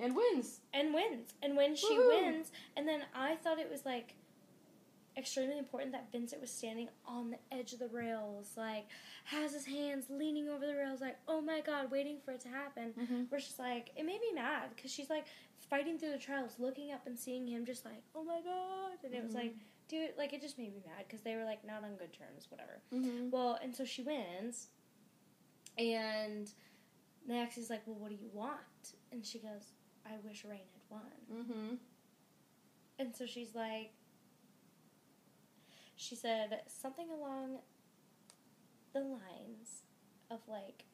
[0.00, 0.60] And wins.
[0.72, 1.34] and wins.
[1.42, 2.08] And when she Woohoo!
[2.08, 4.14] wins, and then I thought it was like
[5.16, 8.86] extremely important that Vincent was standing on the edge of the rails, like
[9.24, 12.48] has his hands leaning over the rails, like oh my god, waiting for it to
[12.48, 12.94] happen.
[12.98, 13.22] Mm-hmm.
[13.28, 15.26] Where she's like, it made me mad because she's like
[15.68, 19.14] fighting through the trials, looking up and seeing him, just like oh my god, and
[19.14, 19.54] it was like,
[19.92, 22.46] dude, like it just made me mad because they were like not on good terms,
[22.48, 22.80] whatever.
[22.92, 23.30] Mm-hmm.
[23.30, 24.68] Well, and so she wins,
[25.78, 26.50] and
[27.28, 28.56] Max is like, well, what do you want?
[29.12, 29.72] And she goes,
[30.06, 31.02] I wish Raihn had won.
[31.32, 31.74] Mm-hmm.
[32.98, 33.92] And so she's like,
[35.96, 37.58] she said something along
[38.94, 39.82] the lines
[40.30, 40.84] of like,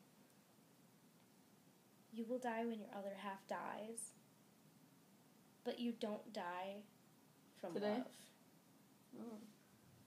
[2.12, 4.12] you will die when your other half dies,
[5.64, 6.82] but you don't die
[7.60, 7.90] from Today?
[7.98, 8.06] love.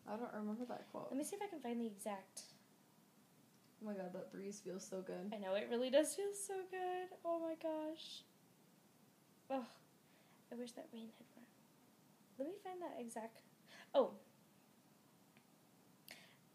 [0.07, 1.07] I don't remember that quote.
[1.09, 2.41] Let me see if I can find the exact.
[3.81, 5.31] Oh my god, that breeze feels so good.
[5.33, 7.17] I know it really does feel so good.
[7.25, 8.23] Oh my gosh.
[9.49, 9.65] Oh,
[10.51, 11.45] I wish that Raihn had run.
[12.39, 13.41] Let me find that exact.
[13.93, 14.11] Oh.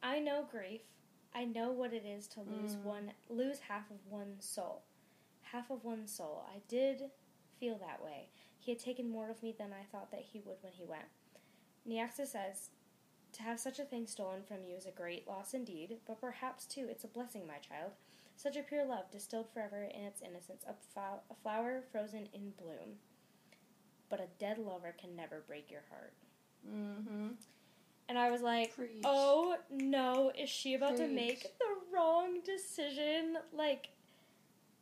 [0.03, 0.83] I know grief.
[1.35, 2.83] I know what it is to lose Mm.
[2.85, 4.83] one, lose half of one's soul.
[5.43, 6.45] Half of one's soul.
[6.49, 7.11] I did
[7.59, 8.31] feel that way.
[8.59, 11.09] He had taken more of me than I thought that he would when he went.
[11.89, 12.71] Nyaxia says,
[13.33, 16.67] To have such a thing stolen from you is a great loss indeed, but perhaps
[16.67, 17.93] too it's a blessing, my child.
[18.37, 22.53] Such a pure love, distilled forever in its innocence, a, fo- a flower frozen in
[22.59, 22.99] bloom.
[24.09, 26.13] But a dead lover can never break your heart.
[26.71, 27.29] Mm-hmm.
[28.09, 29.03] And I was like, Preach.
[29.05, 33.37] oh no, is she about to make the wrong decision?
[33.53, 33.89] Like,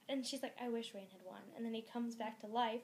[0.08, 1.40] and she's like, I wish Raihn had won.
[1.56, 2.82] And then he comes back to life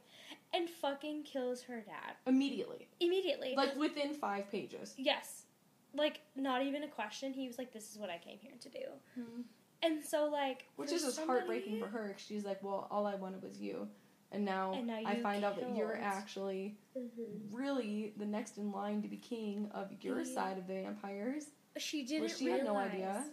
[0.54, 2.88] and fucking kills her dad Immediately.
[3.00, 3.54] immediately.
[3.56, 4.94] Like within five pages.
[4.96, 5.44] yes.
[5.92, 7.32] Like, not even a question.
[7.32, 9.24] He was like, this is what I came here to do.
[9.82, 12.14] And so, like, Which is just somebody- heartbreaking for her.
[12.16, 13.88] she's like, well, all I wanted was you.
[14.30, 16.04] And now, And now I find out that you're killed.
[16.04, 17.10] actually Mhm.
[17.50, 20.32] really the next in line to be king of your Yeah.
[20.34, 21.50] side of the vampires.
[21.76, 23.30] She didn't Which she had no realize idea.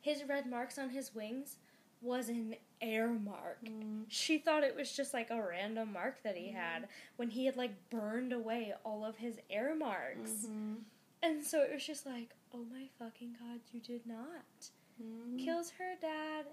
[0.00, 1.56] His red marks on his wings
[2.00, 3.58] was an heir mark.
[3.64, 4.04] Mm.
[4.08, 6.54] She thought it was just like a random mark that he Mhm.
[6.54, 10.46] had when he had like burned away all of his heir marks.
[10.46, 10.76] hmm
[11.22, 14.70] And so it was just like, oh my fucking god, you did not.
[14.96, 16.46] hmm Kills her dad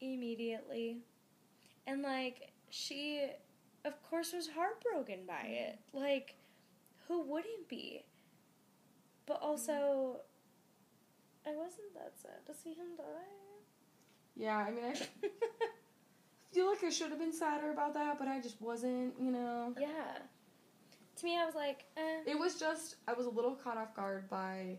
[0.00, 1.02] immediately.
[1.86, 3.28] And like, she,
[3.84, 5.78] of course, was heartbroken by it.
[5.92, 6.36] Like,
[7.06, 8.04] who wouldn't be?
[9.26, 10.20] But also,
[11.46, 13.04] I wasn't that sad to see him die.
[14.38, 14.94] Yeah, I mean, I
[16.52, 19.74] feel like I should have been sadder about that, but I just wasn't, you know.
[19.78, 20.18] yeah.
[21.16, 22.20] To me, I was like, eh.
[22.26, 24.78] It was just, I was a little caught off guard by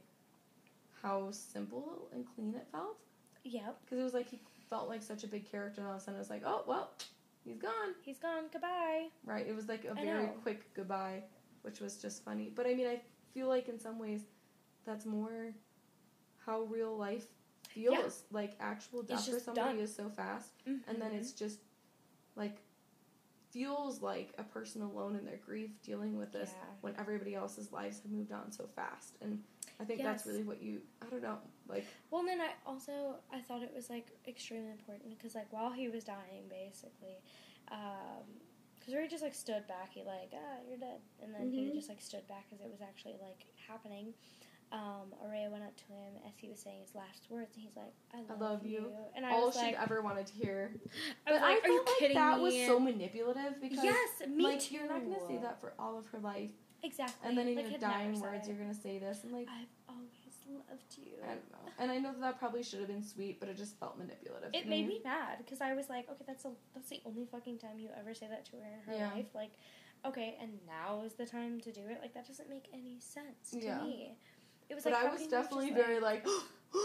[1.03, 2.97] how simple and clean it felt.
[3.43, 6.01] Yep, Because it was like he felt like such a big character, and all of
[6.01, 6.91] a sudden it was like, oh, well,
[7.43, 7.93] he's gone.
[8.01, 8.43] he's gone.
[8.51, 9.07] Goodbye.
[9.25, 9.45] Right?
[9.47, 10.33] It was like a I very know.
[10.43, 11.23] quick goodbye,
[11.63, 12.51] which was just funny.
[12.55, 13.01] But I mean, I
[13.33, 14.21] feel like in some ways
[14.85, 15.53] that's more
[16.45, 17.25] how real life
[17.73, 18.23] feels.
[18.31, 19.79] Like actual death for somebody done.
[19.79, 21.19] is so fast, and then Mhm.
[21.19, 21.59] it's just
[22.35, 22.61] like
[23.51, 26.65] feels like a person alone in their grief dealing with this Yeah.
[26.81, 29.17] when everybody else's lives have moved on so fast.
[29.21, 29.43] And
[29.79, 33.15] I think that's really what you I don't know like Well, and then I also
[33.31, 37.23] I thought it was like extremely important because like while he was dying, basically,
[37.71, 38.23] um,
[38.79, 39.91] because Ray just like stood back.
[39.93, 41.73] He like ah you're dead, and then he Mhm.
[41.73, 44.13] just like stood back as it was actually like happening.
[44.71, 47.75] Um, Oraya went up to him as he was saying his last words, and he's
[47.75, 50.71] like, "I love, love you." And I all was she'd like, ever wanted to hear.
[51.25, 53.83] I but like, I "Are you felt like kidding that me?" was so manipulative because
[53.83, 54.75] yes, me like too.
[54.75, 56.51] you're not gonna say that for all of her life,
[56.83, 57.27] exactly.
[57.27, 60.09] and then in Like, your dying words you're gonna say this, and like I've always
[60.69, 61.13] loved you.
[61.23, 61.71] I don't know.
[61.79, 64.49] And I know that that probably should have been sweet, but it just felt manipulative.
[64.53, 67.57] It made me mad because I was like, okay, that's a, that's the only fucking
[67.59, 69.13] time you ever say that to her in her Yeah.
[69.13, 69.27] life.
[69.33, 69.51] Like,
[70.05, 71.99] okay, and now is the time to do it.
[72.01, 73.81] Like that doesn't make any sense to Yeah.
[73.83, 74.17] me.
[74.69, 76.25] It was But like I was definitely very like.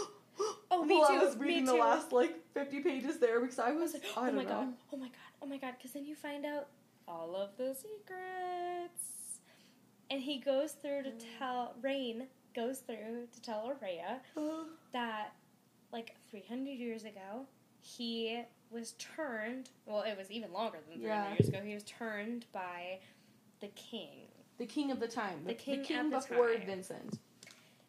[0.71, 1.79] Oh, me while too, I was me reading the too.
[1.79, 4.49] last like 50 pages there because I I was, was like, I oh my know.
[4.49, 6.67] god, oh my god, oh my god, because then you find out
[7.07, 9.39] all of the secrets,
[10.09, 11.23] and he goes through to Mm.
[11.39, 14.19] tell Raihn goes through to tell Oraya
[14.91, 15.33] that
[15.93, 17.45] like 300 years ago
[17.79, 18.41] he
[18.71, 21.33] was turned well it was even longer than 300 Yeah.
[21.33, 22.99] years ago he was turned by
[23.61, 25.39] the king the king of the time.
[25.43, 26.65] The, The king the king the before time.
[26.65, 27.19] Vincent.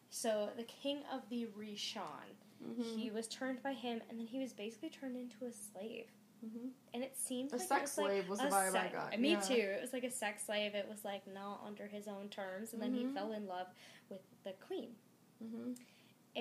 [0.09, 2.35] So the king of the Rishan
[2.67, 2.97] Mm-hmm.
[2.97, 6.05] he was turned by him and then he was basically turned into a slave
[6.43, 6.69] mm-hmm.
[6.91, 8.71] and it seemed A like it sex was like slave was the a vibe I
[8.71, 9.19] sex- got.
[9.19, 9.39] Me yeah.
[9.41, 9.53] too.
[9.53, 10.73] It was like a sex slave.
[10.73, 13.13] It was like not under his own terms, and then he Mhm.
[13.13, 13.67] fell in love
[14.09, 14.95] with the queen.
[15.43, 15.73] Mm-hmm.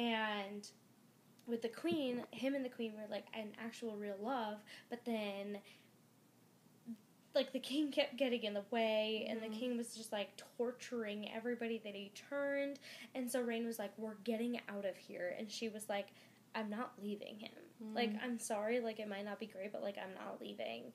[0.00, 0.66] And
[1.46, 5.58] with the queen, him and the queen were like an actual real love, but then
[7.36, 9.50] like the king kept getting in the way and Mhm.
[9.50, 12.80] the king was just like torturing everybody that he turned
[13.14, 16.08] and so Raihn was like we're getting out of here and she was like
[16.56, 17.52] I'm not leaving him.
[17.94, 18.22] Like Mm.
[18.24, 20.92] I'm sorry like it might not be great but like I'm not leaving.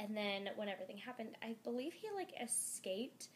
[0.00, 3.28] And then when everything happened, I believe he like escaped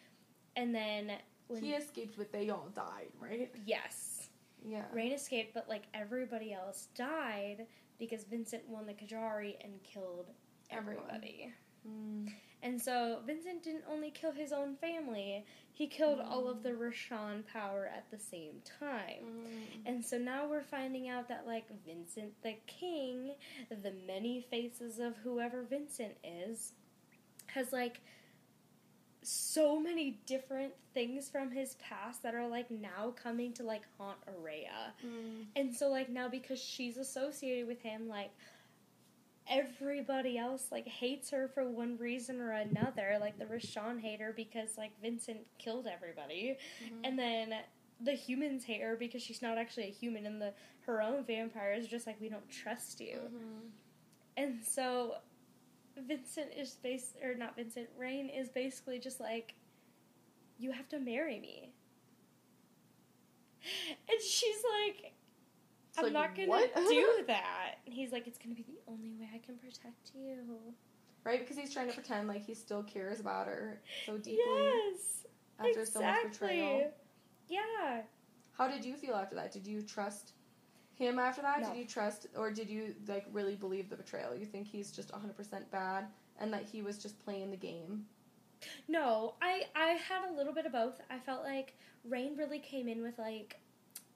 [0.56, 1.12] and then
[1.48, 3.54] when he escaped, but they all died, right?
[3.66, 4.30] yes.
[4.66, 4.84] Yeah.
[4.92, 7.66] Raihn escaped, but like everybody else died
[7.98, 10.32] because Vincent won the Kejari and killed
[10.70, 11.04] Everyone.
[11.06, 11.52] everybody.
[11.86, 12.32] Mm.
[12.62, 16.78] And so Vincent didn't only kill his own family, he killed all of the Mm.
[16.78, 19.24] Rishan power at the same time.
[19.24, 19.66] Mm.
[19.84, 23.34] And so now we're finding out that like Vincent the King,
[23.68, 26.72] the many faces of whoever Vincent is,
[27.48, 28.00] has like
[29.22, 34.18] so many different things from his past that are like now coming to like haunt
[34.26, 34.92] Oraya.
[35.04, 35.46] Mm.
[35.56, 38.30] And so like now because she's associated with him, like
[39.48, 43.18] everybody else like hates her for one reason or another.
[43.20, 46.56] Like the Rishan hate her because like Vincent killed everybody.
[46.82, 47.00] Mhm.
[47.04, 47.54] And then
[48.00, 51.86] the humans hate her because she's not actually a human and the her own vampires
[51.86, 53.18] are just like we don't trust you.
[53.18, 53.70] Mhm.
[54.36, 55.16] And so
[55.96, 59.54] Vincent is base or not Vincent, Raihn is basically just like
[60.58, 61.72] you have to marry me.
[64.08, 65.12] And she's like
[65.98, 66.74] I'm like, not gonna what?
[66.74, 67.78] do that.
[67.86, 70.36] And he's like, it's gonna be the only way I can protect you.
[71.24, 75.26] Right, because he's trying to pretend like he still cares about her so deeply Yes,
[75.58, 76.48] after so much exactly.
[76.48, 76.92] betrayal.
[77.48, 78.02] Yeah.
[78.56, 79.52] How did you feel after that?
[79.52, 80.32] Did you trust
[80.94, 81.60] him after that?
[81.62, 81.68] No.
[81.70, 84.34] Did you trust, or did you like really believe the betrayal?
[84.36, 86.06] You think he's just 100% bad
[86.38, 88.06] and that he was just playing the game?
[88.88, 91.00] No, I I had a little bit of both.
[91.10, 91.74] I felt like
[92.08, 93.56] Raihn really came in with like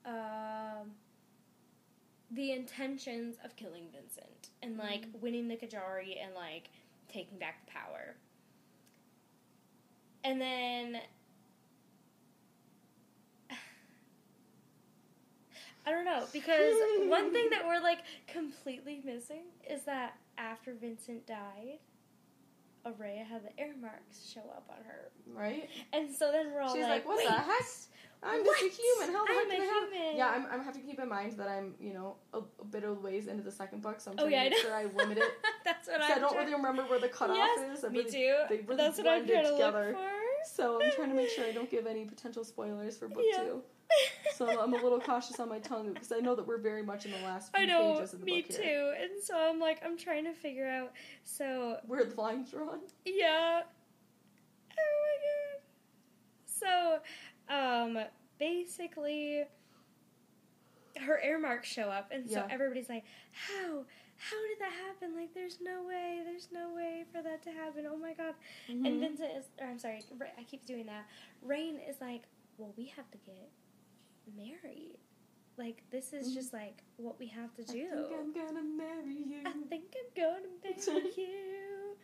[0.05, 0.91] um
[2.31, 5.19] the intentions of killing Vincent and like Mhm.
[5.21, 6.69] winning the Kejari and like
[7.09, 8.15] taking back the power.
[10.23, 11.01] And then
[15.85, 16.75] I don't know because
[17.07, 21.79] one thing that we're like completely missing is that after Vincent died,
[22.85, 25.69] Oraya had the heir marks show up on her, Right?
[25.93, 27.65] and so then we're all She's like, like, what the heck?
[28.23, 28.59] I'm what?
[28.59, 29.15] just a human.
[29.15, 30.17] How the I'm heck a can I have-" human.
[30.17, 32.83] Yeah, I'm, I'm have to keep in mind that I'm, you know, a, a bit
[32.83, 34.69] of ways into the second book, so I'm Oh trying yeah, to make know.
[34.69, 35.31] sure I limit it.
[35.65, 37.83] That's what I'm I don't trying- really remember where the cutoff yes, is.
[37.85, 38.35] I Me really- too.
[38.49, 39.85] They really That's what I'm trying to together.
[39.87, 40.53] look for.
[40.53, 43.43] So I'm trying to make sure I don't give any potential spoilers for book Yeah.
[43.43, 43.61] two.
[44.35, 47.05] So I'm a little cautious on my tongue because I know that we're very much
[47.05, 48.61] in the last few I know, pages of the me book too.
[48.61, 48.95] here.
[48.99, 50.93] And so I'm like, I'm trying to figure out.
[51.23, 52.79] So Where the line's drawn.
[53.05, 53.61] yeah.
[54.71, 55.61] Oh my god.
[56.45, 56.99] So,
[57.51, 57.97] um,
[58.39, 59.43] basically,
[60.99, 62.47] her heir marks show up, and so Yeah.
[62.49, 63.85] everybody's like, "How?
[64.17, 65.15] How did that happen?
[65.15, 66.21] Like, there's no way.
[66.23, 67.85] There's no way for that to happen.
[67.87, 68.35] Oh my god."
[68.67, 68.99] And Mhm.
[68.99, 70.03] Vincent is, or I'm sorry,
[70.37, 71.05] I keep doing that.
[71.43, 72.23] Raihn is like,
[72.57, 73.49] well, we have to get
[74.35, 74.97] married.
[75.57, 76.33] Like, this is Mhm.
[76.35, 79.41] just like what we have to do I think I'm gonna marry you.
[79.45, 81.97] I think I'm gonna marry you.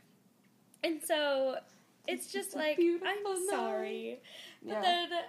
[0.84, 1.60] And so
[2.08, 3.38] it's This just a like, I'm night.
[3.50, 4.22] sorry.
[4.64, 4.82] But yeah.
[5.10, 5.24] then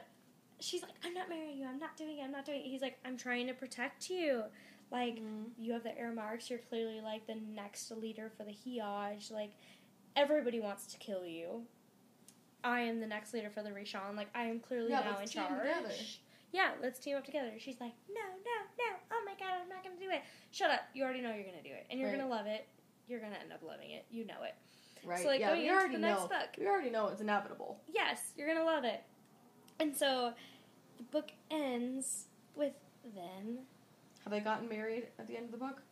[0.61, 1.67] she's like, I'm not marrying you.
[1.67, 2.23] I'm not doing it.
[2.23, 2.67] I'm not doing it.
[2.67, 4.45] He's like, I'm trying to protect you.
[4.91, 5.51] Like, Mhm.
[5.59, 6.49] you have the heir marks.
[6.51, 9.31] You're clearly like the next leader for the Hiaj.
[9.31, 9.53] Like,
[10.17, 11.67] everybody wants to kill you.
[12.65, 14.17] I am the next leader for the Rishan.
[14.17, 15.59] Like, I am clearly Yeah, now in let's team charge.
[15.63, 15.95] together.
[16.51, 17.53] Yeah, let's team up together.
[17.59, 18.97] She's like, no, no, no.
[19.13, 20.23] Oh my god, I'm not gonna do it.
[20.51, 20.81] Shut up.
[20.95, 22.19] You already know you're gonna do it, and you're Right.
[22.19, 22.67] gonna love it.
[23.07, 24.07] You're gonna end up loving it.
[24.11, 24.55] You know it.
[25.05, 25.21] Right.
[25.21, 26.29] So, like, yeah, going we into already the next know.
[26.29, 26.49] book.
[26.59, 27.81] We already know it's inevitable.
[27.87, 29.05] Yes, you're gonna love it.
[29.81, 30.33] And so,
[30.97, 32.27] the book ends
[32.57, 32.73] with
[33.15, 33.61] then
[34.25, 35.83] Have they gotten married at the end of the book?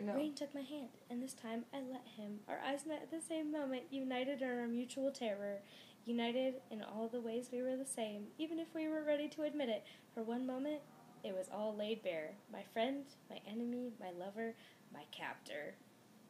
[0.00, 0.12] No?
[0.12, 2.40] Raihn took my hand, and this time I let him.
[2.48, 5.58] Our eyes met at the same moment, united in our mutual terror,
[6.06, 9.42] united in all the ways we were the same, even if we were ready to
[9.42, 9.84] admit it.
[10.14, 10.80] For one moment,
[11.24, 12.32] it was all laid bare.
[12.52, 14.54] My friend, my enemy, my lover,
[14.92, 15.74] my captor.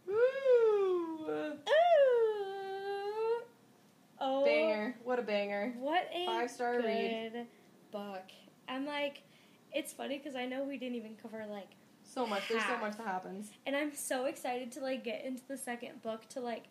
[0.09, 1.27] Ooh.
[1.29, 2.48] Ooh!
[4.21, 4.97] Oh, Banger.
[5.05, 5.75] What a banger.
[5.79, 7.47] What a Five-star read.
[7.91, 8.25] book.
[8.69, 9.23] I'm like,
[9.73, 11.69] it's funny because I know we didn't even cover like
[12.03, 12.49] So much.
[12.49, 13.51] There's so much that happens.
[13.67, 16.65] And I'm so excited to like get into the second book to like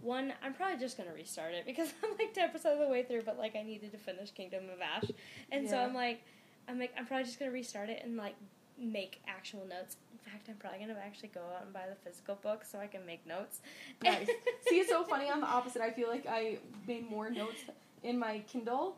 [0.00, 3.02] one I'm probably just gonna restart it because I'm like ten percent of the way
[3.02, 5.10] through, but like I needed to finish Kingdom of Ash.
[5.50, 6.22] And so I'm like
[6.68, 8.34] I'm like I'm probably just gonna restart it and like
[8.78, 9.96] make actual notes.
[10.24, 12.86] In fact I'm probably gonna actually go out and buy the physical book so I
[12.86, 13.60] can make notes.
[14.02, 14.26] Nice.
[14.68, 15.30] See, it's so funny.
[15.30, 15.82] I'm the opposite.
[15.82, 17.62] I feel like I made more notes
[18.02, 18.96] in my Kindle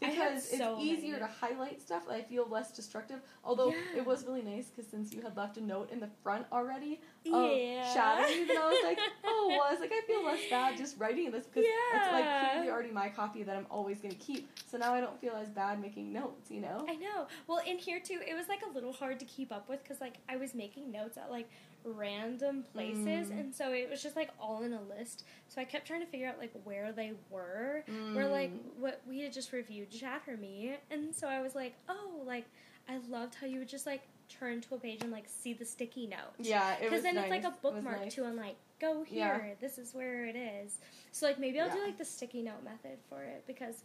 [0.00, 1.24] because so it's easier many.
[1.26, 2.02] to highlight stuff.
[2.10, 3.20] I feel less destructive.
[3.44, 3.98] Although Yeah.
[3.98, 7.00] it was really nice because since you had left a note in the front already
[7.32, 7.94] of Yeah.
[7.94, 10.76] shadowing you, then I was like, oh, well, I was like, I feel less bad
[10.76, 12.50] just writing this because it's like Yeah.
[12.50, 14.50] clearly already my copy that I'm always gonna keep.
[14.66, 16.84] So now I don't feel as bad making notes, you know?
[16.88, 17.28] I know.
[17.46, 20.00] Well, in here too, it was like a little hard to keep up with because
[20.00, 21.48] like I was making notes at like
[21.84, 23.40] random places, Mm.
[23.40, 25.24] and so it was just like all in a list.
[25.48, 27.84] So I kept trying to figure out like where they were.
[28.14, 28.74] Where like Mm.
[28.76, 32.44] what we had just reviewed Shatter Me, and so I was like, oh, like
[32.88, 35.64] I loved how you would just like turn to a page and like see the
[35.64, 36.32] sticky note.
[36.38, 37.24] Yeah, Because then nice.
[37.24, 38.14] it's like a bookmark nice.
[38.14, 39.40] too, and like go Yeah.
[39.40, 39.56] here.
[39.60, 40.78] This is where it is.
[41.12, 43.84] So like maybe I'll do like the sticky note method for it because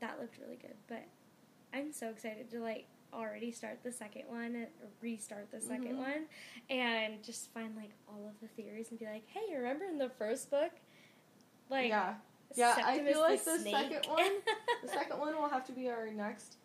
[0.00, 0.74] that looked really good.
[0.88, 1.04] But
[1.72, 4.66] I'm so excited to like already start the second one,
[5.00, 5.96] restart the 2nd Mhm.
[5.98, 6.26] one,
[6.70, 10.08] and just find like all of the theories and be like, hey, remember in the
[10.10, 10.72] first book,
[11.70, 12.14] like yeah.
[12.54, 14.42] Yeah, I feel like the second one-
[14.82, 16.56] The second one will have to be our next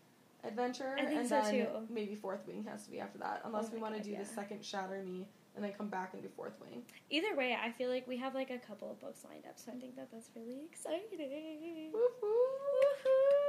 [0.44, 1.88] adventure, and so, then too.
[1.90, 4.20] maybe Fourth Wing has to be after that, unless Oh we want to do yeah.
[4.20, 5.26] the second Shatter Me
[5.56, 6.84] and then come back and do Fourth Wing.
[7.10, 9.72] Either way, I feel like we have like a couple of books lined up, so
[9.72, 11.92] I think that that's really exciting.
[11.94, 13.47] Woohoo!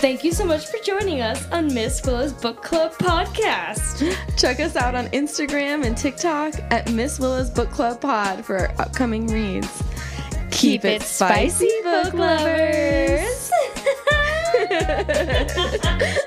[0.00, 4.16] Thank you so much for joining us on Miss Willa's Book Club podcast.
[4.36, 8.72] Check us out on Instagram and TikTok at Miss Willa's Book Club Pod for our
[8.80, 9.82] upcoming reads.
[10.52, 13.50] Keep it spicy, book lovers.